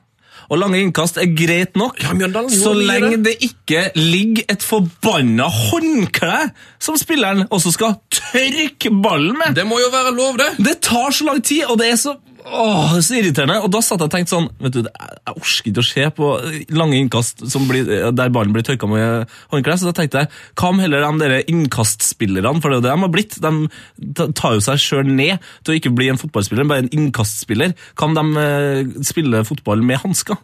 [0.49, 4.63] Og lange innkast er greit nok, Ja, Mjøndalen så lenge lenge det ikke ligger et
[4.65, 6.39] forbanna håndkle
[6.81, 9.53] som spilleren også skal tørke ballen med.
[9.59, 10.49] Det må jo være lov, det!
[10.65, 12.15] Det tar så lang tid, og det er så,
[12.45, 13.59] åh, så irriterende.
[13.65, 16.29] Og da satt jeg og tenkte sånn vet du, Jeg orker ikke å se på
[16.77, 19.77] lange innkast som blir, der ballen blir tørka med håndkle.
[19.81, 22.95] Så da tenkte jeg hva om heller de der innkastspillerne, for det er jo det
[22.95, 23.37] de har blitt.
[23.43, 27.75] De tar jo seg sjøl ned til å ikke bli en fotballspiller, bare en innkastspiller.
[27.99, 30.39] Hva om de eh, spiller fotball med hansker?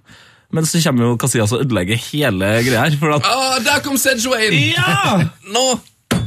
[0.56, 2.96] Men så kommer jo Casillas og ødelegger hele greia her.
[3.02, 4.74] For at Ah, der kom Sedgway inn!
[4.78, 5.18] Ja!
[5.52, 5.66] Nå!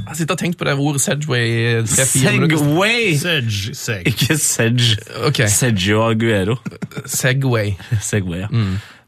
[0.09, 1.82] Jeg sitter og tenkt på det ordet Sedgway.
[1.86, 3.16] Segway!
[3.20, 4.06] Seg, seg.
[4.09, 4.80] Ikke Sedg.
[5.28, 5.48] Okay.
[5.52, 6.56] Seggio Aguero.
[7.04, 7.74] Segway.
[8.00, 8.52] Segway, ja.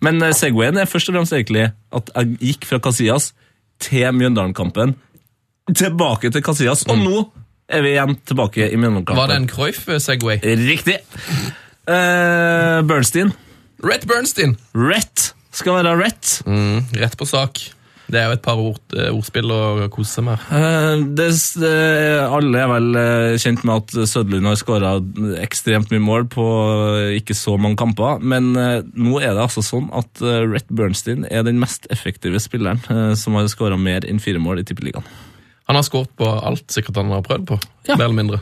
[0.04, 3.30] Men eh, Segwayen er først og fremst egentlig at jeg gikk fra Casillas
[3.80, 4.94] til Mjøndalen-kampen,
[5.72, 7.22] tilbake til Casillas, og nå
[7.70, 9.20] er vi igjen tilbake i Mjøndalen-kampen.
[9.20, 10.40] Var det en Cruyff-Segway?
[10.68, 10.98] Riktig.
[11.88, 13.32] Uh, Bernstein.
[13.84, 14.56] Rett Bernstein.
[14.76, 16.40] Rett skal være rett.
[16.48, 17.62] Mm, rett på sak.
[18.10, 20.42] Det er jo et par ord, eh, ordspill å kose seg med.
[20.50, 21.28] Eh, det,
[21.62, 21.72] det,
[22.26, 24.92] alle er vel eh, kjent med at Sødlund har skåra
[25.44, 26.46] ekstremt mye mål på
[27.20, 31.60] ikke så mange kamper, men nå er det altså sånn at Rhett Bernstein er den
[31.62, 32.82] mest effektive spilleren
[33.18, 35.06] som har skåra mer enn fire mål i Tippeligaen.
[35.70, 37.58] Han har skåret på alt sikkert han har prøvd på.
[37.86, 37.94] Ja.
[37.94, 38.40] Mer eller mindre.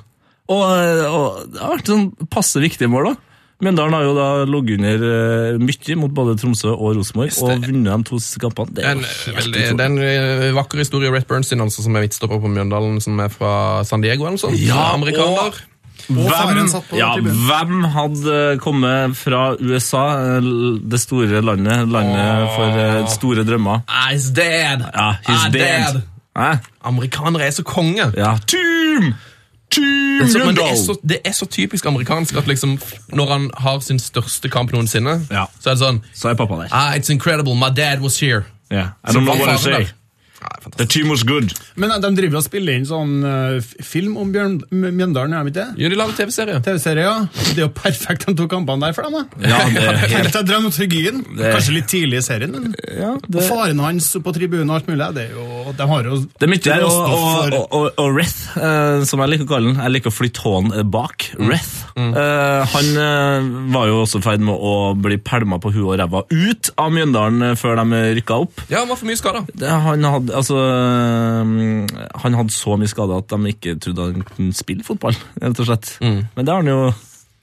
[0.49, 3.28] Og, og det har vært sånn passe viktige mål, da.
[3.59, 7.89] Mjøndalen har jo da ligget under eh, mye mot både Tromsø og Rosenborg og vunnet
[7.91, 8.71] de to siste kampene.
[8.77, 9.65] Det er En, jo helt utrolig.
[9.79, 11.11] det er en eh, vakker historie.
[11.11, 14.45] Rett Bernstein, altså, som er midtstopper på Mjøndalen, som er fra San Diego eller noe
[14.45, 14.61] sånt.
[14.63, 15.59] Ja, Amerikaner.
[16.09, 20.05] Og Hvem, ja, hvem hadde kommet fra USA,
[20.39, 20.47] eh,
[20.89, 23.83] det store landet, landet for eh, store drømmer?
[23.91, 24.87] Ah, he's dead!
[24.95, 25.99] Ja, he's Ah, dead.
[26.39, 26.53] Hæ?
[26.87, 28.07] Amerikanere er så konge.
[28.17, 28.37] Ja.
[28.47, 29.11] Team!
[29.71, 32.79] Team Så, men det er, så, det er så typisk amerikansk at liksom,
[33.13, 35.45] når han har sin største kamp noensinne, Ja.
[35.61, 36.69] så er det sånn Så er pappa der.
[36.73, 38.45] ah, It's incredible, my dad was here.
[38.73, 38.89] Yeah.
[39.05, 39.87] I don't know what to say.
[40.79, 41.51] The team was good.
[41.81, 45.59] Men de driver og spiller inn sånn uh, film om Bjørn, Mjøndalen, gjør de ikke
[45.59, 45.83] det?
[45.83, 46.59] Jo, de lager TV-serie.
[46.67, 47.15] TV-serie, ja.
[47.55, 49.17] Det er jo perfekt de to kampene der for dem.
[49.19, 49.49] da.
[49.49, 51.23] Ja, det er helt Helt dramaturgien.
[51.39, 52.55] Det- Kanskje litt tidlig i serien.
[52.55, 52.75] Men.
[52.87, 56.11] ja, Og det, faren hans på tribunen og alt mulig, det er jo, de har
[56.13, 56.87] jo det er mye der.
[56.87, 60.13] Og, og, og, og, og Reth, uh, som jeg liker å kalle den, jeg liker
[60.13, 61.31] å flytte hånden bak.
[61.39, 61.75] Reth.
[61.99, 65.97] Eh, han eh, var jo også i ferd med å bli pælma på huet og
[65.99, 68.61] ræva ut av Mjøndalen eh, før de rykka opp.
[68.71, 69.43] Ja, han var for mye skada.
[69.67, 70.57] Han, hadde, altså,
[72.23, 75.17] han hadde så mye skader at de ikke trodde han kunne spille fotball.
[75.43, 75.95] rett og slett.
[76.03, 76.81] Men det har han jo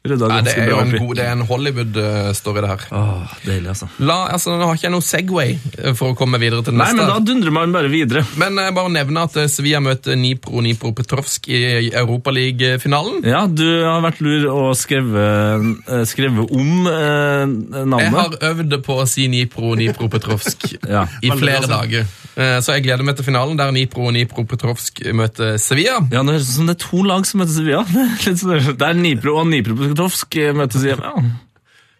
[0.05, 1.15] rydda Nei, ganske bra opp i.
[1.17, 2.81] det er en Hollywood-story, det her.
[2.93, 3.87] Åh, deilig, altså.
[4.05, 6.91] La, altså, Nå har ikke jeg noe Segway eh, for å komme videre til Nei,
[6.91, 6.99] neste.
[6.99, 8.21] men da dundrer man bare videre.
[8.37, 13.23] Men jeg bare nevne at eh, Sevilla møter Nipro Nipro Petrovsk i Europaliga-finalen.
[13.25, 17.57] Ja, du har vært lur og skrevet, eh, skrevet om eh,
[18.05, 21.07] Jeg har øvd på å si Nipro Nipro Petrovsk Ja.
[21.25, 22.05] i flere dager.
[22.35, 26.01] Eh, Så jeg gleder meg til finalen, der Nipro og Nipro Petrovsk møter Sevilla.
[26.11, 27.83] Ja, det høres ut som det er to lag som møter Sevilla.
[27.95, 31.13] Er litt sånn- Nipro og Nipro Petrovsk møtes i ja.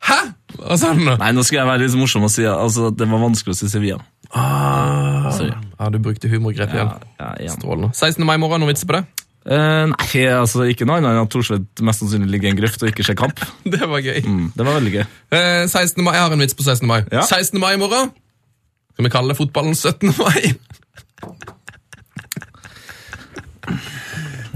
[0.06, 0.18] Hæ?!
[0.56, 1.16] Hva sa du nå?
[1.20, 3.58] Nei, nå skal jeg være litt morsom og si altså, at det var vanskelig å
[3.60, 3.98] si Sevilla.
[4.36, 5.52] Sorry.
[5.80, 6.92] Ja, du brukte humorgrep igjen.
[7.20, 7.52] Ja, ja.
[7.56, 7.92] Strålende.
[7.98, 8.24] 16.
[8.28, 9.04] mai i morgen, noen vitser på det?
[9.46, 12.82] Uh, nei, altså ikke noe annet enn at Thorsvedt mest sannsynlig ligger i en grøft
[12.82, 13.42] og ikke ser kamp.
[13.76, 14.22] Det var gøy.
[14.26, 15.04] Mm, det var veldig gøy.
[15.36, 16.02] Uh, 16.
[16.06, 16.88] mai, Jeg har en vits på 16.
[16.90, 17.02] mai.
[17.14, 17.26] Ja.
[17.28, 17.60] 16.
[17.62, 18.10] mai i morgen.
[18.96, 20.14] Skal vi kalle det fotballens 17.
[20.16, 20.54] mai?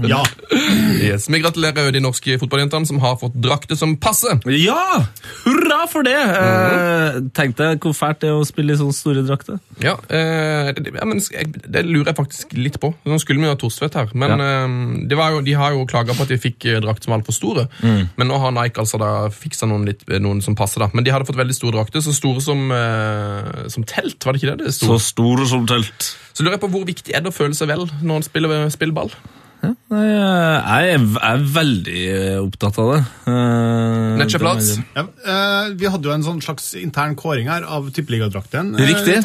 [0.08, 0.22] Ja.
[1.00, 1.28] Yes.
[1.32, 4.36] Vi gratulerer de norske fotballjentene som har fått drakter som passer.
[4.52, 5.06] Ja!
[5.46, 6.12] Hurra for det!
[6.16, 9.56] Eh, Tenk deg hvor fælt det er å spille i sånne store drakter.
[9.80, 12.92] Ja, eh, det, ja men jeg, det lurer jeg faktisk litt på.
[13.08, 14.76] Nå skulle vi jo ha Torstvedt her, men eh,
[15.08, 17.22] det var jo, de har jo klaga på at de fikk eh, drakt som var
[17.22, 17.66] altfor store.
[17.80, 20.90] Men nå har Nike altså da fiksa noen, litt, noen som passer, da.
[20.92, 24.42] Men de hadde fått veldig store drakter, så store som, eh, som telt, var det
[24.42, 24.68] ikke det?
[24.68, 24.76] det?
[24.76, 26.12] Så store som telt.
[26.34, 28.68] Så lurer jeg på hvor viktig er det å føle seg vel når man spiller,
[28.74, 29.12] spiller ball?
[29.60, 33.00] Eh, jeg er, veldig eh, opptatt av det.
[33.26, 34.70] Uh, Nettkjøplats?
[34.96, 38.72] Ja, eh, vi hadde jo en sånn slags intern kåring her av tippeligadrakten.
[38.78, 39.18] eh, Riktig.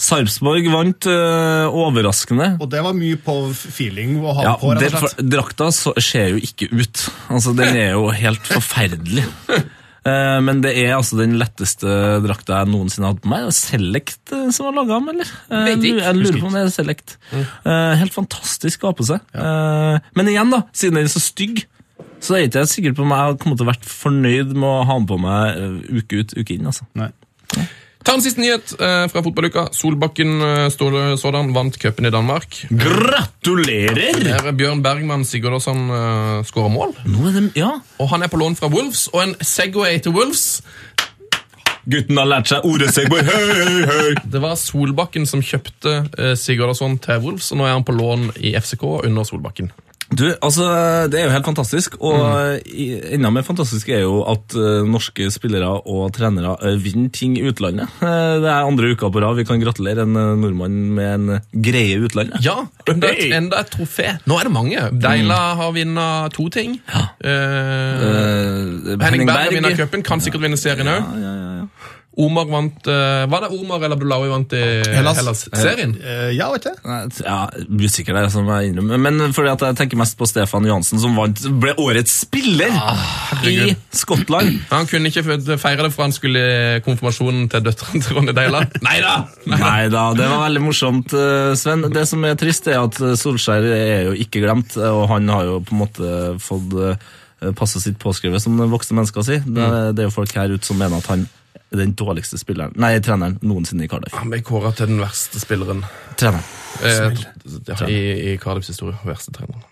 [0.00, 2.54] Sarpsborg vant eh, overraskende.
[2.64, 5.24] Og det var mye på feeling å ha Ja, på, rett og slett.
[5.34, 7.04] drakta så, ser jo ikke ut.
[7.28, 9.26] Altså, Den er jo helt forferdelig.
[10.04, 11.90] Eh, men det er altså den letteste
[12.24, 13.46] drakta jeg noensinne har hatt på meg.
[13.56, 15.30] Select eh, som har laga den, eller?
[15.48, 16.02] Eh, Vet ikke.
[16.04, 17.16] Jeg, lurer på om det er Select.
[17.34, 19.22] Eh, helt fantastisk å ha på seg.
[19.34, 20.02] Ja.
[20.16, 21.64] men igjen, da, siden den er så stygg,
[22.24, 24.84] så er ikke jeg sikker på om jeg kommer til å vært fornøyd med å
[24.88, 26.68] ha den på meg eh, uke ut, uke inn.
[26.70, 26.86] altså.
[26.98, 27.10] Nei.
[28.04, 29.68] Ta en siste nyhet eh, fra fotballuka.
[29.72, 32.58] Solbakken eh, Ståle sådan vant cupen i Danmark.
[32.68, 34.18] Gratulerer!
[34.20, 36.92] Der er Bjørn Bergman Sigurdasson uh, skårer mål.
[37.04, 40.60] Det, ja, Og han er på lån fra Wolves, og en Segway til Wolves.
[41.88, 43.24] Gutten har lært seg ordet Segway.
[43.24, 44.12] Hei, hei!
[44.32, 48.34] Det var Solbakken som kjøpte uh, Sigurdasson til Wolves, og nå er han på lån
[48.36, 49.72] i FCK under Solbakken.
[50.12, 50.64] Du, altså,
[51.10, 53.14] Det er jo helt fantastisk, og mm.
[53.16, 57.44] enda mer fantastisk er jo at uh, norske spillere og trenere uh, vinner ting i
[57.48, 57.88] utlandet.
[58.02, 61.96] Uh, det er andre uka på rad vi kan gratulere en nordmann med en greie
[61.96, 62.40] i utlandet.
[62.44, 64.16] Ja, enda et, enda et trofé.
[64.28, 64.86] Nå er det mange.
[65.04, 66.78] Deila har vunnet to ting.
[67.24, 67.34] Eh,
[69.00, 71.00] Henning Berg har vunnet cupen, kan sikkert vinne serien òg.
[71.00, 71.53] Ja, ja, ja.
[72.14, 74.62] Omar vant uh, Var det Omar eller Abdullahi vant i
[74.94, 75.18] Hellas.
[75.18, 75.96] Hellas-serien?
[75.98, 77.24] Eh, ja, vet du.
[77.24, 77.38] Ja,
[77.80, 79.00] Usikker der, som jeg innrømmer.
[79.02, 82.70] Men fordi at jeg tenker mest på Stefan Johansen, som vant, ble årets spiller
[83.50, 83.74] i.
[83.94, 84.60] Skottland.
[84.74, 85.24] Han kunne ikke
[85.58, 88.62] feire det for han skulle i konfirmasjonen til døtrene til Ronny Deila.
[88.86, 89.14] Nei da!
[90.14, 91.86] Det var veldig morsomt, eh, Sven.
[91.94, 95.30] Det som er trist, er at eh, Solskjær er jo ikke glemt, eh, og han
[95.32, 99.42] har jo på en måte fått passe passet sitt påskrevet, som voksne mennesker sier.
[99.44, 99.66] Det,
[99.96, 101.26] det er jo folk her ute som mener at han
[101.78, 104.14] den dårligste spilleren Nei, treneren noensinne i Cardiff.
[104.18, 105.84] Han ble kåra til den verste spilleren
[106.16, 106.44] Treneren.
[106.82, 107.12] eh,
[107.68, 108.00] ja, i,
[108.32, 108.96] i Cardiffs historie.
[109.06, 109.62] Verste treneren.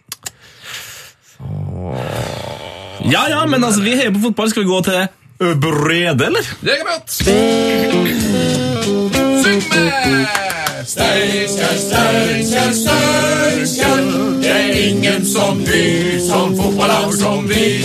[3.10, 4.50] Ja ja, men altså, vi heier på fotball.
[4.50, 5.08] Skal vi gå til
[5.38, 6.46] Brede, eller?
[6.62, 7.10] Det kan vi godt.
[9.42, 10.26] Syng med!
[10.86, 14.00] Steinkjer, Steinkjer, Steinkjer.
[14.42, 17.84] Det er ingen som vi, som fotballag som vi.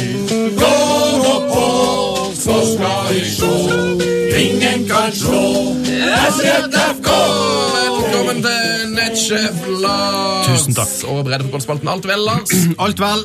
[0.57, 0.73] Gå
[1.23, 1.65] nå på,
[2.35, 3.96] så skal vi sjå.
[4.37, 5.41] Ingen kan slå
[5.87, 7.07] SJFK!
[7.77, 10.45] Velkommen til nettsjef Lars.
[10.51, 10.91] Tusen takk.
[11.09, 12.53] Og breddefotballspalten Alt vel, Lars.
[12.85, 13.23] Alt vel.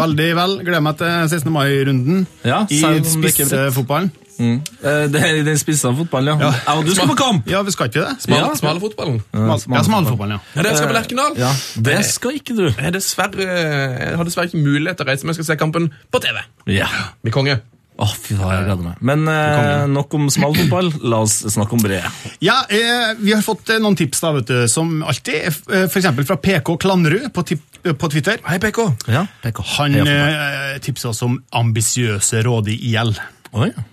[0.00, 0.56] Veldig vel.
[0.66, 1.52] Gleder meg til 16.
[1.54, 4.10] mai-runden Ja, i det er spissefotballen.
[4.40, 6.48] Eh, Det er i den spissa fotballen, ja.
[6.64, 6.74] Ja.
[6.78, 7.48] Og du skal på kamp!
[7.50, 8.14] Ja, vi skal ikke det?
[8.24, 8.54] Smal, Ja.
[8.56, 9.18] Smalefotballen.
[9.34, 10.40] Smal, ja, smalfotballen, ja.
[10.56, 11.36] Ja, det skal på Lerkendal.
[11.38, 11.50] Ja,
[11.90, 12.62] Det skal ikke du.
[12.70, 15.58] Jeg, er dessverre, jeg har dessverre ikke mulighet til å reise, men jeg skal se
[15.60, 16.40] kampen på TV.
[16.72, 16.88] Ja.
[17.22, 17.60] Vi konge.
[18.00, 19.00] Å, fy faen, jeg gleder meg.
[19.04, 20.86] Men eh, nok om smal fotball.
[21.12, 22.08] La oss snakke om brede.
[22.40, 25.50] Ja, eh, Vi har fått eh, noen tips, da, vet du, som alltid.
[25.50, 25.60] F.eks.
[25.92, 27.44] for eksempel fra PK Klannerud på,
[27.84, 28.40] eh, på Twitter.
[28.48, 28.80] Hei, PK.
[29.12, 29.60] Ja, PK.
[29.76, 33.12] Han eh, tipser oss om ambisiøse Råde i IL.
[33.52, 33.86] ja.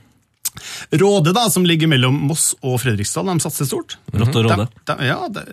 [0.97, 3.97] Råde, da, som ligger mellom Moss og Fredrikstad, de satser stort.
[4.09, 4.65] Rått og råde.
[4.73, 5.43] De, de, ja, de,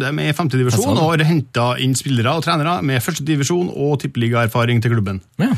[0.00, 1.02] de er i femte divisjon Jeg sa det.
[1.04, 5.20] og har henta inn spillere og trenere med første divisjon og tippeligaerfaring til klubben.
[5.42, 5.50] Ja.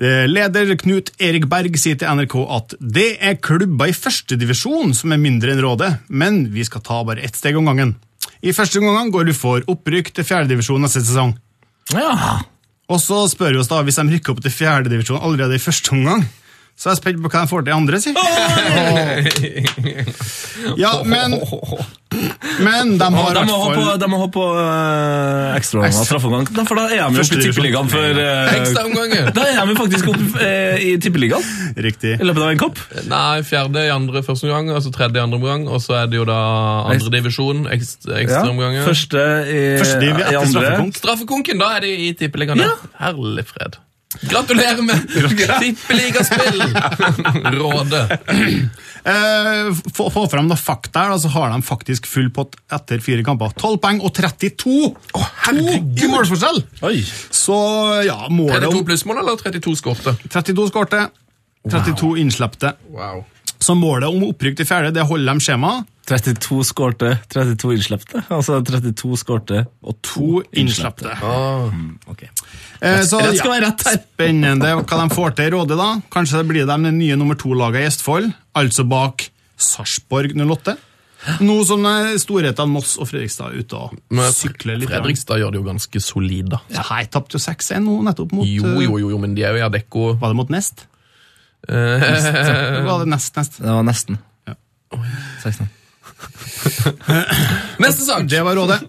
[0.00, 5.12] Eh, Leder Knut Erik Berg sier til NRK at det er klubber i førstedivisjon som
[5.12, 7.98] er mindre enn rådet, men vi skal ta bare ett steg om gangen.
[8.40, 11.36] I første omgang går du for opprykk til fjerdedivisjon neste sesong.
[11.92, 12.40] ja.
[12.90, 15.92] Og så spør vi oss da, hvis de rykker opp til fjerdedivisjon allerede i første
[15.94, 16.24] omgang,
[16.80, 18.12] så er jeg spent på hva de får til andre, si.
[20.80, 21.34] Ja, men,
[22.64, 25.56] men de har i de, hvert må ha på, fall de må ha på uh,
[25.58, 29.28] ekstraomgang og straffeomgang, for da er de jo oppe i tippeligaen for uh, Ekstraomganger.
[29.36, 32.14] Da er de faktisk oppe uh, i tippeligaen Riktig.
[32.16, 32.80] i løpet av en kopp.
[33.10, 36.20] Nei, fjerde i andre første omgang, altså tredje i andre omgang, og så er det
[36.22, 36.40] jo da
[36.94, 38.40] andre divisjon, ekstra, Ja,
[38.88, 40.48] Første i, Første i, i andre.
[40.48, 40.98] straffekonk.
[41.04, 42.64] Straffekonken, da er de i tippeligaen.
[42.64, 42.72] Ja.
[43.04, 43.80] Herlig fred.
[44.20, 45.04] Gratulerer med
[45.62, 46.62] tippeligaspill!
[47.54, 48.00] Råde.
[49.04, 53.54] Eh, få, få noe fakta her, så har de faktisk full pott etter fire kamper.
[53.56, 54.74] 12 poeng og 32!
[55.16, 55.94] Oh, herregud!
[56.02, 56.62] To målforskjell!
[56.90, 56.96] Oi.
[57.30, 57.56] Så
[58.08, 60.16] ja, målet 32 om plussmål eller 32 skårte?
[60.26, 61.06] 32 skårte,
[61.70, 62.74] 32 innslepte.
[62.90, 63.22] Wow.
[63.60, 65.86] Så målet om opprykk til fjerde, det holder de skjemaet.
[66.10, 68.22] 32 skårte, 32 innslepte.
[68.34, 71.12] Altså 32 skårte og to To innslepte.
[71.12, 72.08] innslepte.
[72.10, 72.24] Ok.
[72.80, 73.98] Eh, så, Rett skal være rett her.
[74.00, 75.88] Spennende hva de får til i Råde, da.
[76.12, 79.26] Kanskje det blir de det nye nummer to-laget i Østfold, altså bak
[79.60, 80.76] Sarpsborg 08.
[81.44, 81.84] Nå som
[82.16, 84.88] storhetene Moss og Fredrikstad er ute og Men sykler litt.
[84.88, 86.62] Fredrikstad gjør det jo ganske solid, da.
[86.72, 89.52] Ja, jeg tapte jo 6-1 nå, nettopp mot Jo, jo, jo, jo, men de er
[89.52, 90.14] jo i Adecco.
[90.22, 90.86] Var det mot Nest?
[91.68, 93.60] Eh, Eller var det Nest, Nest?
[93.60, 94.16] Det var nesten.
[94.48, 94.56] Ja.
[95.44, 95.68] 16.
[97.84, 98.24] Neste sak!
[98.28, 98.80] Det var rådet.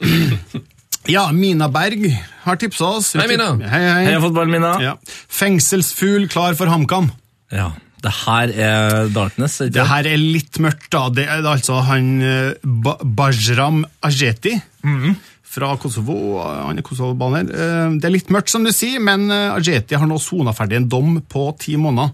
[1.10, 2.04] Ja, Mina Berg
[2.44, 3.14] har tipsa oss.
[3.18, 3.54] Hei, Mina.
[3.58, 4.04] Hei, hei.
[4.12, 4.76] hei fotball, Mina.
[4.84, 4.96] Ja.
[5.32, 7.10] Fengselsfugl klar for HamKam.
[7.54, 7.72] Ja.
[8.02, 11.04] Det her er Darkness, ikke Det her er litt mørkt, da.
[11.14, 14.56] Det er altså han eh, ba Bajram Ajeti
[15.52, 16.16] fra Kosovo.
[16.42, 17.52] Han er kosovobaner.
[17.54, 20.80] Eh, Det er litt mørkt, som du sier, men eh, Ajeti har nå sona ferdig
[20.82, 22.10] en dom på ti måneder.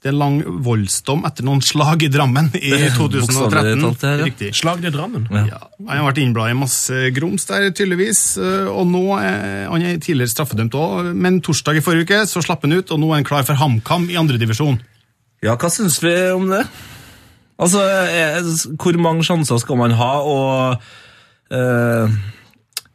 [0.00, 3.82] Det er lang voldsdom etter noen slag i Drammen i 2013.
[4.00, 4.24] her, ja.
[4.24, 4.48] Riktig.
[4.56, 5.26] Slag i Drammen.
[5.44, 8.22] Ja, han har vært innbladet i masse grums der, tydeligvis.
[8.40, 12.40] eh, Og nå er han er tidligere straffedømt òg, men torsdag i forrige uke så
[12.42, 14.80] slapp han ut, og nå er han klar for HamKam i andredivisjon.
[15.44, 16.64] Ja, hva syns vi om det?
[17.60, 18.40] Altså, er,
[18.80, 20.80] hvor mange sjanser skal man ha, og
[21.52, 22.20] eh,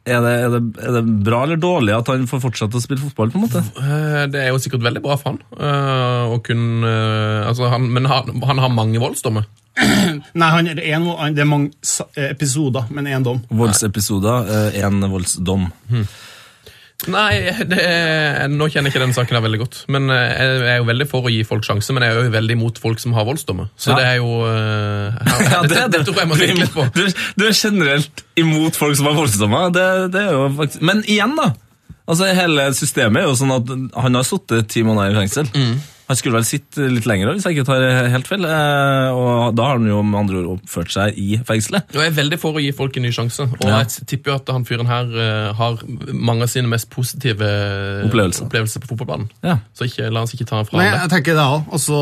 [0.06, 3.02] er, det, er, det, er det bra eller dårlig at han får fortsette å spille
[3.02, 3.32] fotball?
[3.34, 3.62] på en måte?
[3.82, 5.40] Eh, Det er jo sikkert veldig bra for han.
[5.58, 9.48] eh, å kunne, eh, altså han men han, han har mange voldsdommer.
[10.40, 11.74] Nei, han er en, det er mange
[12.16, 13.42] episoder, men én dom.
[13.52, 15.66] Voldsepisoder, én voldsdom.
[17.12, 17.80] Nei, det
[18.50, 19.76] nå kjenner jeg ikke den saken her veldig godt.
[19.92, 22.32] Men eh, jeg er jo veldig for å gi folk sjanse, men jeg er jo
[22.32, 23.68] veldig imot folk som har voldsdommer.
[23.76, 23.98] Så Ja.
[24.00, 26.86] det er jo eh, her, Ja, det, det, tror jeg må tenke litt på.
[26.96, 27.04] Du,
[27.36, 29.68] du er generelt imot folk som har voldsdommer.
[29.76, 29.86] Det,
[30.16, 30.80] det er jo faktisk...
[30.88, 31.52] Men igjen, da.
[32.06, 33.70] Altså, Hele systemet er jo sånn at
[34.00, 35.52] han har sittet ti måneder i fengsel.
[35.52, 35.76] Mm.
[36.06, 38.44] Han skulle vel sitte litt lenger, hvis jeg ikke tar helt feil.
[38.46, 41.88] Eh, og da har han jo med andre ord oppført seg i fengselet.
[41.96, 43.42] Og jeg er veldig for å gi folk en ny sjanse.
[43.48, 43.80] Og Ja.
[43.82, 45.80] jeg tipper jo at han fyren her eh, har
[46.14, 47.48] mange av sine mest positive
[48.06, 48.46] Opplevelser.
[48.46, 49.28] opplevelser på fotballbanen.
[49.42, 49.58] Ja.
[49.74, 51.00] Så ikke, la oss ikke ta fra Nei, det.
[51.02, 51.66] jeg tenker det òg.
[51.74, 52.00] Og så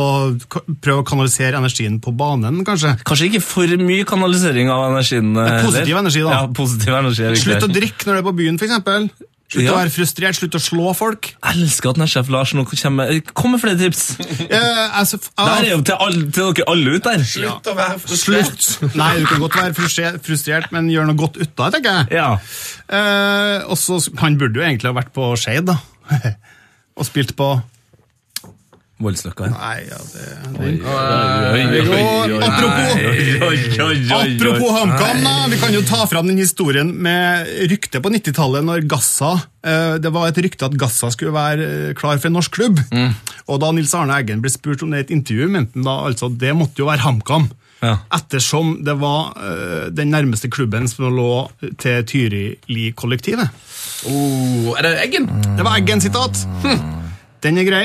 [0.85, 2.99] prøve å kanalisere energien på banen, kanskje.
[3.09, 5.33] Kanskje ikke for mye kanalisering av energien.
[5.37, 6.31] eh, positiv energi, da.
[6.43, 7.35] Ja, positiv energi er.
[7.41, 9.11] Slutt å drikke når du er på byen, f.eks.
[9.55, 9.73] Slutt Ja.
[9.73, 11.29] å være frustrert, slutt å slå folk.
[11.39, 14.03] Jeg elsker at Nesjef Larsen nå kommer Kom med flere tips!
[14.19, 17.23] Det altså, f- her er jo til, all, til dere alle ut der.
[17.31, 18.59] Slutt å være frustrert.
[18.67, 18.97] Slutt!
[18.99, 22.01] Nei, du kan godt være frustrert, frustrert men gjør noe godt ut av det, tenker
[22.01, 22.19] jeg.
[22.19, 22.33] Ja.
[22.91, 25.79] Eh, også, Han burde jo egentlig ha vært på Skeid, da.
[26.99, 27.53] og spilt på
[29.05, 29.49] Voldsløkka.
[29.53, 30.25] Nei, ja, det,
[32.45, 33.15] Apropos-.
[34.19, 39.33] Apropos HamKam, vi kan jo ta fram den historien med ryktet på 90-tallet når Gassa
[39.65, 42.81] eh, Det var et rykte at Gassa skulle være eh, klar for en norsk klubb.
[43.49, 45.99] Og da Nils Arne Eggen ble spurt om det i et intervju, mente han da
[46.09, 47.51] altså det måtte jo være HamKam.
[47.85, 47.99] Ja.
[48.17, 51.47] Ettersom det var eh, den nærmeste klubben som lå
[51.81, 53.53] til Tyrili-kollektivet.
[54.09, 55.29] Oh, er det Eggen?
[55.59, 56.47] Det var Eggen-sitat.
[57.45, 57.85] Den er grei.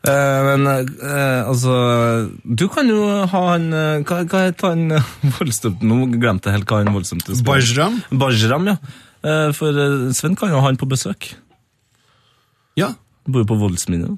[0.00, 5.10] Eh, men eh, altså Du kan jo ha han eh, Hva, hva heter han eh.
[5.90, 7.44] Nå glemte jeg helt hva han voldsdømte spiller.
[7.44, 7.98] Bajram.
[8.22, 8.76] Bajram, ja.
[9.20, 9.76] Eh, for
[10.16, 11.34] Sven kan jo ha han på besøk.
[12.80, 12.94] Ja.
[13.28, 14.16] Bor jo på voldsminnet.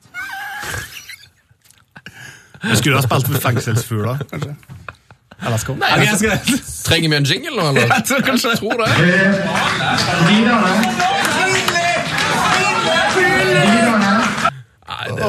[2.63, 4.55] vi skulle ha spilt med fengselsfugler, kanskje.
[5.43, 6.39] Nei, jeg skal...
[6.87, 7.91] trenger vi en jingle nå, eller?
[7.97, 8.79] Jeg tror kanskje Jeg tror
[13.83, 13.92] det.
[14.93, 15.29] Nei, det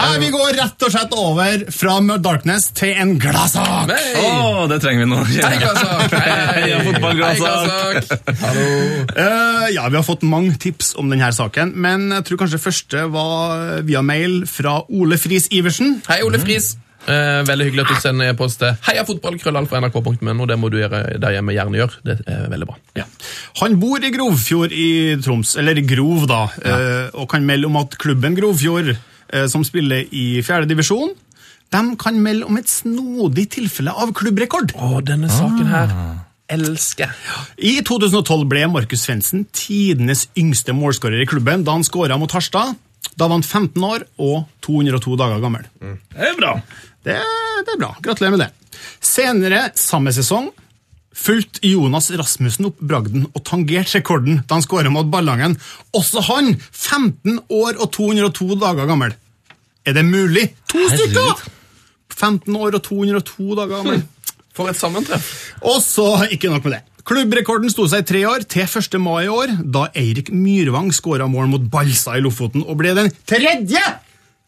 [0.00, 3.90] Nei, vi går rett og slett over fra Mud Darkness til en gladsak.
[3.92, 4.24] Hey.
[4.24, 5.20] Oh, det trenger vi nå.
[5.30, 6.16] Hei, gladsak!
[6.16, 8.40] Hei, fotball, Hei, fotballgladsak!
[8.42, 8.66] Hallo!
[9.14, 13.06] Eh, ja, Vi har fått mange tips om denne saken, men jeg tror kanskje første
[13.14, 16.00] var via mail fra Ole Friis Iversen.
[16.10, 16.74] Hei, Ole Friis.
[17.10, 20.46] Eh, veldig hyggelig at du sender e-post til heiafotballkrøllalfa.nrk.no.
[20.50, 22.02] Det må du gjøre der hjemme gjerne gjøre.
[22.06, 23.06] Det er veldig bra.
[23.62, 24.90] Han bor i Grovfjord i
[25.24, 30.06] Troms, eller Grov, da, eh, og kan melde om at klubben Grovfjord, eh, som spiller
[30.10, 31.12] i fjerde divisjon,
[31.70, 34.74] de kan melde om et snodig tilfelle av klubbrekord.
[34.74, 35.94] Å, denne saken her
[36.50, 37.14] elsker.
[37.62, 42.74] I 2012 ble Markus Svendsen tidenes yngste målskårer i klubben da han skåra mot Harstad.
[43.16, 45.66] Da var han 15 år og 202 dager gammel.
[45.80, 46.56] Det er bra.
[47.06, 47.16] Det,
[47.66, 47.94] det er bra.
[48.04, 48.50] Gratulerer med det.
[49.04, 50.50] Senere samme sesong
[51.20, 55.56] fulgte Jonas Rasmussen opp bragden og tangerte rekorden da han skåra mot Ballangen.
[55.96, 59.16] Også han 15 år og 202 dager gammel.
[59.86, 60.50] Er det mulig?
[60.72, 61.48] To stykker!
[62.20, 64.04] 15 år og 202 dager gammel.
[64.56, 65.28] For et sammentreff.
[65.62, 66.84] Og så, ikke nok med det.
[67.06, 68.96] Klubbrekorden sto seg i tre år, til 1.
[69.00, 73.08] mai i år, da Eirik Myrvang skåra mål mot Balsa i Lofoten og ble den
[73.30, 73.80] tredje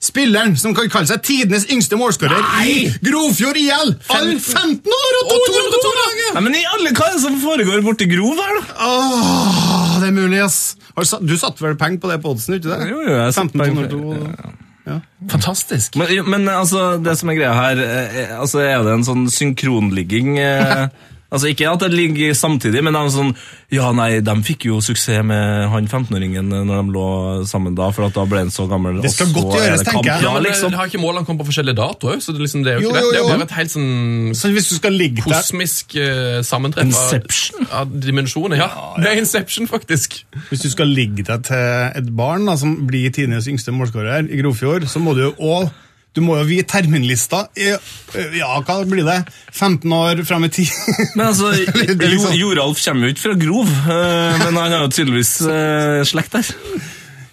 [0.03, 3.93] spilleren som kan kalle seg tidenes yngste målskårer i Grovfjord IL!
[4.17, 6.33] All 15 år og 202 dager!
[6.37, 8.89] Nei, men i alle, Hva er det som foregår borti Grov her, da?
[8.89, 10.59] Åh, det er mulig, ass.
[10.97, 12.91] Du satt- satte vel penger på det på oddsen, ikke det?
[12.91, 14.97] Jo, jo, jeg satte 15 penger ja.
[15.31, 15.95] Fantastisk.
[15.97, 20.35] Men, men altså, det som er greia her, eh, altså, er det en sånn synkronligging
[20.43, 20.89] eh,
[21.33, 23.31] Altså Ikke at det ligger samtidig, men det er sånn
[23.73, 27.07] Ja, nei, de fikk jo suksess med han 15-åringen når de lå
[27.49, 28.99] sammen da, for at da ble han så gammel.
[29.01, 30.27] Det skal godt gjøres, tenker jeg.
[30.27, 30.77] Ja, men liksom.
[30.77, 32.21] Har ikke målene kommet på forskjellige datoer?
[32.21, 33.05] Så det, liksom, det er jo Jo, ikke det.
[33.07, 33.37] jo, Det er jo jo.
[33.39, 37.67] bare et helt sånn Så hvis du skal ligge der kosmisk uh, sammentreff av- Inception?
[37.81, 38.61] av dimensjoner.
[38.61, 38.69] Ja,
[39.01, 40.19] det er Inception, faktisk.
[40.51, 44.43] Hvis du skal ligge deg til et barn da, som blir tidenes yngste målskårer i
[44.43, 45.71] Grofjord, så må du jo òg
[46.13, 47.47] du må jo vite terminlista.
[47.57, 49.19] i, øh, Ja, hva blir det?
[49.53, 50.69] 15 år fram i tid?
[51.17, 51.53] Men altså,
[51.87, 56.33] liksom- Joralf kommer jo ikke fra Grov, eh, men han har jo tydeligvis eh, slekt
[56.37, 56.53] der.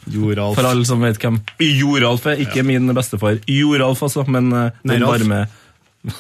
[0.09, 0.55] Joralf.
[0.57, 2.39] For alle som vet hvem Joralf er.
[2.41, 3.37] Ikke min bestefar.
[3.47, 6.15] Joralf, altså, men eh, den varme varme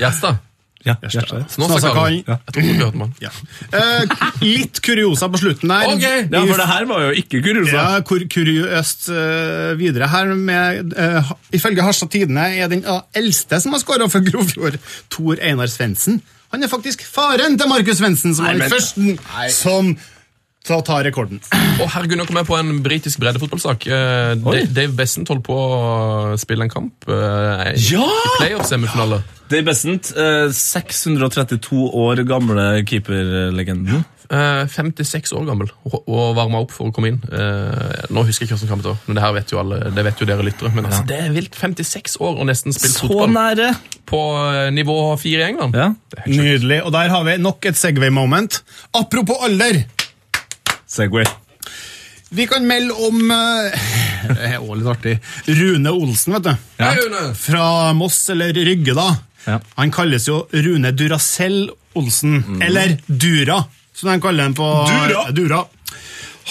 [0.00, 0.40] Gjerstad.
[0.82, 1.44] Ja, Gjerstad.
[1.52, 2.18] Snåsakall.
[2.26, 2.38] Ja.
[2.56, 3.10] Jeg.
[3.22, 3.30] Ja.
[3.78, 5.86] Eh, litt kuriosa på slutten der.
[5.92, 6.24] Okay.
[6.26, 7.76] Ja, for det her var jo ikke kuriosa.
[7.76, 10.34] Ja, kur kuriøst uh, videre her.
[10.34, 12.84] Med, uh, ifølge Harstad Tidende er den
[13.14, 14.80] eldste som har skåra for Grovfjord,
[15.12, 16.20] Tor Einar Svendsen.
[16.52, 19.94] Han er faktisk faren til Markus Svendsen, som var den første som
[20.62, 21.40] til å ta rekorden.
[21.82, 23.86] Og herregud, nå kom jeg på en britisk breddefotballsak.
[23.90, 24.34] Eh,
[24.70, 28.04] Dave Bessent holdt på å spille en kamp eh, i- Ja!
[28.06, 29.22] i playoff-semifinale.
[29.50, 34.04] Dave Bessent, eh, 632 år gamle keeperlegenden.
[34.32, 36.06] Eh, 56 år gammel og,
[36.38, 37.18] varma opp for å komme inn.
[37.28, 39.80] Eh, nå husker jeg ikke hvordan kampen det var, men det her vet jo alle,
[39.92, 40.70] det vet jo dere lyttere.
[40.72, 41.58] Men altså, det er vilt.
[41.58, 43.74] 56 år og nesten spilt Så fotball nære!
[44.08, 44.22] på
[44.54, 45.74] eh, nivå 4 i England.
[45.76, 45.90] Ja.
[46.26, 46.80] Nydelig.
[46.86, 48.62] Og der har vi nok et Segway-moment.
[48.94, 49.82] Apropos alder.
[50.92, 51.24] Segway.
[52.32, 53.82] Vi kan melde om eh,
[54.36, 55.14] Det er også litt artig.
[55.58, 56.52] Rune Olsen, vet du.
[56.80, 56.92] Ja.
[56.98, 57.22] Rune!
[57.36, 57.66] Fra
[57.96, 59.08] Moss, eller Rygge, da.
[59.46, 59.58] Ja.
[59.80, 61.64] Han kalles jo Rune Duracell
[61.98, 62.60] Olsen.
[62.62, 63.58] Eller Dura,
[63.96, 65.24] som de kaller han på Dura?
[65.34, 65.62] Dura.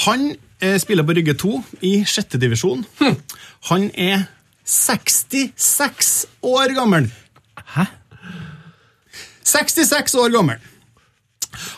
[0.05, 0.27] Han
[0.59, 1.53] eh, spiller på Rygge 2
[1.87, 2.83] i sjette divisjon.
[3.71, 4.27] Han er
[4.67, 6.11] 66
[6.45, 7.09] år gammel.
[7.77, 7.87] Hæ?
[9.51, 10.70] 66 år gammel.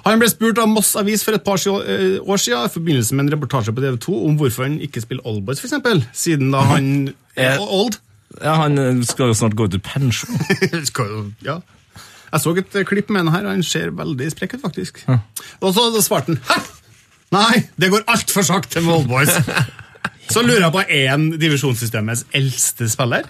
[0.06, 3.26] Han ble spurt av Moss Avis for et par eh, år siden i forbindelse med
[3.26, 6.90] en reportasje på TV 2 om hvorfor han ikke spiller Oldboys, eksempel, siden da han
[7.36, 8.00] er old.
[8.42, 10.38] Ja, Han eh, skal jo snart gå ut i pensjon.
[11.46, 11.60] Ja.
[12.34, 15.04] Jeg så et eh, klipp med han her, og han ser veldig sprek ut, faktisk.
[15.62, 16.62] Og så svarte han Hæ!
[17.34, 19.34] Nei, det går altfor sakte med Oldboys.
[20.34, 23.26] Så lurer jeg på, én divisjonssystemets eldste spiller?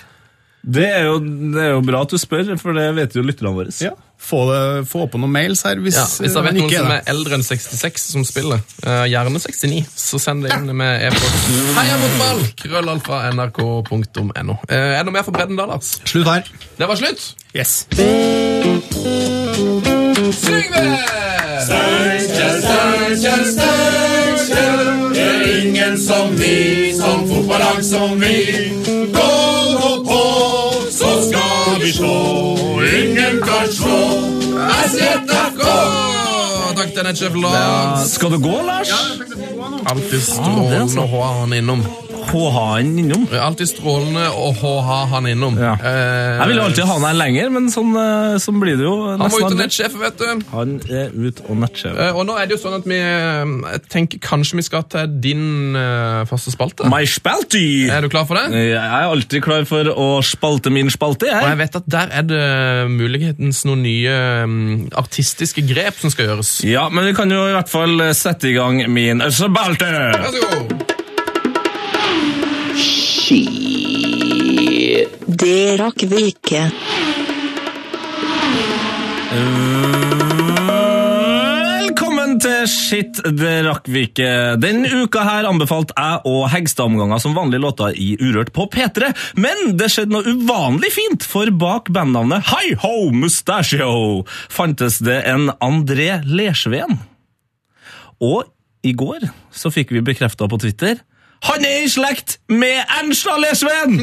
[0.63, 3.51] Det er, jo, det er jo bra at du spør, for det vet jo lytterne
[3.55, 3.73] våre.
[3.83, 3.95] Ja.
[4.23, 6.91] Få, det, få på noen mails her hvis, Ja, hvis det er noen ikke som
[6.93, 11.09] er er eldre enn 66 som spiller, uh, gjerne 69, så send det inn med
[11.09, 11.49] e-post.
[11.75, 12.43] Heia fotball!
[12.63, 14.55] Krøllalfa nrk.no.
[14.63, 15.97] Uh, er det noe mer for bredden da, Lars?
[16.07, 16.47] Slutt her.
[16.79, 17.33] Det var slutt!
[17.53, 17.83] Yes.
[20.39, 21.13] Syng med!
[25.63, 28.71] Ingen som vi, som fotballag som vi.
[29.13, 29.31] Gå
[29.73, 30.21] nå på,
[30.91, 32.62] så skal vi slå.
[32.83, 33.99] Ingen kan slå.
[34.89, 35.63] SJFK!
[36.73, 38.09] Takk til nettsjef Lars.
[38.15, 38.89] Skal du gå, Lars?
[38.89, 39.83] Ja, jeg skal gå nå.
[39.87, 41.85] er strålende å ha han innom.
[42.29, 43.23] HH han innom.
[43.33, 44.49] Alltid strålende å
[44.87, 45.57] ha han innom.
[45.59, 45.73] Ja.
[45.77, 48.85] Eh, Jeg vil jo alltid ha han her lenger, men sånn, eh, sånn blir det
[48.87, 48.95] jo.
[49.11, 50.45] Han må ut og nettsjefe, nettsjef, vet du.
[50.53, 51.97] Han er ut og nettsjef.
[51.99, 54.83] Eh, Og nå er det jo sånn at vi eh, jeg tenker kanskje vi skal
[54.93, 56.87] til din eh, faste spalte.
[56.89, 57.89] My spalty!
[57.89, 58.47] Er du klar for det?
[58.53, 61.35] Jeg er alltid klar for å spalte min spalte, Jeg.
[61.41, 61.61] Og jeg jeg.
[61.63, 62.43] vet at der er det
[62.93, 64.13] mulighetens noen nye
[64.43, 64.57] um,
[64.99, 66.53] artistiske grep som skal gjøres.
[66.67, 69.89] Ja, men vi kan jo i hvert fall sette i gang min spalte.
[69.89, 71.02] Vær så god!
[75.25, 76.59] Det rakk vi ikke.
[81.79, 84.27] Velkommen til Shit, det rakk vi ikke.
[84.61, 89.09] Den uka her anbefalte jeg og Hegstad-omganger som vanlige låter i Urørt på P3,
[89.41, 95.49] men det skjedde noe uvanlig fint, for bak bandnavnet Hi Ho Mustachio fantes det en
[95.57, 96.99] André Lersveen.
[98.21, 98.45] Og
[98.85, 101.01] i går så fikk vi bekrefta på Twitter
[101.43, 103.99] han er i slekt med Ernstad Lersveen!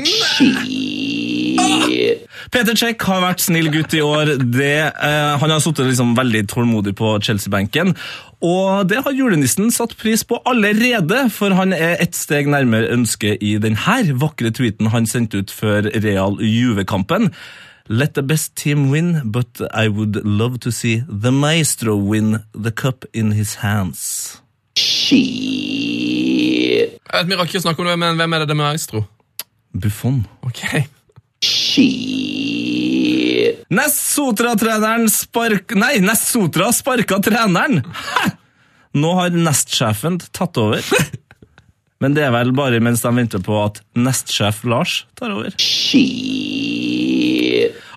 [2.50, 4.34] Peter Check har vært snill gutt i år.
[4.40, 7.94] Det, eh, han har sittet liksom veldig tålmodig på Chelsea-benken.
[8.40, 13.42] Og det har julenissen satt pris på allerede, for han er ett steg nærmere ønsket
[13.44, 17.30] i denne vakre tweeten han sendte ut før Real Juve-kampen.
[17.88, 22.70] Let the best team win, but I would love to see the maestro win the
[22.70, 24.40] cup in his hands.
[24.76, 25.89] Vet,
[27.26, 29.04] Vi rakk ikke å snakke om det, men hvem er det det med Maestro?
[29.72, 30.22] Buffon.
[30.46, 30.62] Ok.
[33.70, 35.74] Nest-Sotra-treneren spark...
[35.78, 37.82] Nei, Nest-Sotra sparka treneren!
[37.86, 38.34] Hæ!
[38.98, 40.82] Nå har nestsjefen tatt over.
[42.02, 45.54] Men det er vel bare mens de venter på at nestsjef Lars tar over.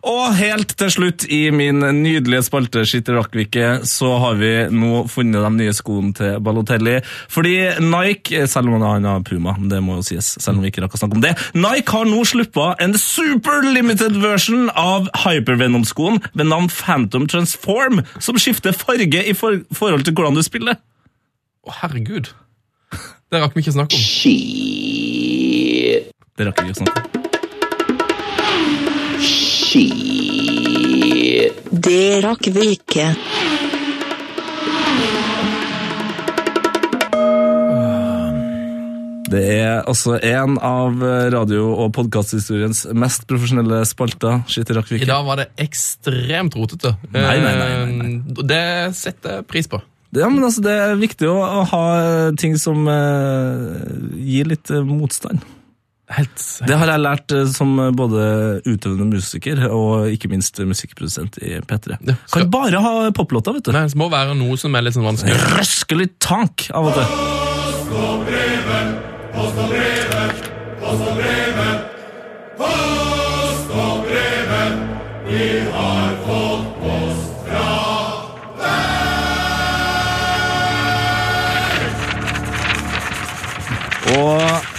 [0.09, 3.31] Og helt til slutt i min nydelige spalte Skitter rakk
[3.87, 6.99] så har vi nå funnet de nye skoene til Balotelli.
[7.31, 10.83] Fordi Nike, selv om han har Puma, det må jo sies, selv om vi ikke
[10.83, 16.21] rakk å snakke om det, Nike har nå sluppet en super limited version av Hypervenom-skoen
[16.33, 20.79] ved navn Phantom Transform, som skifter farge i for forhold til hvordan du spiller.
[21.63, 22.33] Å, herregud.
[23.31, 24.03] Det rakk vi ikke snakke om.
[26.37, 27.22] Det rakk vi ikke snakke om.
[31.83, 33.05] Det rakk vi ikke.
[39.33, 40.99] Det er altså en av
[41.33, 44.43] radio- og podkasthistoriens mest profesjonelle spalter.
[44.51, 46.93] Shit, rakk vi I dag var det ekstremt rotete.
[47.15, 48.45] Nei, nei, nei, nei, nei.
[48.53, 48.61] Det
[48.99, 49.81] setter jeg pris på.
[50.13, 51.83] Ja, men altså, Det er viktig å, å ha
[52.37, 55.41] ting som eh, gir litt eh, motstand.
[56.13, 58.25] Helt, Det har jeg lært eh, som både
[58.69, 61.97] utøvende musiker og ikke minst musikkprodusent i P3.
[62.05, 63.71] Ja, skal- Kan bare ha poplåter, vet du.
[63.73, 65.39] Nei, det må være noe som er litt sånn vanskelig.
[65.57, 68.23] Røske litt tank av og til.
[84.13, 84.72] Og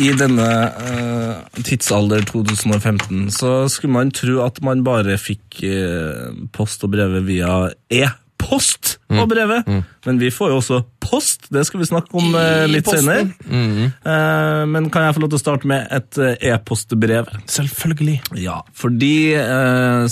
[0.00, 6.84] i denne uh, tidsalder 2015 så skulle man tro at man bare fikk uh, post
[6.86, 9.68] og brevet via e-post og brevet.
[10.06, 13.28] Men vi får jo også post, det skal vi snakke om uh, litt senere.
[13.46, 16.18] Eh, men kan jeg få lov til å starte med et
[16.50, 17.30] e-postbrev?
[17.50, 18.18] Selvfølgelig.
[18.42, 19.36] Ja, fordi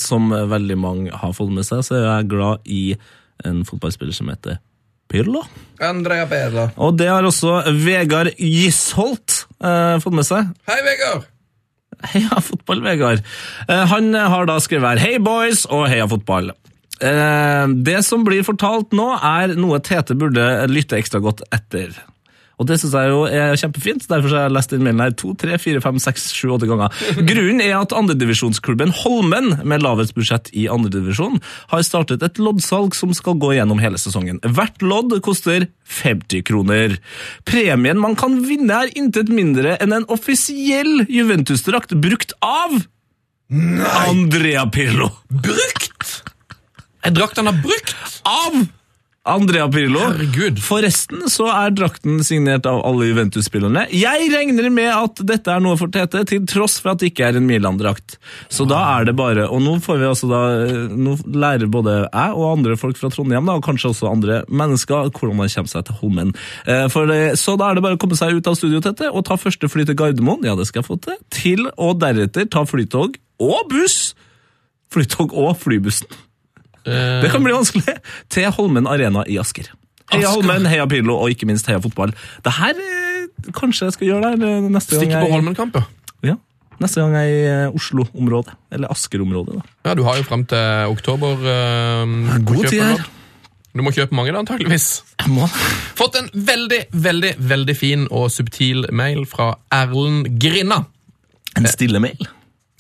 [0.01, 2.85] som veldig mange har fått med seg, så er jeg glad i
[3.49, 4.61] en fotballspiller som heter
[5.13, 5.43] Pirlo.
[5.83, 6.71] Andrea Pirlo.
[6.81, 10.51] Og det har også Vegard Gisholt eh, fått med seg.
[10.71, 11.29] Hei, Vegard!
[12.13, 13.23] Heia fotball, Vegard.
[13.69, 16.51] Uh, han har da skrevet her Hei, boys, og heia fotball.
[17.03, 21.95] Eh, det som blir fortalt nå, er noe Tete burde lytte ekstra godt etter.
[22.61, 25.33] Og det synes jeg jo er kjempefint, derfor har jeg lest den mailen her to,
[25.39, 26.93] tre, fire, fem, seks, sju, åtte ganger.
[27.31, 31.41] Grunnen er at andredivisjonsklubben Holmen, med lavest budsjett i andredivisjon,
[31.73, 34.41] har startet et loddsalg som skal gå gjennom hele sesongen.
[34.45, 35.67] Hvert lodd koster
[36.03, 36.99] 50 kroner.
[37.49, 42.79] Premien man kan vinne er intet mindre enn en offisiell Juventus-drakt brukt av
[43.53, 45.11] Andrea Pirlo.
[45.29, 46.23] Brukt!
[47.03, 47.97] En drakt han har brukt?
[48.23, 48.63] Av
[49.23, 50.01] Andrea Pirlo.
[50.03, 50.57] Herregud.
[50.59, 53.85] Forresten så er drakten signert av alle Juventus-spillerne.
[53.95, 57.29] Jeg regner med at dette er noe for Tete, til tross for at det ikke
[57.29, 58.17] er en Milan-drakt.
[58.51, 60.41] Så da er det bare Og nå får vi altså da
[60.91, 65.13] Nå lærer både jeg og andre folk fra Trondheim, da, og kanskje også andre mennesker,
[65.15, 66.35] hvordan man kommer seg til Holmen.
[66.67, 69.13] Eh, For det, så da er det bare å komme seg ut av studio, Tete,
[69.13, 72.51] og ta første fly til Gardermoen, ja, det skal jeg få til, til og deretter
[72.51, 74.17] ta flytog og buss.
[74.93, 76.11] Flytog og flybussen.
[76.85, 77.97] Det kan bli vanskelig.
[78.33, 79.71] Til Holmen Arena i Asker.
[80.13, 80.35] Heia Asker.
[80.35, 82.13] Holmen, heia Pirlo og ikke minst heia fotball.
[82.45, 85.79] Det her eh, kanskje jeg skal gjøre der neste neste gang Stikke på Holmenkamp,
[86.27, 86.35] ja.
[86.83, 88.55] neste gang jeg er i eh, Oslo-området.
[88.75, 89.55] Eller Asker-området.
[89.61, 89.63] da.
[89.91, 91.39] Ja, Du har jo frem til oktober.
[91.55, 93.05] eh, God tid her.
[93.73, 94.89] Du må kjøpe mange, da, antageligvis.
[95.23, 95.47] Jeg må.
[95.97, 100.83] Fått en veldig, veldig veldig fin og subtil mail fra Erlend Grinna.
[101.57, 102.21] En stille mail.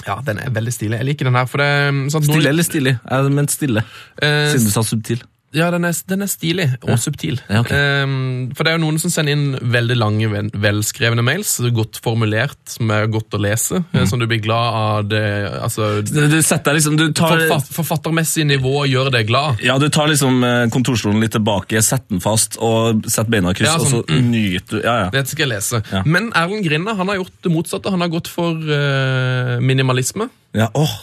[0.06, 0.98] Ja, den er veldig stilig.
[0.98, 1.46] Jeg liker den her.
[1.46, 2.94] for det er sånn, Stille eller stilig?
[3.30, 3.84] Mente stille,
[4.22, 5.22] Eh, siden du sa subtil.
[5.52, 7.36] Ja, den er, den er stilig og subtil.
[7.50, 8.02] Ja, okay.
[8.06, 10.28] um, for det er jo noen som sender inn veldig lange,
[10.62, 14.06] velskrevne mails, godt formulert, som er godt å lese, Mm.
[14.08, 15.20] som du blir glad av det
[15.60, 19.60] altså, Du, du setter liksom Du tar, forfatt, Forfattermessig nivå gjør deg glad.
[19.64, 23.58] ja, du tar liksom eh, kontorstolen litt tilbake, setter den fast og setter beina i
[23.58, 25.10] kryss, Ja, og så sånn, nyter du Ja, ja.
[25.12, 25.82] Det skal jeg lese.
[25.92, 26.02] Ja.
[26.06, 27.90] Men Erlend Grinne han har gjort det motsatte.
[27.92, 30.30] Han har gått for uh, minimalisme.
[30.56, 30.94] ja åh.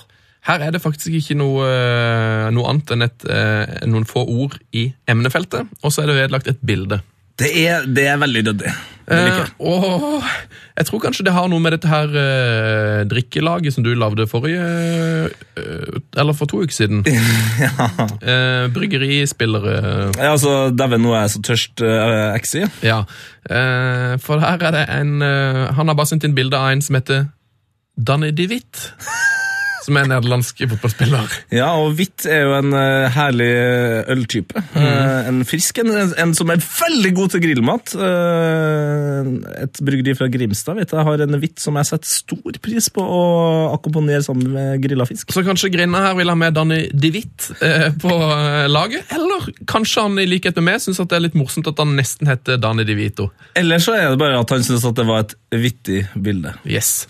[0.50, 4.58] Her er det faktisk ikke noe, eh, noe annet enn et, eh, noen få ord
[4.74, 7.04] i emnefeltet, og så er det vedlagt et bilde.
[7.40, 8.72] Det, er, det er veldig ryddig.
[9.10, 10.26] Eh, og
[10.78, 14.60] jeg tror kanskje det har noe med dette her eh, drikkelaget som du lagde forrige
[14.62, 17.02] eh, Eller for to uker siden.
[18.20, 19.74] Eh, bryggerispillere
[20.18, 22.66] Ja, altså, Dæven, nå er jeg så tørst, uh, Exi.
[22.86, 23.00] Ja.
[23.50, 26.84] Eh, for her er det en eh, Han har bare sendt inn bilde av en
[26.86, 27.30] som heter
[27.98, 28.90] Danny de Witt.
[29.90, 31.38] Som er nederlandsk fotballspiller.
[31.56, 33.50] Ja, og hvitt er jo en uh, herlig
[34.14, 34.62] øltype.
[34.78, 37.96] Eh, en frisk en, en som er veldig god til grillmat.
[37.98, 39.34] Uh,
[39.66, 43.04] et bryggeri fra Grimstad vet jeg har en hvitt som jeg setter stor pris på
[43.04, 43.24] å
[43.74, 45.32] akkompagnere sammen med grilla fisk.
[45.34, 49.10] Så kanskje Grinna her vil ha med Danny de Witt eh, på eh, laget?
[49.16, 52.30] Eller kanskje han i likhet med meg syns det er litt morsomt at han nesten
[52.30, 53.30] heter Danny de Vito.
[53.58, 56.54] Eller så er det bare at han syns det var et vittig bilde.
[56.68, 57.08] Yes.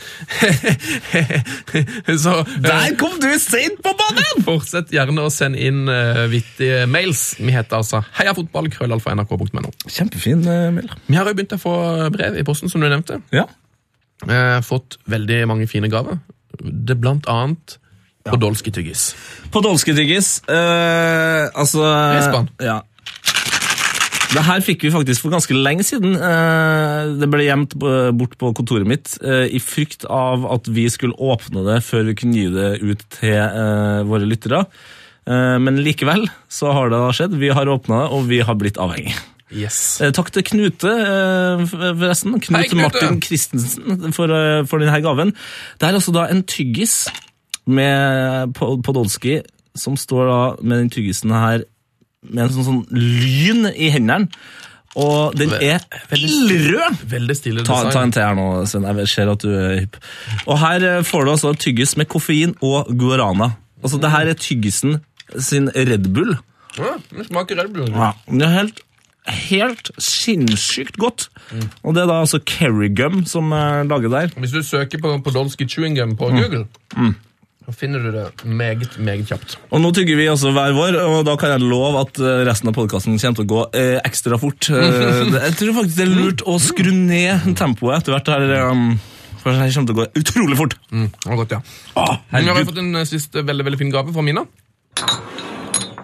[2.24, 4.44] så eh, Der kom du seint på banen!
[4.46, 7.34] fortsett gjerne å sende inn uh, vittige mails.
[7.42, 9.72] Vi heter altså heiafotball.krøllalfa.nrk.no.
[9.90, 10.92] Kjempefin uh, mail.
[11.08, 11.76] Vi har jo begynt å få
[12.14, 13.20] brev i posten, som du nevnte.
[13.36, 13.48] Ja.
[14.26, 16.20] Uh, fått veldig mange fine gaver.
[16.60, 17.80] Det er blant annet
[18.30, 19.04] Podolsky-tyggis.
[19.54, 20.36] Podolsky tyggis.
[20.46, 22.50] Uh, altså Rispan.
[22.62, 22.82] Ja.
[24.30, 26.14] Det her fikk vi faktisk for ganske lenge siden.
[26.14, 31.18] Eh, Det ble gjemt bort på kontoret mitt eh, i frykt av at vi skulle
[31.18, 34.62] åpne det før vi kunne gi det ut til eh, våre lyttere.
[35.26, 37.40] Eh, Men likevel så har det da skjedd.
[37.42, 39.16] Vi har åpna det, og vi har blitt avhengig.
[39.50, 39.98] Yes.
[40.06, 42.38] Eh, Takk til Knute, eh, forresten.
[42.38, 42.84] Knut Hei, Knute.
[42.86, 45.34] Martin Christensen for, eh, for denne gaven.
[45.82, 47.08] Det er altså da en tyggis
[47.66, 49.40] med Po- Podolsky
[49.78, 51.66] som står da med den tyggisen her
[52.28, 54.28] med en sånn, sånn lyn i hendene.
[55.00, 55.84] Og den er
[56.18, 57.04] ildrød!
[57.12, 58.88] Veldig stille Ta, ta en til her nå, Sven.
[58.90, 60.00] Jeg ser at du er hypp.
[60.48, 63.52] Og her eh, får du altså tyggis med koffein og guarana.
[63.84, 64.98] Altså, det her er tyggisen
[65.38, 66.34] sin Red Bull.
[66.80, 67.92] Ja, den smaker Red Bull.
[67.94, 68.82] Ja, den er helt,
[69.30, 71.30] helt sinnssykt godt.
[71.84, 74.34] Og det er da altså Kerrygum som er lager der.
[74.42, 76.66] Hvis du søker på Podolski chewing gum på Google,
[76.98, 77.14] så
[77.76, 79.58] finner du det meget, meget kjapt.
[79.70, 82.72] Og nå tygger vi altså hver vår, og da kan jeg love at eh, resten
[82.72, 84.70] av podkasten kommer til å gå eh, ekstra fort.
[84.80, 88.30] Eh, jeg tror faktisk det er lurt å skru ned tempoet etter hvert.
[88.32, 88.94] Her, um,
[89.42, 90.76] for det kommer til å gå utrolig fort.
[90.92, 91.60] Mm, det var godt, ja.
[92.00, 94.46] Åh, Nå vi har jeg fått en eh, siste veldig, veldig fin gave fra Mina.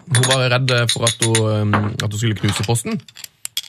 [0.05, 2.99] Hun var redd for at hun, eh, at hun skulle knuse posten.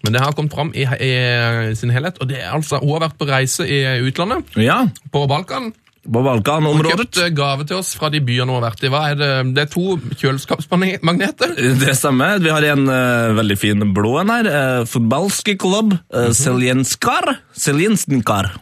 [0.05, 2.20] Men det har kommet fram i, i sin helhet.
[2.20, 5.73] Og det er altså, Hun har vært på reise i utlandet, Ja, på Balkan.
[6.07, 6.93] På Og Balkan-området.
[6.97, 8.91] kjøpt eh, gave til oss fra de byene hun har vært i.
[8.93, 9.31] Hva er det?
[9.57, 11.55] det er to kjøleskapsmagneter.
[11.83, 12.39] Det stemmer.
[12.43, 14.47] Vi har en uh, veldig fin blå en her.
[14.47, 15.97] Uh, Fotballski klubb.
[16.15, 17.37] Uh, Seljenskar.
[17.57, 18.53] Seljenskar.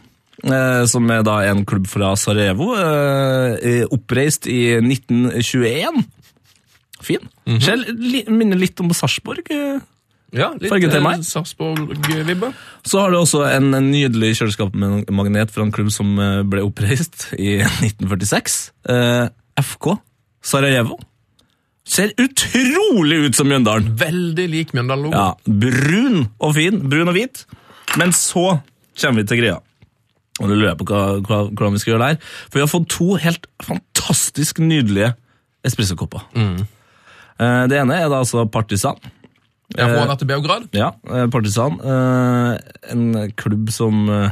[0.45, 2.73] eh, som er da en klubb fra Sarajevo.
[2.75, 6.03] eh, eh, oppreist i 1921.
[7.05, 7.23] Fin.
[7.61, 9.45] Ser li, minner litt om Sarpsborg.
[9.53, 9.79] eh.
[10.35, 11.13] Ja, litt Fargetema.
[11.15, 12.49] eh, Sarpsborg-vibbe.
[12.85, 17.29] Så har du også en, en nydelig kjøleskapsmagnet fra en klubb som eh, ble oppreist
[17.39, 18.57] i 1946.
[18.91, 19.27] Eh,
[19.63, 19.93] FK
[20.45, 20.97] Sarajevo.
[21.85, 23.91] Ser utrolig ut som Mjøndalen.
[23.99, 25.13] Veldig lik Mjøndalen-logo.
[25.15, 26.79] Ja, brun og fin.
[26.89, 27.43] Brun og hvit.
[28.01, 28.57] Men så
[28.99, 29.59] kommer vi til greia.
[30.41, 32.31] Og nå lurer jeg på hva, hva, hvordan vi skal gjøre det her.
[32.49, 35.13] For vi har fått to helt fantastisk nydelige
[35.65, 36.25] espressokopper.
[36.35, 38.97] Eh, det ene er da altså Partisan.
[39.77, 40.65] Ja, for vært i Beograd.
[40.75, 41.79] Ja, eh, Partisan.
[41.83, 42.57] eh,
[42.91, 44.31] En klubb som eh,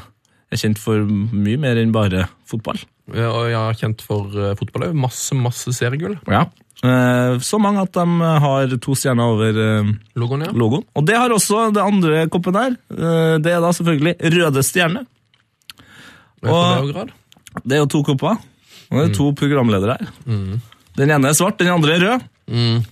[0.52, 2.80] er kjent for mye mer enn bare fotball.
[3.14, 4.30] Ja, Og jeg er kjent for
[4.60, 4.94] fotball òg.
[4.96, 6.18] Masse, masse seriegull.
[6.28, 6.46] Ja.
[7.40, 8.04] Så mange at de
[8.44, 9.54] har to stjerner over
[10.20, 10.52] Logoen, ja.
[10.52, 10.84] logoen.
[11.00, 12.76] Og det har også det andre koppen her.
[12.92, 15.06] Eh, Det er da selvfølgelig Røde Stjerne.
[16.44, 17.04] Og...
[17.64, 18.36] Det er jo to kopper.
[18.92, 20.12] Og det er to programledere her.
[20.98, 22.84] Den ene er svart, den andre er rød.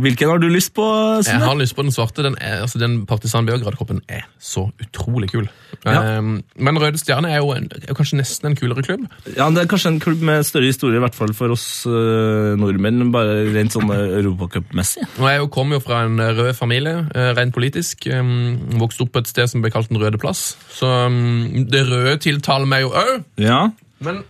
[0.00, 0.84] Hvilken har du lyst på?
[1.20, 1.36] Sine?
[1.36, 2.24] Jeg har lyst på den svarte.
[2.24, 5.50] Den, er, altså, den Partisan Beograd-kroppen er så utrolig kul.
[5.84, 6.18] Ja.
[6.18, 9.04] Um, men Røde Stjerne er jo, en, er kanskje nesten en kulere klubb.
[9.36, 12.56] Ja, Det er kanskje en klubb med større historie, i hvert fall for oss uh,
[12.56, 15.04] nordmenn, bare rent sånn eh, europacupmessig.
[15.20, 18.08] Jeg kommer jo fra en rød familie, uh, rent politisk.
[18.08, 20.54] Um, vokste opp på et sted som ble kalt Den røde plass.
[20.72, 23.26] Så um, det røde tiltaler meg jo òg.
[23.44, 23.66] Ja.
[24.02, 24.24] Men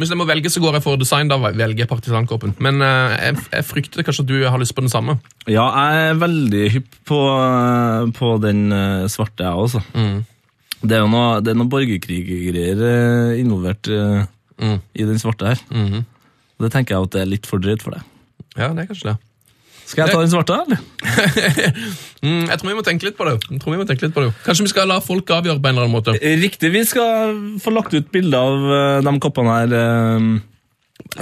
[0.00, 1.28] hvis jeg må velge, så går jeg for design.
[1.30, 2.54] Da velger jeg partisankåpen.
[2.64, 5.18] Men uh, jeg, jeg frykter kanskje at du har lyst på den samme.
[5.46, 9.82] ja, jeg er veldig hypp på, eh, på den eh, svarte, jeg også.
[10.80, 13.90] Det er jo noe, det er noe borgerkriggreier involvert
[14.60, 14.76] Mm.
[14.92, 15.60] i den svarte her.
[15.72, 18.02] Og Det tenker jeg at det er litt for drøyt for deg.
[18.58, 19.14] Ja, det er kanskje det.
[19.90, 20.78] Skal jeg ta den svarte, eller?
[22.20, 23.38] Mm, jeg tror vi må tenke litt på det.
[23.48, 24.32] Jeg tror vi må tenke litt på det.
[24.44, 26.12] Kanskje vi skal la folk avgjøre på en eller annen måte.
[26.20, 26.68] Riktig.
[26.74, 27.32] Vi skal
[27.64, 30.26] få lagt ut bilde av eh, de koppene her eh,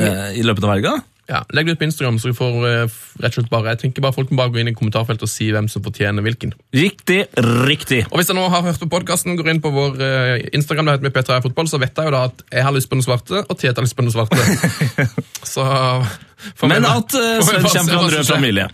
[0.02, 0.96] eh, i løpet av helga.
[1.28, 3.80] Ja, Legg det ut på Instagram, så vi får uh, rett og slett bare Jeg
[3.82, 6.54] tenker bare Folk må bare gå inn i kommentarfeltet og si hvem som fortjener hvilken.
[6.72, 7.18] Riktig,
[7.68, 8.00] riktig.
[8.08, 10.96] Og Hvis jeg nå har hørt på podkasten, går inn på vår uh, Instagram, det
[10.96, 13.04] heter med P3 Fotball, så vet jeg jo da at jeg har lyst på den
[13.04, 14.40] svarte, og Tete har lyst på den svarte.
[15.52, 15.68] så
[16.64, 18.70] Men at uh, Sven kommer fra en rød familie.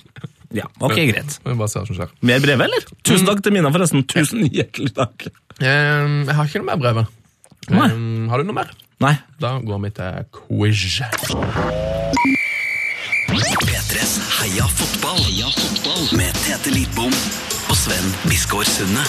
[0.54, 1.40] Ja, ok, greit.
[1.42, 2.14] Vi bare se hva som skjer.
[2.22, 2.86] Mer brev, eller?
[3.02, 4.06] Tusen takk til Mina, forresten.
[4.06, 5.26] Tusen hjertelig takk.
[5.58, 7.02] Um, jeg har ikke noe mer brev.
[7.02, 7.80] Eh,
[8.30, 8.70] har du noe mer?
[9.02, 9.14] Nei.
[9.42, 11.00] Da går vi til quiz.
[13.64, 15.18] P3s Heia fotball.
[15.26, 16.04] Heia fotball.
[16.18, 17.12] Med Tete Lidbom
[17.70, 19.02] og Sven Biskår Sunde.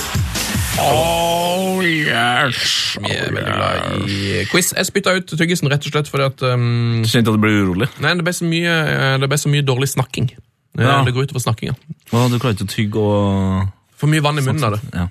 [0.81, 2.97] Oh, yes.
[3.03, 4.73] Vi er veldig glad i quiz.
[4.75, 7.89] Jeg spytta ut tyggisen rett og slett fordi at um, Kjente at du ble urolig.
[8.03, 10.31] Nei, det ble så mye, eh, det ble så mye dårlig snakking.
[10.33, 10.97] Eh, Ja.
[11.07, 11.75] Det går utover snakkinga.
[12.11, 12.25] Ja.
[12.27, 14.81] du klarer ikke å tygge og For mye vann i munnen av det.
[14.93, 15.07] Ja.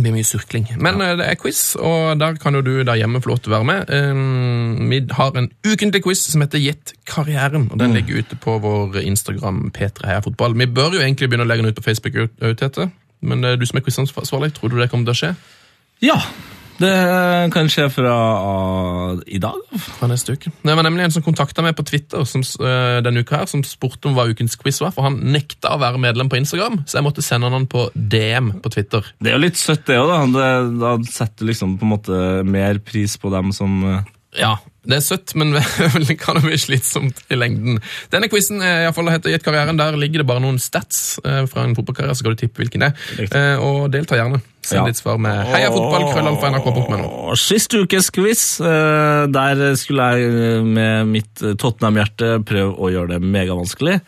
[0.00, 0.64] Det blir mye surkling.
[0.80, 1.12] Men ja.
[1.20, 3.68] det er quiz, og der kan jo du der hjemme få lov til å være
[3.68, 3.90] med.
[3.92, 8.56] Um, vi har en ukentlig quiz som heter Gjett karrieren, og den ligger ute på
[8.64, 10.56] vår Instagram P3 Heia Fotball.
[10.56, 12.16] Vi bør jo egentlig begynne å legge den ut på Facebook
[13.20, 15.34] Men eh, du som er quizansvarlig, tror du det kommer til å skje?
[16.00, 16.16] ja.
[16.80, 16.92] Det
[17.52, 19.58] kan skje fra uh, i dag.
[19.98, 20.52] fra neste uke.
[20.62, 23.64] Det var nemlig en som kontakta meg på Twitter som, uh, denne uka her, som
[23.66, 26.98] spurte om hva ukens quiz var, for han nekta å være medlem på Instagram, så
[26.98, 29.12] jeg måtte sende han på DM på Twitter.
[29.20, 30.14] Det er jo litt søtt, det òg.
[30.36, 30.48] Da.
[30.86, 34.00] Han setter liksom på en måte mer pris på dem som uh,
[34.38, 34.56] Ja,
[34.88, 35.52] det er søtt, men
[36.08, 37.80] det kan jo bli slitsomt i lengden.
[38.12, 38.62] Denne quizen
[38.96, 39.76] fall heter Gjett karrieren.
[39.80, 42.86] Der ligger det bare noen stats eh, fra en fotballkarriere, så skal du tippe hvilken
[42.86, 43.28] det er.
[43.28, 44.40] Eh, og delta gjerne.
[44.60, 44.86] Send Ja.
[44.90, 47.10] ditt svar med heia heiafotball.krøllalfa.nrk.no.
[47.30, 52.90] Og Sist ukes quiz, eh, der skulle jeg eh, med mitt eh, Tottenham-hjerte prøve å
[52.92, 54.00] gjøre det megavanskelig.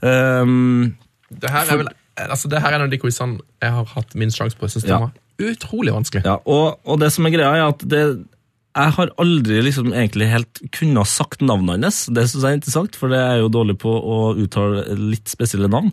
[0.00, 0.94] Um,
[1.30, 1.90] Det her er vel
[2.20, 4.66] altså, det her er en av de quizene jeg har hatt minst sjanse på.
[4.66, 6.24] Jeg synes den var utrolig vanskelig.
[6.26, 8.00] ja, og, og det som er greia, er at det,
[8.80, 12.00] jeg har aldri liksom egentlig helt kunnet sagt navnet hans.
[12.08, 15.70] Det synes jeg er interessant, for det er jo dårlig på å uttale litt spesielle
[15.70, 15.92] navn.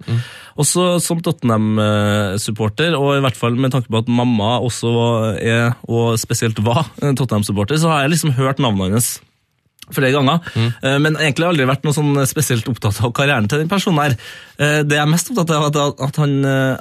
[0.59, 4.91] Også som Tottenham-supporter, og i hvert fall med tanke på at mamma også
[5.37, 9.15] er, og spesielt var, Tottenham-supporter, så har jeg liksom hørt navnet hans
[9.95, 10.71] flere ganger, mm.
[10.99, 14.01] men egentlig har jeg aldri vært noe sånn spesielt opptatt av karrieren til den personen
[14.03, 14.15] her.
[14.59, 16.75] Eh, Det jeg er mest opptatt av, er at- han eh,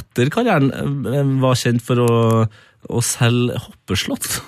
[0.00, 0.70] etter karrieren
[1.12, 2.46] eh, var kjent for å,
[2.88, 4.38] å selge hoppeslott.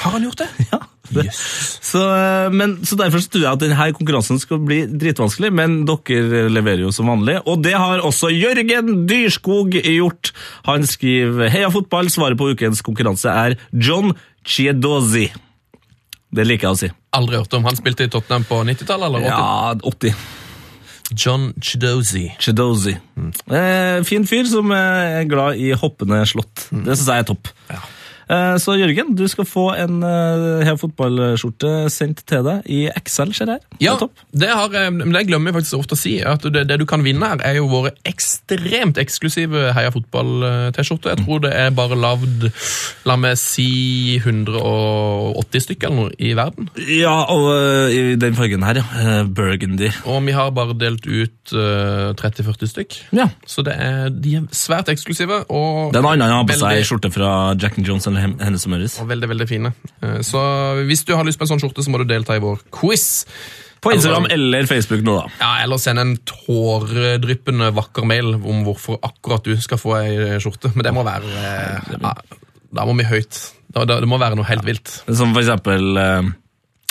[0.00, 0.48] Har han gjort det?
[0.72, 1.38] Ja, Yes.
[1.82, 6.44] Så, eh, men, så derfor tror jeg at denne konkurransen skal bli dritvanskelig, men dere
[6.52, 7.40] leverer jo som vanlig.
[7.50, 10.30] Og det har også Jørgen Dyrskog gjort.
[10.68, 14.14] Han skriver Heia fotball, svaret på ukens konkurranse er John
[14.46, 15.26] Chiedozi.
[16.30, 16.92] Det liker jeg å si.
[17.18, 17.66] Aldri hørt om.
[17.66, 19.10] Han spilte i Tottenham på 90-tallet?
[19.10, 19.32] eller 80?
[19.34, 20.28] Ja, 80.
[21.18, 22.28] John Chidozi.
[22.38, 22.94] Chidozi.
[23.50, 26.68] Eh, fin fyr som er glad i hoppende slott.
[26.70, 27.50] Det syns jeg er topp.
[27.66, 27.88] Eh,
[28.62, 33.50] Så Jørgen, du skal få en eh, Heia fotballskjorte sendt til deg i Excel, ser
[33.56, 33.64] jeg.
[33.74, 36.12] Det Ja, er det, har, men det glemmer jeg faktisk ofte å si.
[36.22, 41.14] at det, det du kan vinne her, er jo våre ekstremt eksklusive Heia fotball-T-skjorter.
[41.16, 42.46] Jeg tror det er bare lagd
[43.08, 46.68] la meg si 180 stykker eller noe i verden.
[46.86, 48.86] Ja, og eh, i den fargen her, ja.
[49.00, 49.90] Eh, Burgundy.
[50.10, 52.98] Og vi har bare delt ut eh, 30-40 stykk.
[53.16, 53.28] Ja.
[53.48, 56.84] Så det er, de er svært eksklusive og Det er en annen har på seg
[56.86, 57.30] skjorte fra
[57.60, 58.98] Jack and Jones eller Hennes og Møres.
[59.00, 59.72] og veldig, veldig fine.
[60.02, 60.40] Eh, Så
[60.86, 63.08] hvis du har lyst på en sånn skjorte, så må du delta i vår quiz.
[63.80, 65.28] På Instagram eller Facebook nå, da.
[65.40, 70.72] Ja, Eller send en tåredryppende vakker mail om hvorfor akkurat du skal få ei skjorte.
[70.74, 72.12] Men det må være eh, ja,
[72.76, 73.38] Da må vi høyt.
[73.72, 74.90] Da, da, det må være noe helt vilt.
[75.08, 76.28] Som for eksempel eh,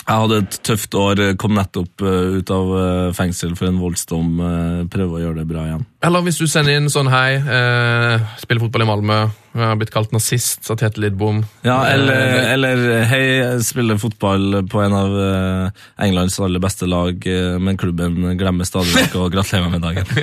[0.00, 2.72] Jeg hadde et tøft år, kom nettopp ut av
[3.14, 4.30] fengsel for en voldsdom.
[4.90, 5.84] Prøve å gjøre det bra igjen.
[6.02, 7.36] Eller hvis du sender inn sånn hei,
[8.40, 9.18] spiller fotball i Malmö,
[9.54, 11.42] jeg har blitt kalt nazist av Tete Lidbom.
[11.66, 16.86] Ja, Eh, eller, eller hei, jeg spiller fotball på en av eh, Englands aller beste
[16.86, 20.06] lag, eh, men klubben glemmer stadig vekk å gratulere med dagen.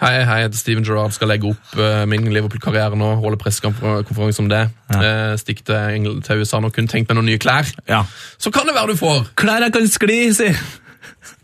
[0.00, 1.74] Hei, hei, jeg heter Steven Gerrard, skal legge opp
[2.08, 4.62] min Liverpool-karriere nå, holde pressekonferanse om det.
[4.96, 7.68] Eh, stikk til, til USA nå, kun tenk meg noen nye klær.
[7.84, 7.98] Ja.
[8.40, 10.48] Så kan det være du får Klær jeg kan skli, si!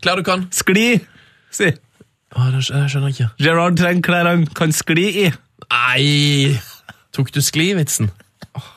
[0.01, 0.47] klær du kan.
[0.57, 0.87] Skli,
[1.53, 1.69] si!
[2.33, 3.29] Å, det skjønner jeg ikke.
[3.45, 5.27] Gerard trenger klær han kan skli i.
[5.65, 6.57] Nei!
[7.15, 8.11] Tok du skli-vitsen?
[8.57, 8.67] Åh,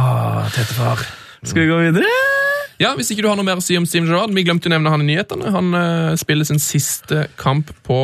[0.00, 1.02] ah, tete far.
[1.44, 2.08] Skal vi gå videre?
[2.80, 4.72] Ja, Hvis ikke du har noe mer å si om Steven Gerrard, vi glemte å
[4.72, 5.52] nevne han i nyhetene.
[5.54, 7.98] Han uh, spiller sin siste kamp på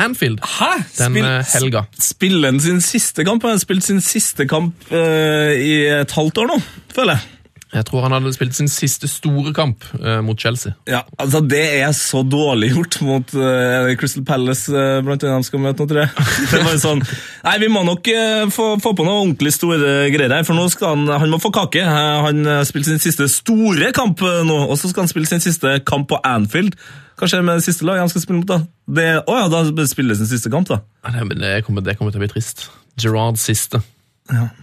[0.00, 0.70] Anfield Hæ?
[0.96, 1.82] den Spill- eh, helga.
[2.00, 3.44] Spiller han sin siste kamp?
[3.44, 6.56] Han har spilt sin siste kamp uh, i et halvt år nå,
[6.96, 7.39] føler jeg.
[7.70, 10.74] Jeg tror han hadde spilt sin siste store kamp eh, mot Chelsea.
[10.90, 15.46] Ja, altså Det er så dårlig gjort mot eh, Crystal Palace, uh, blant annet de
[15.46, 16.26] skal møte nå, tror jeg.
[16.50, 17.04] Det var jo sånn,
[17.46, 20.66] Nei, vi må nok eh, få, få på noe ordentlig store greier her, for nå
[20.72, 21.84] skal han han må få kake.
[21.84, 25.30] Eh, han har spilt sin siste store kamp eh, nå, og så skal han spille
[25.30, 26.74] sin siste kamp på Anfield.
[27.20, 28.62] Hva skjer med det siste laget han skal spille mot, da?
[28.90, 30.80] Det, oh ja, da spiller sin siste kamp, da.
[31.06, 32.66] Nei, men det, kommer, det kommer til å bli trist.
[33.00, 33.82] Gerrards siste.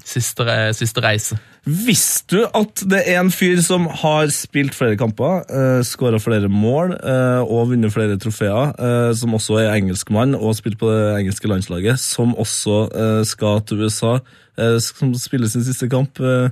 [0.07, 1.35] Siste, re- siste reise.
[1.67, 6.47] Visste du at det er en fyr som har spilt flere kamper, uh, skåra flere
[6.47, 10.88] mål uh, og vunnet flere trofeer, uh, som også er engelskmann og har spilt på
[10.93, 14.13] det engelske landslaget, som også uh, skal til USA,
[14.57, 16.47] eh, som spiller sin siste kamp eh,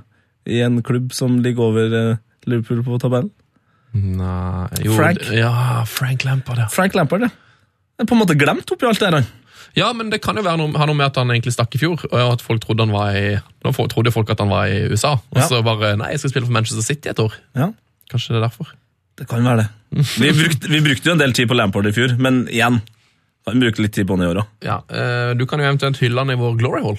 [0.52, 3.32] i en klubb som ligger over eh, Liverpool på tabellen?
[3.96, 5.24] Nei jo, Frank?
[5.32, 6.68] Ja, Frank Lampard, ja.
[6.68, 7.32] Frank Lampard, ja.
[7.96, 9.22] Det er på en måte glemt oppi alt det her.
[9.22, 9.45] han.
[9.76, 11.80] Ja, men det kan jo være noe, ha noe med at han egentlig stakk i
[11.82, 13.26] fjor, og at folk trodde han var i
[13.66, 15.46] Nå trodde folk at han var i USA, og Ja.
[15.50, 17.34] så bare Nei, jeg skal spille for Manchester City et år.
[17.54, 17.70] Ja,
[18.10, 18.70] Kanskje det er derfor.
[19.18, 19.68] det kan være det.
[20.22, 22.80] Vi brukte, vi brukte jo en del tid på Lampard i fjor, men igjen,
[23.46, 24.48] kan vi bruke litt tid på han i år òg.
[24.66, 26.98] Ja, eh, Du kan jo eventuelt hylle han i vår Glory Hall.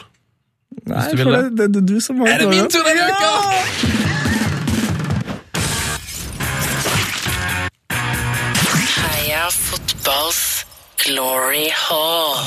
[0.88, 1.42] Nei, du vil for det.
[1.44, 3.32] det, det, det er du som har Er det min tur denne uka?
[3.34, 4.07] Heia
[11.06, 12.38] glory hall.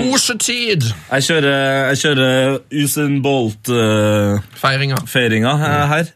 [0.00, 0.82] Kosetid!
[1.10, 5.54] Jeg kjører, jeg kjører Usain Bolt-feiringa Feiringa.
[5.94, 6.10] her.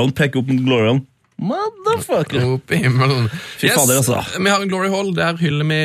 [0.00, 1.00] Hall, peker opp mot Hall.
[1.40, 2.42] Motherfucker!
[2.56, 3.30] Opp i himmelen.
[3.60, 4.18] Fy fader, altså.
[4.36, 5.14] Vi har en Glory Hall.
[5.16, 5.80] Der hyller vi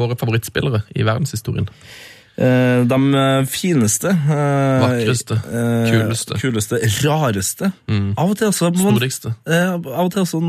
[0.00, 1.68] våre favorittspillere i verdenshistorien.
[2.36, 5.38] Eh, de eh, fineste eh, Vakreste,
[5.88, 6.36] kuleste.
[6.36, 7.70] kuleste, rareste.
[7.88, 9.32] Av og til også Storligste.
[9.48, 10.42] Eh, av og til også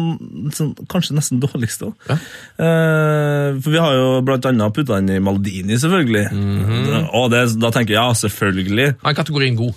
[0.58, 1.94] sånn, kanskje nesten dårligste.
[2.10, 2.20] Ja.
[2.58, 6.28] for vi har jo blant annet putta den i Maldini, selvfølgelig.
[6.34, 7.10] Mhm.
[7.16, 8.90] Og det, da tenker jeg ja, selvfølgelig.
[9.04, 9.76] Han er kategorien god.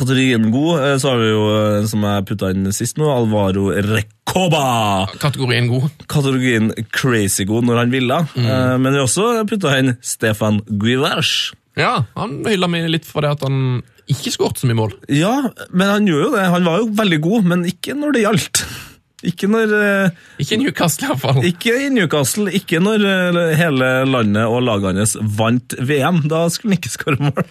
[0.00, 3.68] Kategorien god, eh, så har vi jo, eh, som jeg putta inn sist nå, Alvaro
[3.70, 5.06] Recoba.
[5.22, 5.90] Kategorien god.
[6.10, 8.20] Kategorien crazy god når han ville.
[8.34, 8.46] Mm.
[8.46, 11.52] Eh, Men vi har også putta inn Stefan Guivers.
[11.78, 14.96] Ja, han hylla meg litt for det at han ikke skåret så mye mål.
[15.08, 15.36] Ja,
[15.70, 16.46] men han gjorde jo det.
[16.52, 18.64] Han var jo veldig god, men ikke når det gjaldt.
[19.26, 21.40] Ikke når eh, Ikke i Newcastle, iallfall.
[21.46, 26.22] Ikke i Newcastle, ikke når eh, hele landet og lagene hans vant VM.
[26.30, 27.44] Da skulle han ikke skåre mål.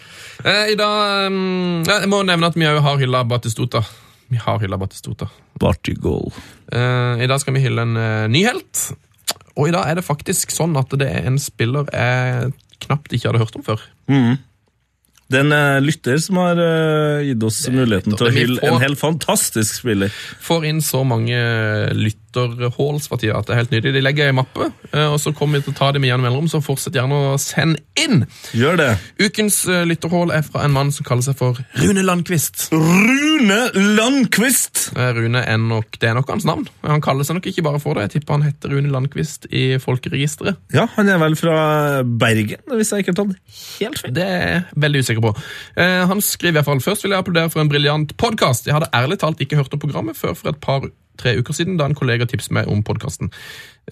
[0.44, 3.84] Eh, I dag um, Jeg må nevne at vi òg har hylla Batistota.
[4.32, 5.30] Vi har hylla Batistota.
[5.60, 6.32] Bartigol.
[6.72, 7.96] Eh, I dag skal vi hylle en
[8.32, 8.86] ny helt.
[9.56, 12.52] Og i dag er det faktisk sånn at det er en spiller jeg
[12.84, 13.84] knapt ikke hadde hørt om før.
[15.32, 18.82] Det er en eh, lytter som har eh, gitt oss muligheten til å hylle en
[18.82, 20.12] helt fantastisk spiller.
[20.44, 21.38] Får inn så mange
[21.96, 23.38] lytt tida.
[23.38, 23.94] at Det er helt nydelig.
[23.94, 26.48] De legger ei mappe, eh, og så kommer vi til å ta dem igjen mellom,
[26.50, 28.24] så fortsett gjerne å sende inn.
[28.56, 28.90] Gjør det.
[29.22, 32.68] Ukens eh, lytterhall er fra en mann som kaller seg for Rune Landquist.
[32.72, 33.60] Rune
[33.98, 34.90] Landquist!
[34.96, 36.66] Eh, Rune er nok, Det er nok hans navn.
[36.86, 38.08] Han kaller seg nok ikke bare for det.
[38.08, 40.58] Jeg tipper han heter Rune Landquist i folkeregisteret.
[40.74, 43.36] Ja, han er vel fra Bergen, hvis jeg ikke har tatt
[43.80, 44.14] helt feil.
[44.16, 45.32] Det er jeg veldig usikker på.
[46.12, 48.66] Han skriver iallfall Først vil jeg applaudere for en briljant podkast.
[48.66, 50.60] Jeg hadde ærlig talt ikke hørt om programmet før for et
[51.16, 53.30] par-tre uker siden, da en kollega tipset meg om podkasten.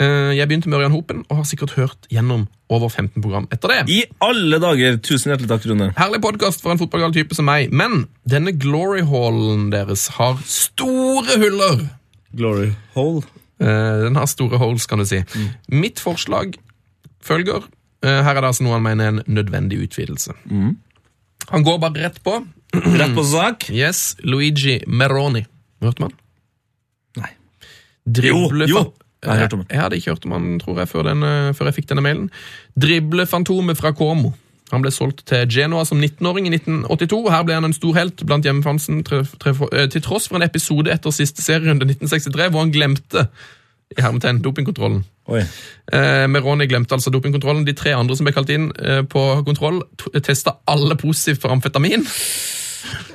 [0.01, 3.69] Eh, jeg begynte med Ørjan Hopen og har sikkert hørt gjennom over 15 program etter
[3.69, 3.89] det.
[3.91, 4.99] I alle dager!
[5.03, 5.91] Tusen hjertelig takk, Rune.
[5.99, 11.39] Herlig podkast for en fotballgal type som meg, men denne glory hallen deres har store
[11.43, 11.89] huller.
[12.37, 13.25] Glory hole.
[13.61, 15.23] Eh, den har store holes, kan du si.
[15.69, 16.55] Mitt forslag
[17.21, 17.67] følger
[18.05, 20.33] eh, Her er det altså noe han mener er en nødvendig utvidelse.
[21.51, 22.39] Han går bare rett på.
[22.73, 23.67] Rett på sak.
[23.75, 25.43] Yes, Luigi Meroni.
[25.83, 26.15] Hørte man?
[28.07, 28.85] Drible Jo, jo.
[29.21, 29.51] Jeg.
[29.69, 32.05] Jeg hadde ikke hørt om han, tror jeg, før, den, eh, før jeg fikk denne
[32.05, 32.31] mailen.
[32.81, 34.33] Driblefantomet fra Como.
[34.71, 37.19] Han ble solgt til Genoa som 19-åring i 1982.
[37.19, 40.93] og Her ble han en stor helt blant hjemmefansen, eh, til tross for en episode
[40.93, 43.27] etter siste serierunde 1963, hvor han glemte
[43.91, 45.03] i hermetegn dopingkontrollen.
[45.31, 45.43] Oi.
[45.93, 47.67] Eh, Meroni glemte altså dopingkontrollen.
[47.67, 49.83] De tre andre som ble kalt inn eh, på kontroll,
[50.23, 52.07] testa alle positivt for amfetamin.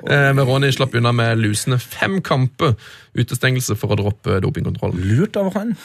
[0.05, 2.75] Eh, Meroni slapp unna med lusende fem kamper
[3.17, 5.05] utestengelse for å droppe dopingkontrollen.
[5.15, 5.75] Lurt av han.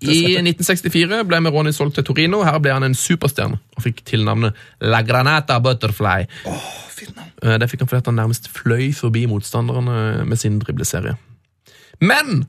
[0.00, 2.40] I 1964 ble Meroni solgt til Torino.
[2.46, 6.24] Her ble han en superstjerne og fikk tilnavnet La Granata Butterfly.
[6.48, 6.70] Oh,
[7.40, 11.16] Det fikk han fordi han nærmest fløy forbi motstanderne med sin dribleserie.
[12.00, 12.46] Men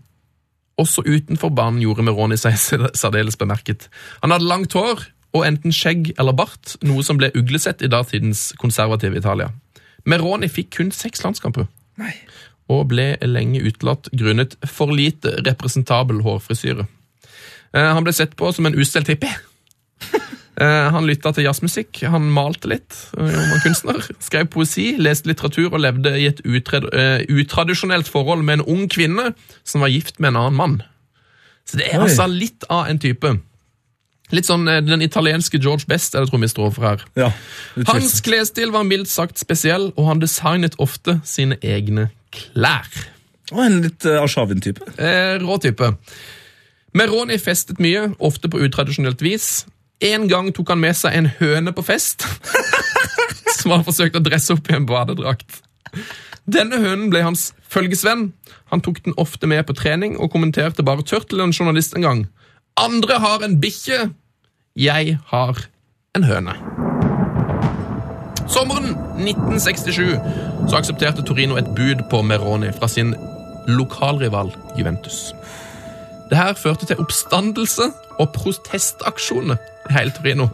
[0.79, 3.89] også utenfor banen gjorde Meroni seg særdeles bemerket.
[4.23, 5.03] Han hadde langt hår
[5.35, 9.51] og enten skjegg eller bart, noe som ble uglesett i datidens konservative Italia.
[10.05, 11.67] Meroni fikk kun seks landskamper.
[12.71, 16.87] Og ble lenge utelatt grunnet for lite representabel hårfrisyre.
[17.73, 19.33] Eh, Han ble sett på som en ustelt hippie.
[20.61, 25.29] Eh, Han lytta til jazzmusikk, han malte litt, eh, han var kunstner, skrev poesi, leste
[25.31, 26.85] litteratur og levde i et utrad
[27.31, 29.31] utradisjonelt forhold med en ung kvinne
[29.63, 30.75] som var gift med en annen mann.
[31.65, 32.09] Så det er Oi.
[32.09, 33.31] altså litt av en type.
[34.31, 37.05] Litt sånn eh, den italienske George Best, er det overfor her.
[37.19, 37.31] Ja.
[37.89, 42.87] Hans klesstil var mildt sagt spesiell, og han designet ofte sine egne klær.
[43.51, 44.93] Og en litt uh, Arshavin-type.
[44.95, 45.91] Eh, rå type.
[46.95, 49.65] Meroni festet mye, ofte på utradisjonelt vis.
[50.03, 52.25] En gang tok han med seg en høne på fest,
[53.59, 55.61] som han forsøkte å dresse opp i en badedrakt.
[56.51, 58.31] Denne hønen ble hans følgesvenn.
[58.71, 62.07] Han tok den ofte med på trening og kommenterte bare tørt til en journalist en
[62.07, 62.23] gang.
[62.77, 64.09] Andre har en bikkje,
[64.75, 65.57] jeg har
[66.15, 66.55] en høne.
[68.51, 70.17] Sommeren 1967
[70.69, 73.13] så aksepterte Torino et bud på Meroni fra sin
[73.67, 75.33] lokalrival Juventus.
[76.29, 80.47] Det her førte til oppstandelse og protestaksjoner i hele Torino.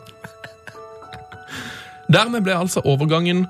[2.13, 3.45] Dermed ble altså overgangen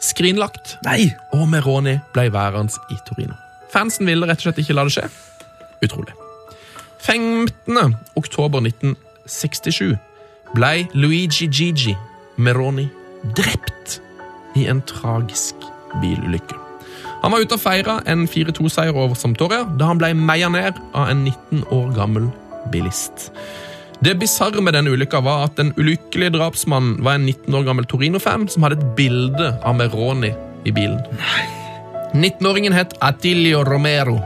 [0.00, 1.10] skrinlagt, Nei!
[1.32, 3.34] og Meroni ble værende i Torino.
[3.72, 5.08] Fansen ville rett og slett ikke la det skje.
[5.84, 6.25] Utrolig.
[7.06, 7.94] 15.
[8.18, 9.94] oktober 1967
[10.56, 11.94] ble Luigi Gigi
[12.36, 12.88] Meroni
[13.36, 14.00] drept
[14.58, 15.54] i en tragisk
[16.02, 16.58] bilulykke.
[17.22, 21.12] Han var ute og feira en 4-2-seier over Sampdoria da han ble meia ned av
[21.12, 22.26] en 19 år gammel
[22.74, 23.30] bilist.
[24.02, 27.86] Det bisarre med denne ulykka var at den ulykkelige drapsmannen var en 19 år gammel
[27.86, 30.34] Torino-fan som hadde et bilde av Meroni
[30.66, 30.98] i bilen.
[32.18, 34.18] 19-åringen het Attilio Romero,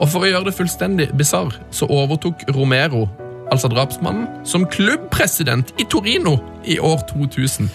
[0.00, 3.06] og for å gjøre det fullstendig bisarr så overtok Romero,
[3.52, 7.68] altså drapsmannen, som klubbpresident i Torino i år 2000.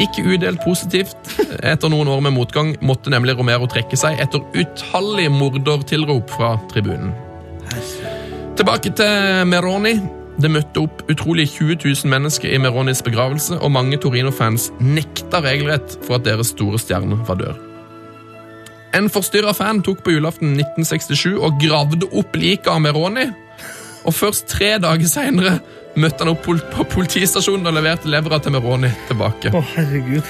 [0.00, 1.16] Ikke udelt positivt.
[1.60, 7.12] Etter noen år med motgang måtte nemlig Romero trekke seg etter utallige mordertilrop fra tribunen.
[8.56, 9.98] Tilbake til Meroni.
[10.40, 15.98] Det møtte opp utrolig 20 000 mennesker i Meronis begravelse, og mange Torino-fans nekta regelrett
[16.06, 17.69] for at deres store stjerne var død.
[18.96, 23.28] En forstyrra fan tok på julaften 1967 og gravde opp liket av Meroni.
[24.08, 25.58] Og først tre dager seinere
[26.00, 29.52] møtte han opp på politistasjonen og leverte levra til Meroni tilbake.
[29.54, 30.26] Å, herregud.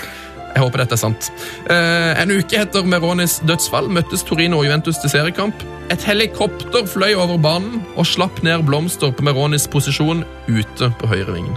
[0.50, 1.28] Jeg håper dette er sant.
[1.70, 5.62] Eh, en uke etter Meronis dødsfall møttes Torino og Juventus til seriekamp.
[5.94, 11.54] Et helikopter fløy over banen og slapp ned blomster på Meronis posisjon ute på høyrevingen.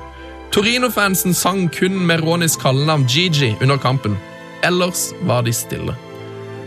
[0.54, 4.20] Torino-fansen sang kun Meronis kallenavn Gigi under kampen.
[4.64, 5.98] Ellers var de stille.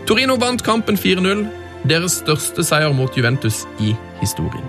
[0.07, 1.41] Torino vant kampen 4-0,
[1.91, 3.89] deres største seier mot Juventus i
[4.21, 4.63] historien.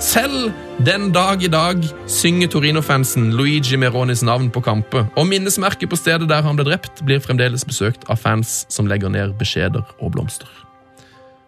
[0.00, 0.48] Selv
[0.80, 6.30] den dag i dag synger Torino-fansen Luigi Meronis navn på kamper, og minnesmerket på stedet
[6.30, 10.48] der han ble drept, blir fremdeles besøkt av fans som legger ned beskjeder og blomster.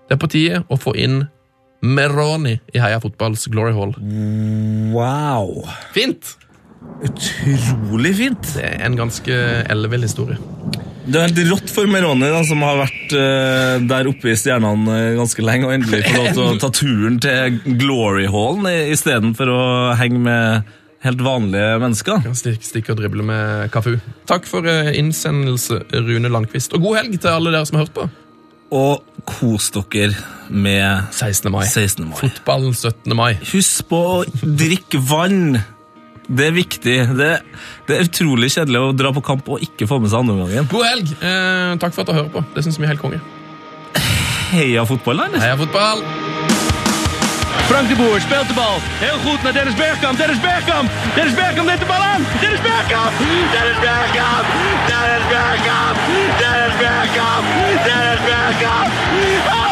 [0.05, 1.23] Det er på tide å få inn
[1.81, 3.97] Meroni i Heia Fotballs Glory Hall.
[4.93, 5.65] Wow.
[5.97, 6.37] Fint!
[7.01, 8.53] Utrolig fint.
[8.53, 10.37] Det er en ganske ellevill historie.
[11.05, 14.95] Det er helt rått for Meroni, da, som har vært uh, der oppe i stjernene
[14.97, 19.53] eh, ganske lenge, og endelig får lov til å ta turen til Glory Hallen istedenfor
[19.53, 19.65] å
[20.01, 20.73] henge med
[21.05, 22.25] helt vanlige mennesker.
[22.25, 23.99] Kan stikke, stikke og drible med Kafu.
[24.31, 26.73] Takk for uh, innsendelse, Rune Landqvist.
[26.79, 28.09] Og god helg til alle dere som har hørt på.
[28.75, 30.17] Og kos dere
[30.49, 31.53] med 16.
[31.53, 31.67] mai.
[31.69, 32.09] 16.
[32.09, 32.17] mai.
[32.23, 33.13] Fotballen 17.
[33.17, 33.35] mai.
[33.53, 35.61] Husk på å drikke vann.
[36.27, 36.97] Det er viktig.
[37.19, 37.31] Det,
[37.89, 40.69] det er utrolig kjedelig å dra på kamp og ikke få med seg andreomgangen.
[40.73, 41.15] God helg!
[41.21, 42.45] Eh, takk for at du hører på.
[42.55, 43.21] Det syns vi er helt konge.
[44.55, 45.43] Heia fotball, da, eller?
[45.45, 46.05] Heia fotball!
[47.69, 48.77] Frank de Boer speelt de bal.
[49.01, 50.19] Heel goed naar Dennis Bergkamp.
[50.19, 50.91] Dennis Bergkamp.
[51.15, 52.27] Dennis Bergkamp neemt de bal aan.
[52.41, 53.13] Dennis Bergkamp.
[53.55, 54.47] Dennis Bergkamp.
[54.91, 55.97] Dennis Bergkamp.
[56.41, 57.45] Dennis Bergkamp.
[57.89, 59.64] Dennis Bergkamp.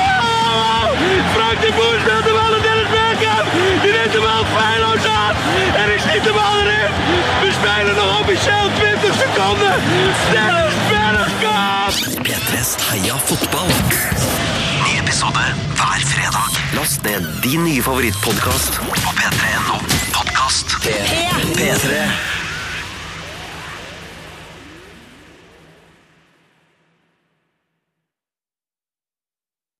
[0.82, 0.92] Oh!
[1.34, 3.46] Frank de Boer speelt de bal naar Dennis Bergkamp.
[3.82, 5.34] Die neemt de bal feilloos aan.
[5.80, 6.90] En ik schiet de bal erin.
[7.42, 9.74] We spelen nog officieel 20 seconden.
[10.34, 11.94] Dennis Bergkamp.
[12.26, 13.70] P3s Heia fotball.
[14.84, 15.44] Ny episode
[15.74, 16.50] hver fredag.
[16.74, 19.76] Last ned din nye favorittpodkast på p3.no
[20.12, 20.76] podkast.
[21.56, 22.41] P3.